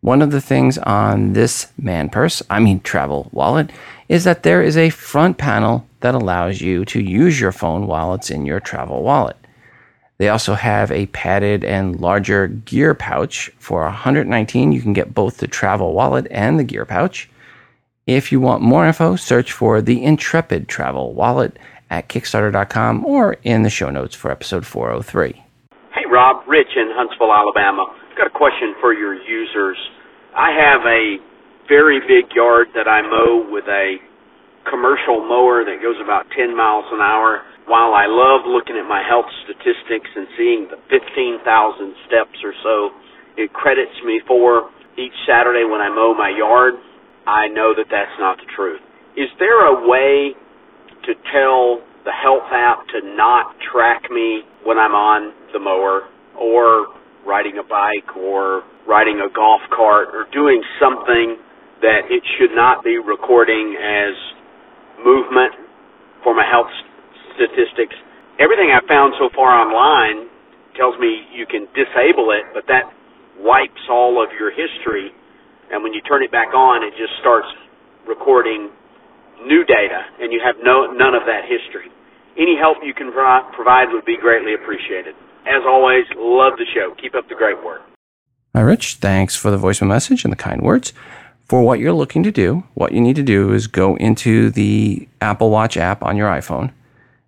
One 0.03 0.23
of 0.23 0.31
the 0.31 0.41
things 0.41 0.79
on 0.79 1.33
this 1.33 1.73
man 1.77 2.11
purse, 2.11 2.43
I 2.49 2.61
mean 2.61 2.79
travel 2.81 3.29
wallet, 3.33 3.71
is 4.09 4.23
that 4.23 4.45
there 4.45 4.63
is 4.63 4.77
a 4.77 4.91
front 4.91 5.37
panel 5.37 5.87
that 6.05 6.15
allows 6.15 6.61
you 6.61 6.85
to 6.85 7.01
use 7.01 7.41
your 7.41 7.51
phone 7.51 7.87
while 7.87 8.13
it's 8.13 8.31
in 8.31 8.45
your 8.45 8.61
travel 8.61 9.03
wallet. 9.03 9.39
They 10.19 10.29
also 10.29 10.53
have 10.53 10.93
a 10.93 11.07
padded 11.07 11.65
and 11.65 11.99
larger 11.99 12.49
gear 12.49 12.95
pouch. 12.95 13.51
For 13.59 13.85
119, 13.85 14.71
you 14.71 14.83
can 14.83 14.93
get 14.93 15.15
both 15.15 15.39
the 15.39 15.47
travel 15.47 15.95
wallet 15.95 16.27
and 16.31 16.59
the 16.59 16.63
gear 16.63 16.85
pouch. 16.85 17.31
If 18.07 18.31
you 18.31 18.39
want 18.39 18.61
more 18.61 18.87
info, 18.87 19.17
search 19.17 19.51
for 19.51 19.81
the 19.81 20.05
Intrepid 20.05 20.69
Travel 20.69 21.15
Wallet 21.15 21.59
at 21.89 22.11
Kickstarter.com 22.11 23.07
or 23.07 23.39
in 23.43 23.63
the 23.63 23.71
show 23.71 23.89
notes 23.89 24.15
for 24.15 24.31
episode 24.31 24.67
403. 24.67 25.43
Hey, 25.95 26.05
Rob, 26.13 26.47
Rich 26.47 26.77
in 26.77 26.93
Huntsville, 26.93 27.33
Alabama. 27.33 27.87
I've 28.11 28.19
got 28.19 28.27
a 28.27 28.39
question 28.39 28.75
for 28.79 28.93
your 28.93 29.15
users. 29.15 29.79
I 30.37 30.51
have 30.51 30.83
a 30.85 31.17
very 31.67 32.01
big 32.01 32.31
yard 32.37 32.69
that 32.75 32.87
I 32.87 33.01
mow 33.01 33.51
with 33.51 33.65
a 33.69 33.97
commercial 34.69 35.25
mower 35.25 35.65
that 35.65 35.81
goes 35.81 35.97
about 36.03 36.29
10 36.37 36.57
miles 36.57 36.85
an 36.93 37.01
hour. 37.01 37.45
While 37.65 37.97
I 37.97 38.05
love 38.05 38.45
looking 38.45 38.77
at 38.77 38.85
my 38.85 39.01
health 39.01 39.29
statistics 39.49 40.11
and 40.13 40.29
seeing 40.37 40.69
the 40.69 40.77
15,000 40.93 41.41
steps 42.07 42.37
or 42.45 42.53
so 42.63 42.93
it 43.37 43.53
credits 43.53 43.95
me 44.05 44.21
for 44.27 44.71
each 44.97 45.15
Saturday 45.27 45.65
when 45.65 45.81
I 45.81 45.89
mow 45.89 46.15
my 46.15 46.31
yard, 46.31 46.75
I 47.27 47.49
know 47.49 47.75
that 47.75 47.91
that's 47.91 48.15
not 48.21 48.39
the 48.39 48.47
truth. 48.55 48.81
Is 49.17 49.31
there 49.39 49.67
a 49.67 49.89
way 49.89 50.35
to 51.07 51.13
tell 51.33 51.83
the 52.05 52.13
health 52.13 52.47
app 52.53 52.87
to 52.93 53.01
not 53.17 53.57
track 53.73 54.11
me 54.11 54.43
when 54.65 54.79
I'm 54.79 54.95
on 54.95 55.33
the 55.53 55.59
mower 55.59 56.09
or 56.39 56.87
riding 57.27 57.57
a 57.59 57.65
bike 57.65 58.17
or 58.17 58.63
riding 58.87 59.21
a 59.25 59.33
golf 59.33 59.63
cart 59.75 60.09
or 60.13 60.27
doing 60.33 60.63
something 60.79 61.41
that 61.81 62.07
it 62.09 62.23
should 62.39 62.55
not 62.55 62.85
be 62.85 62.99
recording 62.99 63.77
as 63.81 64.15
movement 65.03 65.55
for 66.23 66.35
my 66.35 66.47
health 66.47 66.71
statistics. 67.35 67.95
Everything 68.39 68.71
I've 68.75 68.87
found 68.87 69.15
so 69.19 69.31
far 69.35 69.55
online 69.55 70.31
tells 70.77 70.99
me 70.99 71.27
you 71.31 71.47
can 71.47 71.67
disable 71.75 72.31
it, 72.35 72.45
but 72.53 72.67
that 72.67 72.91
wipes 73.39 73.83
all 73.91 74.23
of 74.23 74.31
your 74.39 74.51
history. 74.51 75.11
And 75.71 75.83
when 75.83 75.93
you 75.93 76.01
turn 76.03 76.23
it 76.23 76.31
back 76.31 76.55
on, 76.55 76.83
it 76.83 76.95
just 76.99 77.15
starts 77.21 77.47
recording 78.07 78.71
new 79.47 79.65
data, 79.65 80.03
and 80.21 80.33
you 80.33 80.41
have 80.45 80.57
no 80.63 80.91
none 80.93 81.15
of 81.15 81.23
that 81.27 81.47
history. 81.47 81.91
Any 82.37 82.57
help 82.59 82.79
you 82.83 82.95
can 82.95 83.13
pro- 83.13 83.47
provide 83.55 83.93
would 83.93 84.05
be 84.05 84.17
greatly 84.17 84.55
appreciated. 84.55 85.15
As 85.47 85.63
always, 85.67 86.05
love 86.17 86.55
the 86.59 86.67
show. 86.75 86.95
Keep 87.01 87.15
up 87.15 87.29
the 87.29 87.35
great 87.35 87.63
work. 87.65 87.83
Hi, 88.55 88.61
Rich. 88.61 88.97
Thanks 88.97 89.37
for 89.37 89.51
the 89.51 89.59
voicemail 89.59 89.89
message 89.89 90.25
and 90.25 90.33
the 90.33 90.37
kind 90.37 90.63
words. 90.63 90.93
For 91.47 91.63
what 91.63 91.79
you're 91.79 91.93
looking 91.93 92.23
to 92.23 92.33
do, 92.33 92.65
what 92.75 92.93
you 92.93 93.01
need 93.01 93.17
to 93.17 93.23
do 93.23 93.53
is 93.53 93.67
go 93.67 93.97
into 93.97 94.51
the 94.51 95.07
Apple 95.21 95.51
Watch 95.51 95.77
app 95.77 96.03
on 96.03 96.17
your 96.17 96.29
iPhone 96.29 96.73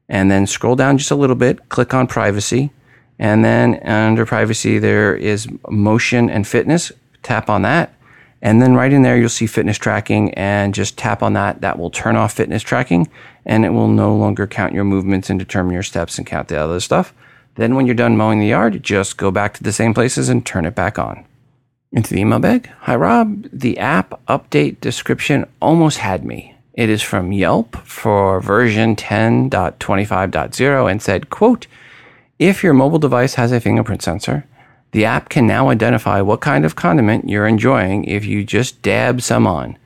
and 0.08 0.30
then 0.30 0.46
scroll 0.46 0.76
down 0.76 0.98
just 0.98 1.10
a 1.10 1.16
little 1.16 1.36
bit, 1.36 1.68
click 1.68 1.92
on 1.92 2.06
privacy, 2.06 2.70
and 3.18 3.44
then 3.44 3.74
under 3.86 4.24
privacy, 4.26 4.78
there 4.78 5.14
is 5.14 5.48
motion 5.68 6.30
and 6.30 6.46
fitness. 6.46 6.92
Tap 7.22 7.50
on 7.50 7.62
that. 7.62 7.94
And 8.42 8.60
then 8.60 8.74
right 8.74 8.92
in 8.92 9.02
there, 9.02 9.16
you'll 9.16 9.28
see 9.28 9.46
fitness 9.46 9.78
tracking 9.78 10.32
and 10.34 10.74
just 10.74 10.96
tap 10.96 11.22
on 11.22 11.32
that. 11.32 11.62
That 11.62 11.78
will 11.78 11.90
turn 11.90 12.16
off 12.16 12.34
fitness 12.34 12.62
tracking 12.62 13.08
and 13.44 13.64
it 13.64 13.70
will 13.70 13.88
no 13.88 14.14
longer 14.14 14.46
count 14.46 14.74
your 14.74 14.84
movements 14.84 15.30
and 15.30 15.38
determine 15.38 15.72
your 15.72 15.82
steps 15.82 16.18
and 16.18 16.26
count 16.26 16.48
the 16.48 16.56
other 16.56 16.80
stuff. 16.80 17.14
Then, 17.54 17.74
when 17.74 17.86
you're 17.86 17.94
done 17.94 18.18
mowing 18.18 18.38
the 18.38 18.48
yard, 18.48 18.82
just 18.82 19.16
go 19.16 19.30
back 19.30 19.54
to 19.54 19.62
the 19.62 19.72
same 19.72 19.94
places 19.94 20.28
and 20.28 20.44
turn 20.44 20.66
it 20.66 20.74
back 20.74 20.98
on. 20.98 21.24
Into 21.96 22.12
the 22.12 22.20
email 22.20 22.38
bag. 22.38 22.70
Hi, 22.80 22.94
Rob. 22.94 23.48
The 23.50 23.78
app 23.78 24.22
update 24.26 24.82
description 24.82 25.46
almost 25.62 25.96
had 25.96 26.26
me. 26.26 26.54
It 26.74 26.90
is 26.90 27.00
from 27.00 27.32
Yelp 27.32 27.74
for 27.86 28.38
version 28.42 28.96
10.25.0 28.96 30.90
and 30.90 31.00
said, 31.00 31.30
quote, 31.30 31.66
if 32.38 32.62
your 32.62 32.74
mobile 32.74 32.98
device 32.98 33.36
has 33.36 33.50
a 33.50 33.60
fingerprint 33.60 34.02
sensor, 34.02 34.44
the 34.90 35.06
app 35.06 35.30
can 35.30 35.46
now 35.46 35.70
identify 35.70 36.20
what 36.20 36.42
kind 36.42 36.66
of 36.66 36.76
condiment 36.76 37.30
you're 37.30 37.46
enjoying 37.46 38.04
if 38.04 38.26
you 38.26 38.44
just 38.44 38.82
dab 38.82 39.22
some 39.22 39.46
on. 39.46 39.78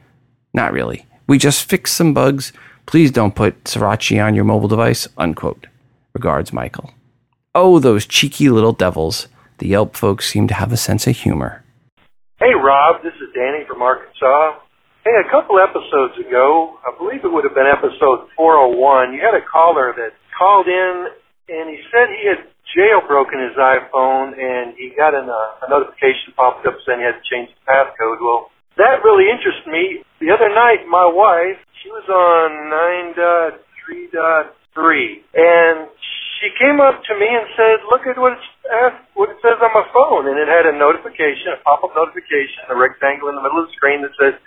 Not 0.52 0.72
really. 0.72 1.06
We 1.28 1.38
just 1.38 1.70
fixed 1.70 1.94
some 1.94 2.12
bugs. 2.12 2.52
Please 2.86 3.12
don't 3.12 3.36
put 3.36 3.62
sriracha 3.62 4.26
on 4.26 4.34
your 4.34 4.42
mobile 4.42 4.66
device. 4.66 5.06
Unquote. 5.16 5.68
Regards, 6.12 6.52
Michael. 6.52 6.92
Oh, 7.54 7.78
those 7.78 8.04
cheeky 8.04 8.48
little 8.48 8.72
devils. 8.72 9.28
The 9.58 9.68
Yelp 9.68 9.94
folks 9.94 10.28
seem 10.28 10.48
to 10.48 10.54
have 10.54 10.72
a 10.72 10.76
sense 10.76 11.06
of 11.06 11.16
humor. 11.16 11.62
Hey, 12.40 12.56
Rob, 12.56 13.04
this 13.04 13.12
is 13.20 13.28
Danny 13.36 13.68
from 13.68 13.84
Arkansas. 13.84 14.64
Hey, 15.04 15.12
a 15.12 15.28
couple 15.28 15.60
episodes 15.60 16.16
ago, 16.16 16.80
I 16.80 16.88
believe 16.96 17.20
it 17.20 17.28
would 17.28 17.44
have 17.44 17.52
been 17.52 17.68
episode 17.68 18.32
401, 18.32 19.12
you 19.12 19.20
had 19.20 19.36
a 19.36 19.44
caller 19.44 19.92
that 19.92 20.16
called 20.32 20.64
in 20.64 21.12
and 21.52 21.68
he 21.68 21.76
said 21.92 22.08
he 22.08 22.24
had 22.24 22.48
jailbroken 22.72 23.44
his 23.44 23.52
iPhone 23.60 24.32
and 24.40 24.72
he 24.72 24.88
got 24.96 25.12
an, 25.12 25.28
uh, 25.28 25.68
a 25.68 25.68
notification 25.68 26.32
popped 26.32 26.64
up 26.64 26.80
saying 26.88 27.04
he 27.04 27.12
had 27.12 27.20
to 27.20 27.26
change 27.28 27.52
the 27.52 27.60
passcode. 27.68 28.24
Well, 28.24 28.48
that 28.80 29.04
really 29.04 29.28
interests 29.28 29.68
me. 29.68 30.00
The 30.24 30.32
other 30.32 30.48
night, 30.48 30.88
my 30.88 31.04
wife, 31.04 31.60
she 31.84 31.92
was 31.92 32.08
on 32.08 32.72
9.3.3, 33.20 34.48
and 35.36 35.92
she 36.40 36.48
came 36.56 36.80
up 36.80 37.04
to 37.04 37.12
me 37.20 37.28
and 37.28 37.46
said, 37.54 37.84
"Look 37.92 38.08
at 38.08 38.16
what 38.16 38.32
it's 38.32 38.48
what 39.14 39.28
it 39.28 39.38
says 39.44 39.60
on 39.60 39.72
my 39.76 39.84
phone," 39.92 40.26
and 40.26 40.40
it 40.40 40.48
had 40.48 40.64
a 40.64 40.72
notification, 40.72 41.52
a 41.52 41.60
pop-up 41.62 41.92
notification, 41.94 42.64
a 42.72 42.74
rectangle 42.74 43.28
in 43.28 43.36
the 43.36 43.44
middle 43.44 43.60
of 43.60 43.68
the 43.68 43.76
screen 43.76 44.00
that 44.00 44.16
said, 44.16 44.40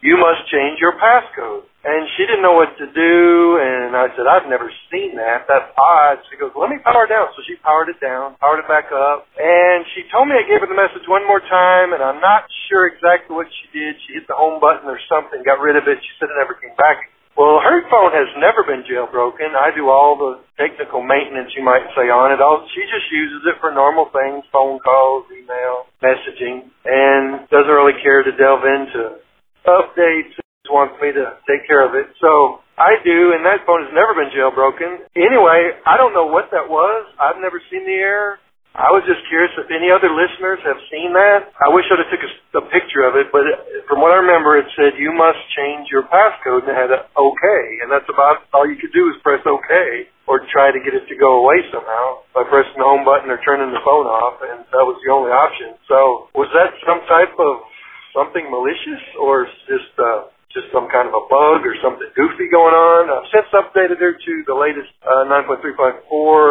"You 0.00 0.16
must 0.16 0.48
change 0.48 0.80
your 0.80 0.96
passcode." 0.96 1.68
And 1.84 2.08
she 2.16 2.24
didn't 2.24 2.40
know 2.40 2.56
what 2.56 2.72
to 2.80 2.86
do, 2.86 3.58
and 3.60 3.92
I 3.94 4.08
said, 4.16 4.26
"I've 4.26 4.48
never 4.48 4.72
seen 4.90 5.16
that. 5.16 5.44
That's 5.46 5.68
odd." 5.76 6.24
She 6.30 6.36
goes, 6.40 6.56
"Let 6.56 6.70
me 6.70 6.78
power 6.78 7.04
it 7.04 7.12
down." 7.12 7.28
So 7.36 7.42
she 7.42 7.56
powered 7.56 7.90
it 7.90 8.00
down, 8.00 8.36
powered 8.40 8.60
it 8.64 8.68
back 8.68 8.90
up, 8.90 9.28
and 9.36 9.86
she 9.92 10.08
told 10.08 10.28
me 10.28 10.36
I 10.36 10.48
gave 10.48 10.60
her 10.60 10.66
the 10.66 10.74
message 10.74 11.06
one 11.06 11.26
more 11.26 11.40
time, 11.40 11.92
and 11.92 12.02
I'm 12.02 12.20
not 12.20 12.48
sure 12.68 12.86
exactly 12.86 13.36
what 13.36 13.52
she 13.52 13.78
did. 13.78 14.00
She 14.08 14.14
hit 14.14 14.26
the 14.26 14.34
home 14.34 14.60
button 14.60 14.88
or 14.88 14.98
something, 15.12 15.42
got 15.42 15.60
rid 15.60 15.76
of 15.76 15.86
it. 15.88 16.00
She 16.00 16.12
said 16.18 16.30
it 16.30 16.38
never 16.40 16.54
came 16.54 16.74
back. 16.76 17.10
Well, 17.36 17.58
her 17.62 17.82
phone 17.90 18.14
has 18.14 18.30
never 18.38 18.62
been 18.62 18.86
jailbroken. 18.86 19.58
I 19.58 19.74
do 19.74 19.90
all 19.90 20.14
the 20.18 20.42
technical 20.58 21.02
maintenance, 21.02 21.50
you 21.56 21.64
might 21.66 21.82
say, 21.98 22.06
on 22.10 22.30
it. 22.30 22.38
All, 22.42 22.62
she 22.74 22.82
just 22.86 23.06
uses 23.10 23.42
it 23.50 23.58
for 23.60 23.74
normal 23.74 24.10
things, 24.14 24.46
phone 24.52 24.78
calls, 24.82 25.26
email, 25.34 25.90
messaging, 26.02 26.70
and 26.86 27.46
doesn't 27.50 27.74
really 27.74 27.98
care 28.02 28.22
to 28.22 28.32
delve 28.38 28.62
into 28.66 29.18
updates. 29.66 30.34
Just 30.38 30.70
wants 30.70 30.94
me 31.02 31.10
to 31.12 31.38
take 31.50 31.66
care 31.66 31.82
of 31.82 31.94
it. 31.98 32.06
So 32.22 32.62
I 32.78 33.02
do, 33.02 33.34
and 33.34 33.42
that 33.46 33.66
phone 33.66 33.82
has 33.82 33.92
never 33.94 34.14
been 34.14 34.30
jailbroken. 34.30 35.06
Anyway, 35.18 35.74
I 35.86 35.96
don't 35.98 36.14
know 36.14 36.26
what 36.30 36.50
that 36.54 36.70
was. 36.70 37.06
I've 37.18 37.42
never 37.42 37.62
seen 37.70 37.86
the 37.86 37.98
error. 37.98 38.38
I 38.74 38.90
was 38.90 39.06
just 39.06 39.22
curious 39.30 39.54
if 39.54 39.70
any 39.70 39.86
other 39.86 40.10
listeners 40.10 40.58
have 40.66 40.82
seen 40.90 41.14
that. 41.14 41.46
I 41.62 41.70
wish 41.70 41.86
I'd 41.94 42.02
have 42.02 42.10
took 42.10 42.26
a, 42.26 42.30
a 42.58 42.64
picture 42.74 43.06
of 43.06 43.14
it, 43.14 43.30
but 43.30 43.46
from 43.86 44.02
what 44.02 44.10
I 44.10 44.18
remember, 44.18 44.58
it 44.58 44.66
said 44.74 44.98
you 44.98 45.14
must 45.14 45.38
change 45.54 45.94
your 45.94 46.02
passcode, 46.10 46.66
and 46.66 46.74
it 46.74 46.78
had 46.78 46.90
a 46.90 47.06
OK, 47.14 47.46
and 47.86 47.86
that's 47.86 48.10
about 48.10 48.42
all 48.50 48.66
you 48.66 48.74
could 48.74 48.90
do 48.90 49.06
is 49.14 49.16
press 49.22 49.38
OK 49.46 50.10
or 50.26 50.42
try 50.50 50.74
to 50.74 50.82
get 50.82 50.90
it 50.90 51.06
to 51.06 51.14
go 51.14 51.38
away 51.46 51.62
somehow 51.70 52.26
by 52.34 52.42
pressing 52.50 52.74
the 52.74 52.82
home 52.82 53.06
button 53.06 53.30
or 53.30 53.38
turning 53.46 53.70
the 53.70 53.78
phone 53.86 54.10
off, 54.10 54.42
and 54.42 54.66
that 54.74 54.82
was 54.82 54.98
the 55.06 55.10
only 55.14 55.30
option. 55.30 55.78
So 55.86 56.26
was 56.34 56.50
that 56.58 56.74
some 56.82 56.98
type 57.06 57.30
of 57.38 57.62
something 58.10 58.42
malicious, 58.50 59.02
or 59.22 59.46
just 59.70 59.94
uh, 60.02 60.34
just 60.50 60.66
some 60.74 60.90
kind 60.90 61.06
of 61.06 61.14
a 61.14 61.24
bug 61.30 61.62
or 61.62 61.78
something 61.78 62.10
goofy 62.18 62.50
going 62.50 62.74
on? 62.74 63.06
I've 63.06 63.30
since 63.30 63.46
updated 63.54 64.02
her 64.02 64.18
to 64.18 64.34
the 64.50 64.56
latest 64.58 64.90
uh, 65.06 65.30
9.354, 65.30 66.02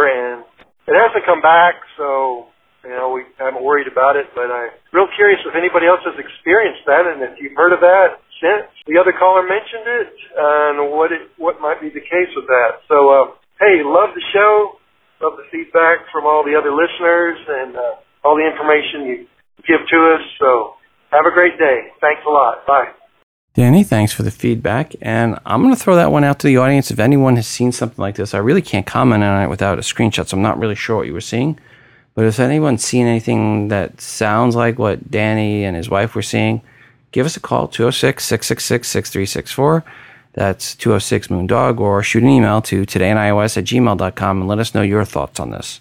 and 0.08 0.48
it 0.88 0.96
hasn't 0.96 1.24
come 1.26 1.40
back, 1.42 1.80
so 1.96 2.52
you 2.84 2.92
know 2.92 3.16
we 3.16 3.24
haven't 3.40 3.64
worried 3.64 3.88
about 3.88 4.16
it. 4.16 4.28
But 4.36 4.52
I'm 4.52 4.72
real 4.92 5.08
curious 5.16 5.40
if 5.48 5.56
anybody 5.56 5.88
else 5.88 6.04
has 6.04 6.16
experienced 6.20 6.84
that, 6.88 7.08
and 7.08 7.24
if 7.24 7.40
you've 7.40 7.56
heard 7.56 7.72
of 7.72 7.80
that 7.80 8.20
since 8.44 8.68
the 8.88 9.00
other 9.00 9.16
caller 9.16 9.44
mentioned 9.48 9.88
it, 9.88 10.12
and 10.36 10.76
what 10.92 11.12
it 11.16 11.32
what 11.40 11.62
might 11.64 11.80
be 11.80 11.88
the 11.88 12.04
case 12.04 12.32
with 12.36 12.48
that. 12.48 12.84
So 12.92 12.98
uh, 13.10 13.26
hey, 13.60 13.84
love 13.84 14.12
the 14.12 14.26
show, 14.36 14.80
love 15.24 15.40
the 15.40 15.48
feedback 15.52 16.08
from 16.12 16.28
all 16.28 16.44
the 16.44 16.56
other 16.56 16.76
listeners, 16.76 17.40
and 17.48 17.72
uh, 17.76 18.28
all 18.28 18.36
the 18.36 18.48
information 18.48 19.08
you 19.08 19.18
give 19.64 19.80
to 19.80 20.00
us. 20.20 20.24
So 20.40 20.76
have 21.12 21.24
a 21.24 21.34
great 21.34 21.56
day. 21.60 21.94
Thanks 22.02 22.22
a 22.28 22.32
lot. 22.32 22.68
Bye. 22.68 22.92
Danny, 23.56 23.84
thanks 23.84 24.12
for 24.12 24.24
the 24.24 24.32
feedback. 24.32 24.96
And 25.00 25.38
I'm 25.46 25.62
going 25.62 25.76
to 25.76 25.80
throw 25.80 25.96
that 25.96 26.12
one 26.12 26.24
out 26.24 26.40
to 26.40 26.48
the 26.48 26.58
audience. 26.58 26.90
If 26.90 26.98
anyone 26.98 27.36
has 27.36 27.48
seen 27.48 27.72
something 27.72 28.02
like 28.02 28.16
this, 28.16 28.34
I 28.34 28.40
really 28.40 28.64
can't 28.64 28.86
comment 28.86 29.24
on 29.24 29.44
it 29.44 29.48
without 29.48 29.78
a 29.78 29.82
screenshot. 29.82 30.28
So 30.28 30.38
I'm 30.38 30.44
not 30.44 30.58
really 30.58 30.76
sure 30.76 30.98
what 30.98 31.06
you 31.06 31.14
were 31.14 31.22
seeing. 31.22 31.60
But 32.16 32.26
if 32.26 32.40
anyone's 32.40 32.84
seen 32.84 33.06
anything 33.06 33.68
that 33.68 34.02
sounds 34.02 34.56
like 34.56 34.80
what 34.80 35.12
Danny 35.12 35.64
and 35.64 35.78
his 35.78 35.90
wife 35.90 36.16
were 36.16 36.24
seeing, 36.24 36.62
give 37.12 37.28
us 37.28 37.38
a 37.38 37.40
call 37.40 37.68
206 37.68 38.24
666 38.24 38.88
6364. 38.88 39.84
That's 40.34 40.74
206 40.76 41.28
Moondog, 41.28 41.80
or 41.80 42.02
shoot 42.02 42.24
an 42.24 42.30
email 42.30 42.60
to 42.64 42.88
todayios 42.88 43.56
at 43.56 43.66
gmail.com 43.66 44.40
and 44.40 44.48
let 44.48 44.58
us 44.58 44.74
know 44.74 44.82
your 44.82 45.06
thoughts 45.06 45.40
on 45.40 45.52
this. 45.52 45.80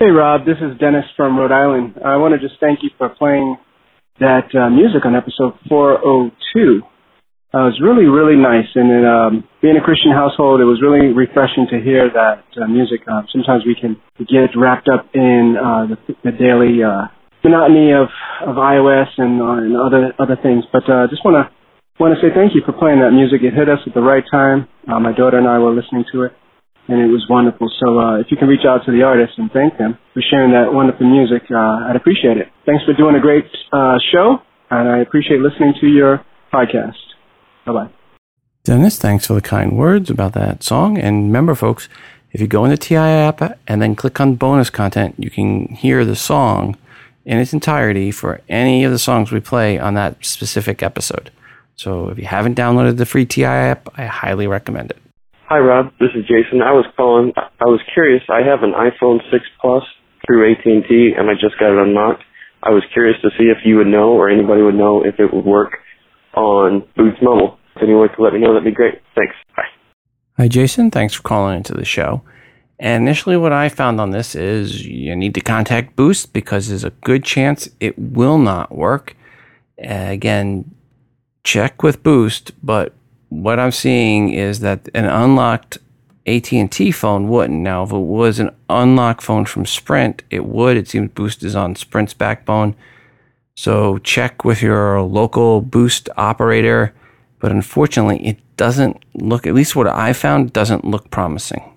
Hey, 0.00 0.06
Rob. 0.06 0.46
This 0.46 0.56
is 0.62 0.78
Dennis 0.78 1.04
from 1.18 1.38
Rhode 1.38 1.52
Island. 1.52 2.00
I 2.02 2.16
want 2.16 2.32
to 2.32 2.40
just 2.40 2.58
thank 2.60 2.82
you 2.82 2.88
for 2.96 3.10
playing 3.10 3.58
that 4.20 4.54
uh, 4.54 4.70
music 4.70 5.04
on 5.04 5.14
episode 5.14 5.52
402. 5.68 6.82
Uh, 7.54 7.70
it 7.70 7.78
was 7.78 7.80
really, 7.80 8.10
really 8.10 8.34
nice. 8.34 8.66
And 8.74 8.90
it, 8.90 9.06
um, 9.06 9.46
being 9.62 9.78
a 9.78 9.84
Christian 9.84 10.10
household, 10.10 10.58
it 10.58 10.66
was 10.66 10.82
really 10.82 11.14
refreshing 11.14 11.70
to 11.70 11.78
hear 11.78 12.10
that 12.10 12.42
uh, 12.58 12.66
music. 12.66 13.06
Uh, 13.06 13.22
sometimes 13.30 13.62
we 13.62 13.78
can 13.78 13.94
get 14.18 14.58
wrapped 14.58 14.90
up 14.90 15.06
in 15.14 15.54
uh, 15.54 15.86
the, 15.86 15.98
the 16.26 16.34
daily 16.34 16.82
uh, 16.82 17.06
monotony 17.46 17.94
of, 17.94 18.10
of 18.42 18.58
iOS 18.58 19.06
and, 19.22 19.38
uh, 19.38 19.62
and 19.62 19.78
other 19.78 20.10
other 20.18 20.34
things. 20.34 20.66
But 20.74 20.82
uh, 20.90 21.06
just 21.06 21.22
want 21.22 21.38
to 21.38 21.46
want 22.02 22.10
to 22.10 22.18
say 22.18 22.34
thank 22.34 22.58
you 22.58 22.62
for 22.66 22.74
playing 22.74 22.98
that 23.06 23.14
music. 23.14 23.46
It 23.46 23.54
hit 23.54 23.70
us 23.70 23.78
at 23.86 23.94
the 23.94 24.02
right 24.02 24.24
time. 24.26 24.66
Uh, 24.90 24.98
my 24.98 25.14
daughter 25.14 25.38
and 25.38 25.46
I 25.46 25.62
were 25.62 25.70
listening 25.70 26.02
to 26.10 26.26
it, 26.26 26.34
and 26.90 26.98
it 26.98 27.12
was 27.12 27.22
wonderful. 27.30 27.70
So 27.78 28.02
uh, 28.02 28.18
if 28.18 28.34
you 28.34 28.36
can 28.36 28.50
reach 28.50 28.66
out 28.66 28.82
to 28.86 28.90
the 28.90 29.06
artists 29.06 29.38
and 29.38 29.46
thank 29.54 29.78
them 29.78 29.94
for 30.10 30.26
sharing 30.26 30.50
that 30.58 30.74
wonderful 30.74 31.06
music, 31.06 31.46
uh, 31.54 31.86
I'd 31.86 31.94
appreciate 31.94 32.34
it. 32.34 32.50
Thanks 32.66 32.82
for 32.82 32.98
doing 32.98 33.14
a 33.14 33.22
great 33.22 33.46
uh, 33.70 34.02
show, 34.10 34.42
and 34.74 34.90
I 34.90 35.06
appreciate 35.06 35.38
listening 35.38 35.78
to 35.78 35.86
your 35.86 36.24
podcast. 36.50 37.03
Bye 37.64 37.72
bye. 37.72 37.90
Dennis, 38.64 38.98
thanks 38.98 39.26
for 39.26 39.34
the 39.34 39.42
kind 39.42 39.76
words 39.76 40.08
about 40.08 40.32
that 40.32 40.62
song. 40.62 40.96
And 40.96 41.26
remember, 41.26 41.54
folks, 41.54 41.88
if 42.32 42.40
you 42.40 42.46
go 42.46 42.64
into 42.64 42.76
the 42.76 42.82
TI 42.82 42.96
app 42.96 43.58
and 43.68 43.82
then 43.82 43.94
click 43.94 44.20
on 44.20 44.36
bonus 44.36 44.70
content, 44.70 45.14
you 45.18 45.30
can 45.30 45.66
hear 45.68 46.04
the 46.04 46.16
song 46.16 46.76
in 47.24 47.38
its 47.38 47.52
entirety 47.52 48.10
for 48.10 48.40
any 48.48 48.84
of 48.84 48.90
the 48.90 48.98
songs 48.98 49.30
we 49.30 49.40
play 49.40 49.78
on 49.78 49.94
that 49.94 50.24
specific 50.24 50.82
episode. 50.82 51.30
So 51.76 52.08
if 52.08 52.18
you 52.18 52.24
haven't 52.24 52.56
downloaded 52.56 52.96
the 52.96 53.06
free 53.06 53.26
TI 53.26 53.44
app, 53.44 53.88
I 53.98 54.06
highly 54.06 54.46
recommend 54.46 54.90
it. 54.90 54.98
Hi, 55.48 55.58
Rob. 55.58 55.92
This 56.00 56.10
is 56.14 56.22
Jason. 56.22 56.62
I 56.62 56.72
was 56.72 56.86
calling. 56.96 57.32
I 57.36 57.64
was 57.64 57.80
curious. 57.92 58.22
I 58.30 58.40
have 58.42 58.62
an 58.62 58.72
iPhone 58.72 59.20
6 59.30 59.44
Plus 59.60 59.82
through 60.26 60.50
AT&T, 60.52 61.14
and 61.18 61.28
I 61.28 61.34
just 61.34 61.58
got 61.60 61.70
it 61.70 61.78
unlocked. 61.78 62.22
I 62.62 62.70
was 62.70 62.82
curious 62.94 63.20
to 63.20 63.28
see 63.36 63.44
if 63.44 63.58
you 63.64 63.76
would 63.76 63.86
know 63.86 64.12
or 64.14 64.30
anybody 64.30 64.62
would 64.62 64.74
know 64.74 65.04
if 65.04 65.20
it 65.20 65.34
would 65.34 65.44
work 65.44 65.78
on 66.36 66.84
Boost 66.96 67.22
Mobile. 67.22 67.58
If 67.76 67.82
anyone 67.82 68.08
could 68.08 68.22
let 68.22 68.32
me 68.32 68.40
know, 68.40 68.52
that'd 68.52 68.64
be 68.64 68.70
great. 68.70 69.00
Thanks. 69.14 69.34
Bye. 69.56 69.64
Hi, 70.36 70.48
Jason. 70.48 70.90
Thanks 70.90 71.14
for 71.14 71.22
calling 71.22 71.56
into 71.56 71.74
the 71.74 71.84
show. 71.84 72.22
And 72.78 73.04
initially, 73.04 73.36
what 73.36 73.52
I 73.52 73.68
found 73.68 74.00
on 74.00 74.10
this 74.10 74.34
is 74.34 74.84
you 74.84 75.14
need 75.14 75.34
to 75.34 75.40
contact 75.40 75.96
Boost 75.96 76.32
because 76.32 76.68
there's 76.68 76.84
a 76.84 76.90
good 76.90 77.24
chance 77.24 77.68
it 77.80 77.98
will 77.98 78.38
not 78.38 78.74
work. 78.74 79.16
Uh, 79.78 80.08
again, 80.08 80.74
check 81.44 81.82
with 81.82 82.02
Boost, 82.02 82.52
but 82.62 82.92
what 83.28 83.60
I'm 83.60 83.70
seeing 83.70 84.30
is 84.30 84.60
that 84.60 84.88
an 84.94 85.04
unlocked 85.04 85.78
AT&T 86.26 86.90
phone 86.92 87.28
wouldn't. 87.28 87.60
Now, 87.60 87.82
if 87.82 87.92
it 87.92 87.98
was 87.98 88.38
an 88.38 88.50
unlocked 88.68 89.22
phone 89.22 89.44
from 89.44 89.66
Sprint, 89.66 90.22
it 90.30 90.46
would. 90.46 90.76
It 90.76 90.88
seems 90.88 91.12
Boost 91.12 91.42
is 91.44 91.54
on 91.54 91.76
Sprint's 91.76 92.14
backbone. 92.14 92.74
So 93.54 93.98
check 93.98 94.44
with 94.44 94.62
your 94.62 95.00
local 95.02 95.60
Boost 95.60 96.08
operator. 96.16 96.94
But 97.38 97.52
unfortunately, 97.52 98.26
it 98.26 98.38
doesn't 98.56 99.04
look, 99.14 99.46
at 99.46 99.54
least 99.54 99.76
what 99.76 99.86
I 99.86 100.12
found, 100.12 100.52
doesn't 100.52 100.84
look 100.84 101.10
promising. 101.10 101.70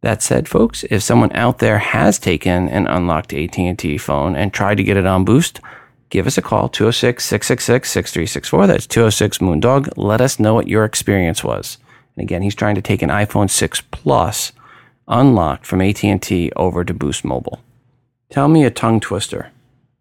That 0.00 0.22
said, 0.22 0.48
folks, 0.48 0.84
if 0.84 1.02
someone 1.02 1.32
out 1.34 1.58
there 1.58 1.78
has 1.78 2.18
taken 2.18 2.68
an 2.68 2.86
unlocked 2.86 3.34
AT&T 3.34 3.98
phone 3.98 4.36
and 4.36 4.52
tried 4.52 4.76
to 4.76 4.84
get 4.84 4.96
it 4.96 5.06
on 5.06 5.24
Boost, 5.24 5.60
give 6.08 6.26
us 6.26 6.38
a 6.38 6.42
call 6.42 6.70
206-666-6364. 6.70 8.66
That's 8.66 8.86
206 8.86 9.38
Moondog. 9.38 9.92
Let 9.96 10.20
us 10.20 10.38
know 10.38 10.54
what 10.54 10.68
your 10.68 10.84
experience 10.84 11.42
was. 11.42 11.78
And 12.16 12.22
again, 12.22 12.42
he's 12.42 12.54
trying 12.54 12.76
to 12.76 12.82
take 12.82 13.02
an 13.02 13.10
iPhone 13.10 13.50
6 13.50 13.82
Plus 13.90 14.52
unlocked 15.08 15.66
from 15.66 15.80
AT&T 15.80 16.52
over 16.54 16.84
to 16.84 16.94
Boost 16.94 17.24
Mobile. 17.24 17.60
Tell 18.30 18.46
me 18.48 18.64
a 18.64 18.70
tongue 18.70 19.00
twister. 19.00 19.50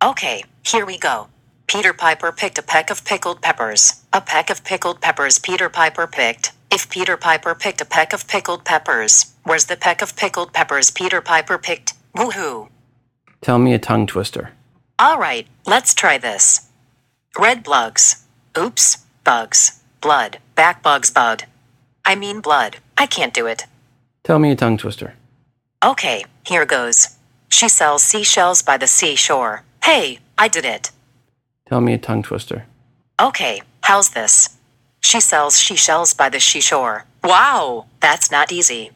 Okay, 0.04 0.44
here 0.68 0.86
we 0.86 0.98
go. 0.98 1.28
Peter 1.68 1.94
Piper 1.94 2.32
picked 2.32 2.58
a 2.58 2.62
peck 2.62 2.90
of 2.90 3.06
pickled 3.06 3.42
peppers. 3.42 4.04
A 4.12 4.20
peck 4.20 4.50
of 4.50 4.64
pickled 4.64 5.00
peppers 5.00 5.40
Peter 5.40 5.70
Piper 5.70 6.08
picked. 6.08 6.52
If 6.70 6.90
Peter 6.90 7.16
Piper 7.16 7.56
picked 7.56 7.80
a 7.80 7.86
peck 7.86 8.12
of 8.12 8.28
pickled 8.28 8.66
peppers, 8.66 9.34
where's 9.44 9.66
the 9.66 9.78
peck 9.78 10.02
of 10.02 10.16
pickled 10.18 10.52
peppers 10.52 10.92
Peter 10.92 11.22
Piper 11.22 11.58
picked? 11.58 11.94
Woohoo! 12.16 12.68
Tell 13.42 13.60
me 13.60 13.74
a 13.74 13.80
tongue 13.80 14.08
twister. 14.08 14.52
All 15.00 15.18
right, 15.18 15.48
let's 15.66 15.94
try 15.94 16.18
this. 16.18 16.68
Red 17.38 17.64
bugs. 17.64 18.26
Oops, 18.58 18.98
bugs. 19.24 19.84
Blood. 20.02 20.40
Back 20.56 20.84
bugs 20.84 21.12
bud. 21.12 21.46
I 22.04 22.16
mean 22.16 22.42
blood. 22.42 22.78
I 22.98 23.06
can't 23.06 23.34
do 23.34 23.46
it. 23.46 23.66
Tell 24.24 24.40
me 24.40 24.52
a 24.52 24.56
tongue 24.56 24.78
twister. 24.78 25.14
Okay, 25.86 26.26
here 26.46 26.66
goes. 26.66 27.18
She 27.48 27.70
sells 27.70 28.04
seashells 28.04 28.62
by 28.62 28.78
the 28.78 28.88
seashore. 28.88 29.64
Hey, 29.84 30.20
I 30.38 30.48
did 30.48 30.66
it. 30.66 30.92
Tell 31.68 31.82
me 31.82 31.94
a 31.94 31.98
tongue 31.98 32.24
twister. 32.24 32.66
Okay, 33.20 33.62
how's 33.82 34.12
this? 34.12 34.58
She 35.00 35.20
sells 35.20 35.56
seashells 35.56 36.14
by 36.14 36.30
the 36.30 36.40
seashore. 36.40 37.06
Wow, 37.24 37.86
that's 38.00 38.32
not 38.32 38.52
easy. 38.52 38.92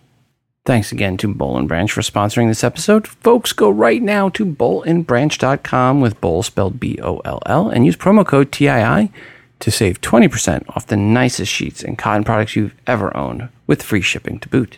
Thanks 0.65 0.91
again 0.91 1.17
to 1.17 1.33
Boll 1.33 1.57
and 1.57 1.67
Branch 1.67 1.91
for 1.91 2.01
sponsoring 2.01 2.47
this 2.47 2.63
episode. 2.63 3.07
Folks, 3.07 3.51
go 3.51 3.69
right 3.69 4.01
now 4.01 4.29
to 4.29 4.45
bollandbranch.com 4.45 6.01
with 6.01 6.21
boll 6.21 6.43
spelled 6.43 6.79
B 6.79 6.99
O 7.01 7.17
L 7.25 7.39
L 7.47 7.69
and 7.69 7.85
use 7.85 7.95
promo 7.95 8.25
code 8.25 8.51
TII 8.51 9.11
to 9.59 9.71
save 9.71 10.01
20% 10.01 10.63
off 10.69 10.85
the 10.87 10.97
nicest 10.97 11.51
sheets 11.51 11.83
and 11.83 11.97
cotton 11.97 12.23
products 12.23 12.55
you've 12.55 12.75
ever 12.85 13.15
owned 13.17 13.49
with 13.65 13.81
free 13.81 14.01
shipping 14.01 14.39
to 14.39 14.49
boot. 14.49 14.77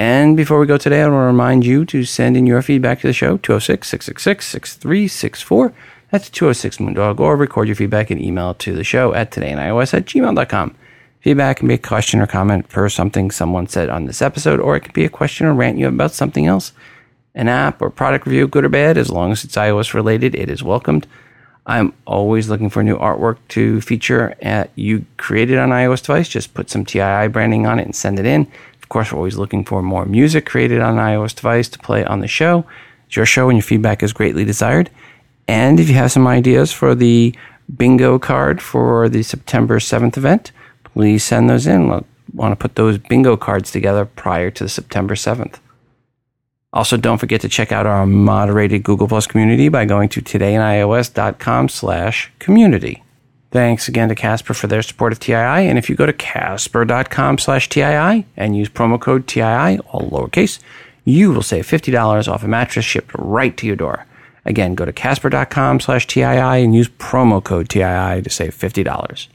And 0.00 0.34
before 0.34 0.58
we 0.58 0.66
go 0.66 0.78
today, 0.78 1.02
I 1.02 1.08
want 1.08 1.20
to 1.20 1.26
remind 1.26 1.66
you 1.66 1.84
to 1.84 2.06
send 2.06 2.34
in 2.34 2.46
your 2.46 2.62
feedback 2.62 3.02
to 3.02 3.06
the 3.06 3.12
show 3.12 3.36
206 3.36 3.86
666 3.86 4.46
6364. 4.46 5.74
That's 6.10 6.30
206 6.30 6.78
Moondog, 6.78 7.20
or 7.20 7.36
record 7.36 7.68
your 7.68 7.74
feedback 7.74 8.10
and 8.10 8.18
email 8.18 8.54
to 8.54 8.74
the 8.74 8.82
show 8.82 9.12
at 9.12 9.30
todayinios 9.30 9.92
at 9.92 10.06
gmail.com. 10.06 10.74
Feedback 11.20 11.58
can 11.58 11.68
be 11.68 11.74
a 11.74 11.78
question 11.78 12.18
or 12.18 12.26
comment 12.26 12.66
for 12.70 12.88
something 12.88 13.30
someone 13.30 13.66
said 13.66 13.90
on 13.90 14.06
this 14.06 14.22
episode, 14.22 14.58
or 14.58 14.74
it 14.74 14.84
can 14.84 14.94
be 14.94 15.04
a 15.04 15.10
question 15.10 15.46
or 15.46 15.52
rant 15.52 15.76
you 15.76 15.84
have 15.84 15.92
about 15.92 16.12
something 16.12 16.46
else. 16.46 16.72
An 17.34 17.48
app 17.48 17.82
or 17.82 17.90
product 17.90 18.24
review, 18.24 18.48
good 18.48 18.64
or 18.64 18.70
bad, 18.70 18.96
as 18.96 19.10
long 19.10 19.32
as 19.32 19.44
it's 19.44 19.56
iOS 19.56 19.92
related, 19.92 20.34
it 20.34 20.48
is 20.48 20.62
welcomed. 20.62 21.06
I'm 21.66 21.92
always 22.06 22.48
looking 22.48 22.70
for 22.70 22.82
new 22.82 22.96
artwork 22.96 23.36
to 23.48 23.82
feature 23.82 24.34
at 24.40 24.70
you 24.76 25.04
created 25.18 25.58
on 25.58 25.68
iOS 25.68 26.00
device. 26.00 26.30
Just 26.30 26.54
put 26.54 26.70
some 26.70 26.86
TII 26.86 27.28
branding 27.28 27.66
on 27.66 27.78
it 27.78 27.84
and 27.84 27.94
send 27.94 28.18
it 28.18 28.24
in. 28.24 28.50
Course, 28.90 29.12
we're 29.12 29.18
always 29.18 29.38
looking 29.38 29.64
for 29.64 29.82
more 29.82 30.04
music 30.04 30.44
created 30.44 30.80
on 30.80 30.96
iOS 30.96 31.34
device 31.34 31.68
to 31.68 31.78
play 31.78 32.04
on 32.04 32.18
the 32.18 32.26
show. 32.26 32.66
It's 33.06 33.14
your 33.14 33.24
show 33.24 33.48
and 33.48 33.56
your 33.56 33.62
feedback 33.62 34.02
is 34.02 34.12
greatly 34.12 34.44
desired. 34.44 34.90
And 35.46 35.78
if 35.78 35.88
you 35.88 35.94
have 35.94 36.10
some 36.10 36.26
ideas 36.26 36.72
for 36.72 36.96
the 36.96 37.32
bingo 37.76 38.18
card 38.18 38.60
for 38.60 39.08
the 39.08 39.22
September 39.22 39.78
7th 39.78 40.16
event, 40.16 40.50
please 40.82 41.22
send 41.22 41.48
those 41.48 41.68
in. 41.68 41.88
We'll 41.88 42.04
want 42.34 42.50
to 42.50 42.56
put 42.56 42.74
those 42.74 42.98
bingo 42.98 43.36
cards 43.36 43.70
together 43.70 44.04
prior 44.04 44.50
to 44.50 44.68
September 44.68 45.14
7th. 45.14 45.60
Also, 46.72 46.96
don't 46.96 47.18
forget 47.18 47.40
to 47.42 47.48
check 47.48 47.70
out 47.70 47.86
our 47.86 48.06
moderated 48.06 48.82
Google 48.82 49.06
Plus 49.06 49.26
community 49.26 49.68
by 49.68 49.84
going 49.84 50.08
to 50.08 50.20
todayinios.com 50.20 51.68
slash 51.68 52.32
community. 52.40 53.04
Thanks 53.50 53.88
again 53.88 54.08
to 54.08 54.14
Casper 54.14 54.54
for 54.54 54.68
their 54.68 54.82
support 54.82 55.12
of 55.12 55.18
TII. 55.18 55.34
And 55.34 55.76
if 55.76 55.90
you 55.90 55.96
go 55.96 56.06
to 56.06 56.12
casper.com 56.12 57.38
slash 57.38 57.68
TII 57.68 58.26
and 58.36 58.56
use 58.56 58.68
promo 58.68 59.00
code 59.00 59.26
TII, 59.26 59.78
all 59.88 60.08
lowercase, 60.08 60.60
you 61.04 61.32
will 61.32 61.42
save 61.42 61.66
$50 61.66 62.28
off 62.32 62.44
a 62.44 62.48
mattress 62.48 62.84
shipped 62.84 63.10
right 63.18 63.56
to 63.56 63.66
your 63.66 63.76
door. 63.76 64.06
Again, 64.44 64.74
go 64.74 64.84
to 64.84 64.92
casper.com 64.92 65.80
slash 65.80 66.06
TII 66.06 66.22
and 66.22 66.74
use 66.74 66.88
promo 66.88 67.42
code 67.42 67.68
TII 67.68 68.22
to 68.22 68.30
save 68.30 68.54
$50. 68.56 69.28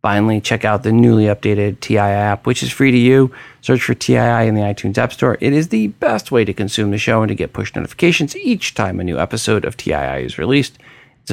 Finally, 0.00 0.40
check 0.40 0.64
out 0.64 0.82
the 0.82 0.92
newly 0.92 1.24
updated 1.24 1.78
TII 1.80 1.98
app, 1.98 2.46
which 2.46 2.62
is 2.62 2.72
free 2.72 2.90
to 2.90 2.96
you. 2.96 3.30
Search 3.60 3.82
for 3.82 3.92
TII 3.92 4.48
in 4.48 4.54
the 4.54 4.62
iTunes 4.62 4.96
App 4.96 5.12
Store. 5.12 5.36
It 5.42 5.52
is 5.52 5.68
the 5.68 5.88
best 5.88 6.32
way 6.32 6.46
to 6.46 6.54
consume 6.54 6.90
the 6.90 6.96
show 6.96 7.20
and 7.20 7.28
to 7.28 7.34
get 7.34 7.52
push 7.52 7.74
notifications 7.74 8.34
each 8.36 8.74
time 8.74 8.98
a 8.98 9.04
new 9.04 9.18
episode 9.18 9.66
of 9.66 9.76
TII 9.76 10.24
is 10.24 10.38
released. 10.38 10.78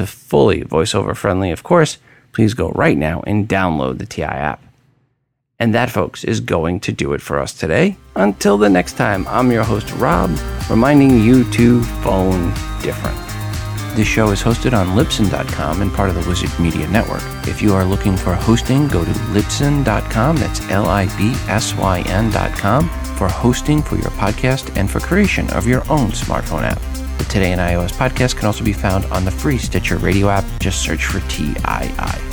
Fully 0.06 0.62
voiceover 0.62 1.16
friendly, 1.16 1.52
of 1.52 1.64
course. 1.64 1.98
Please 2.34 2.54
go 2.54 2.70
right 2.72 2.98
now 2.98 3.24
and 3.26 3.48
download 3.48 3.98
the 3.98 4.06
TI 4.06 4.24
app. 4.24 4.62
And 5.60 5.74
that, 5.74 5.90
folks, 5.90 6.24
is 6.24 6.40
going 6.40 6.80
to 6.82 6.92
do 6.92 7.14
it 7.14 7.22
for 7.22 7.40
us 7.40 7.52
today. 7.54 7.98
Until 8.16 8.58
the 8.58 8.70
next 8.70 8.94
time, 8.94 9.26
I'm 9.28 9.52
your 9.52 9.64
host, 9.64 9.92
Rob, 9.94 10.38
reminding 10.70 11.20
you 11.20 11.50
to 11.52 11.82
phone 12.04 12.54
different. 12.82 13.18
This 13.96 14.08
show 14.08 14.30
is 14.30 14.44
hosted 14.44 14.78
on 14.78 14.96
Libsyn.com 14.96 15.82
and 15.82 15.92
part 15.92 16.10
of 16.10 16.16
the 16.16 16.30
Wizard 16.30 16.52
Media 16.60 16.88
Network. 16.88 17.24
If 17.48 17.64
you 17.64 17.74
are 17.74 17.84
looking 17.84 18.16
for 18.16 18.36
hosting, 18.36 18.88
go 18.88 19.04
to 19.04 19.12
Libsyn.com. 19.12 20.38
That's 20.38 20.70
L 20.70 20.86
I 20.86 21.06
B 21.18 21.32
S 21.48 21.74
Y 21.76 22.04
N.com 22.06 22.88
for 23.18 23.28
hosting 23.28 23.82
for 23.82 23.96
your 23.96 24.12
podcast 24.12 24.78
and 24.78 24.88
for 24.88 25.00
creation 25.00 25.50
of 25.54 25.66
your 25.66 25.82
own 25.90 26.12
smartphone 26.12 26.62
app. 26.62 27.07
Today 27.30 27.52
in 27.52 27.60
iOS 27.60 27.92
podcast 27.92 28.38
can 28.38 28.46
also 28.46 28.64
be 28.64 28.74
found 28.74 29.06
on 29.06 29.26
the 29.26 29.32
free 29.32 29.58
Stitcher 29.58 29.98
radio 29.98 30.30
app. 30.30 30.46
Just 30.60 30.82
search 30.82 31.06
for 31.06 31.20
TII. 31.30 32.27